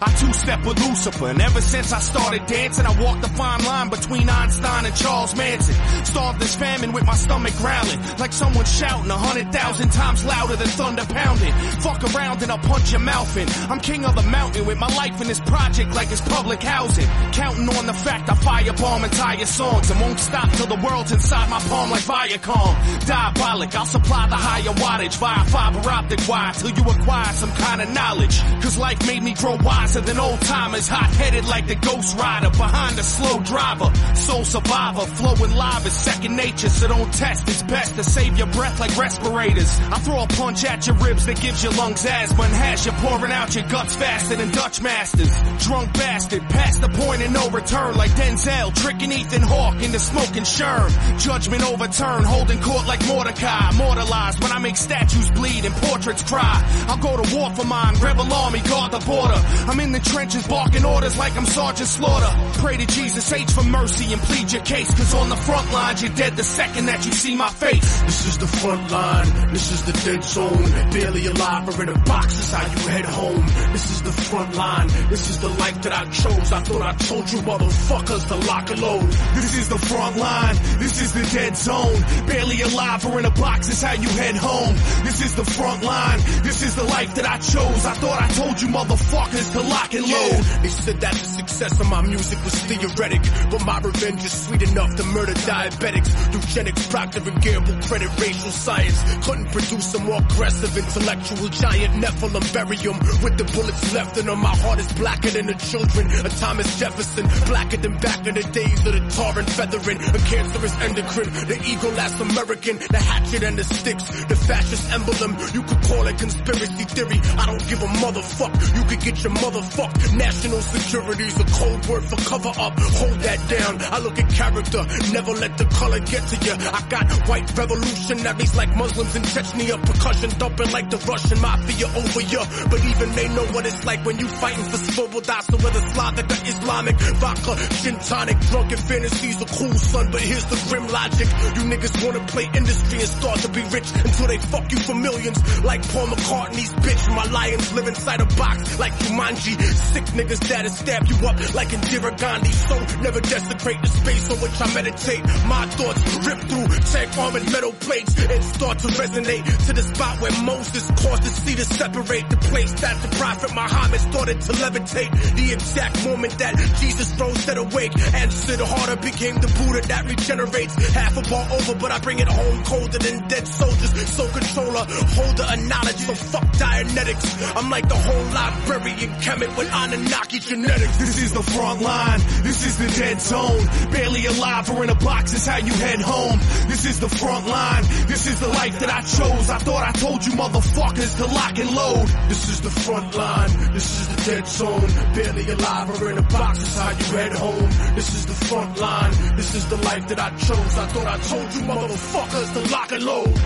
[0.00, 3.88] I two-step with Lucifer, and ever since I started dancing, I walked the fine line
[3.88, 5.74] between Einstein and Charles Manson.
[6.04, 10.54] Starved this famine with my stomach growling, like someone shouting a hundred thousand times louder
[10.54, 11.52] than thunder pounding.
[11.82, 13.48] Fuck around and I'll punch your mouth in.
[13.70, 17.06] I'm king of the mountain with my life in this project like it's public housing.
[17.32, 21.50] Counting on the fact I firebomb entire songs and won't stop till the world's inside
[21.50, 23.06] my palm like Viacom.
[23.06, 27.82] Diabolic, I'll supply the higher wattage via fiber optic wire till you acquire some kind
[27.82, 28.40] of knowledge.
[28.62, 32.16] Cause life made me grow wise wiser than old timers, hot headed like the Ghost
[32.18, 37.48] Rider, behind a slow driver, soul survivor, flowing live is second nature, so don't test.
[37.48, 39.70] It's best to save your breath like respirators.
[39.90, 42.92] I throw a punch at your ribs that gives your lungs asthma and has you
[42.92, 45.32] pouring out your guts faster than Dutch masters.
[45.64, 50.44] Drunk bastard, past the point of no return like Denzel, tricking Ethan Hawke into smoking
[50.44, 50.90] Sherm.
[51.18, 56.62] Judgment overturned, holding court like Mordecai, immortalized when I make statues bleed and portraits cry.
[56.88, 59.40] I'll go to war for mine, rebel army, guard the border.
[59.68, 62.60] I'm in the trenches barking orders like I'm Sergeant Slaughter.
[62.60, 66.02] Pray to Jesus H for mercy and plead your case, cause on the front lines
[66.02, 68.00] you're dead the second that you see my face.
[68.02, 70.90] This is the front line, this is the dead zone.
[70.90, 73.46] Barely alive or in a box, is how you head home.
[73.72, 76.52] This is the front line, this is the life that I chose.
[76.52, 79.08] I thought I told you motherfuckers to lock and load.
[79.34, 82.00] This is the front line, this is the dead zone.
[82.26, 84.74] Barely alive or in a box, is how you head home.
[85.04, 87.86] This is the front line, this is the life that I chose.
[87.86, 90.42] I thought I told you motherfuckers to lock and load.
[90.62, 94.62] They said that the success of my music was theoretic, but my revenge is sweet
[94.62, 96.10] enough to murder diabetics.
[96.32, 98.98] Eugenics, Procter and Gamble, credit racial science.
[99.24, 101.94] Couldn't produce a more aggressive intellectual giant.
[102.02, 104.38] Nephilim, bury 'em with the bullets left in 'em.
[104.40, 108.42] My heart is blacker than the children of Thomas Jefferson, blacker than back in the
[108.42, 109.98] days of the tar and feathering.
[110.02, 115.36] A cancerous endocrine, the eagle last American, the hatchet and the sticks, the fascist emblem.
[115.52, 117.20] You could call it conspiracy theory.
[117.38, 118.52] I don't give a motherfuck.
[118.76, 120.16] You could get your motherfuck.
[120.16, 122.78] National security's a code word for cover up.
[122.78, 123.78] Hold that down.
[123.92, 126.52] I look at character, never let the color get to you.
[126.52, 132.20] I got white revolutionaries like Muslims in Chechnya, percussion dumping like the Russian mafia over
[132.20, 132.42] you.
[132.70, 135.42] But even they know what it's like when you fighting for Svoboda.
[135.42, 140.10] So whether Slavic or Islamic, vodka, gin tonic, drunken fantasies are cool, son.
[140.10, 143.90] But here's the grim logic: you niggas wanna play industry and start to be rich
[143.92, 147.14] until they fuck you for millions, like Paul McCartney's bitch.
[147.14, 149.47] My lions live inside a box like Jumanji.
[149.54, 152.52] Sick niggas that'll stab you up like Indira Gandhi.
[152.52, 155.22] So never desecrate the space on which I meditate.
[155.46, 160.20] My thoughts rip through tank armored metal plates and start to resonate to the spot
[160.20, 162.28] where Moses caused the sea to separate.
[162.30, 165.10] The place that the prophet Muhammad started to levitate.
[165.36, 170.74] The exact moment that Jesus rose set awake and harder became the Buddha that regenerates.
[170.92, 173.92] Half a bar over, but I bring it home colder than dead soldiers.
[174.08, 177.56] So controller, holder of knowledge, so fuck Dianetics.
[177.56, 180.96] I'm like the whole librarian Kemet with Anunnaki genetics.
[180.96, 182.20] This is the front line.
[182.42, 183.66] This is the dead zone.
[183.92, 186.38] Barely alive or in a box is how you head home.
[186.68, 187.82] This is the front line.
[188.06, 189.50] This is the life that I chose.
[189.50, 192.08] I thought I told you motherfuckers to lock and load.
[192.28, 193.72] This is the front line.
[193.72, 195.14] This is the dead zone.
[195.14, 197.94] Barely alive or in a box is how you head home.
[197.94, 199.36] This is the front line.
[199.36, 200.78] This is the life that I chose.
[200.78, 203.36] I thought I told you motherfuckers to lock and load.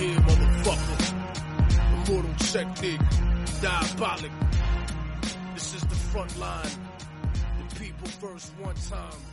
[0.00, 0.98] Yeah, motherfucker.
[2.08, 3.00] Immortal technique.
[3.60, 4.49] Diabolic.
[6.12, 6.66] Front line.
[7.68, 9.29] The people first one time.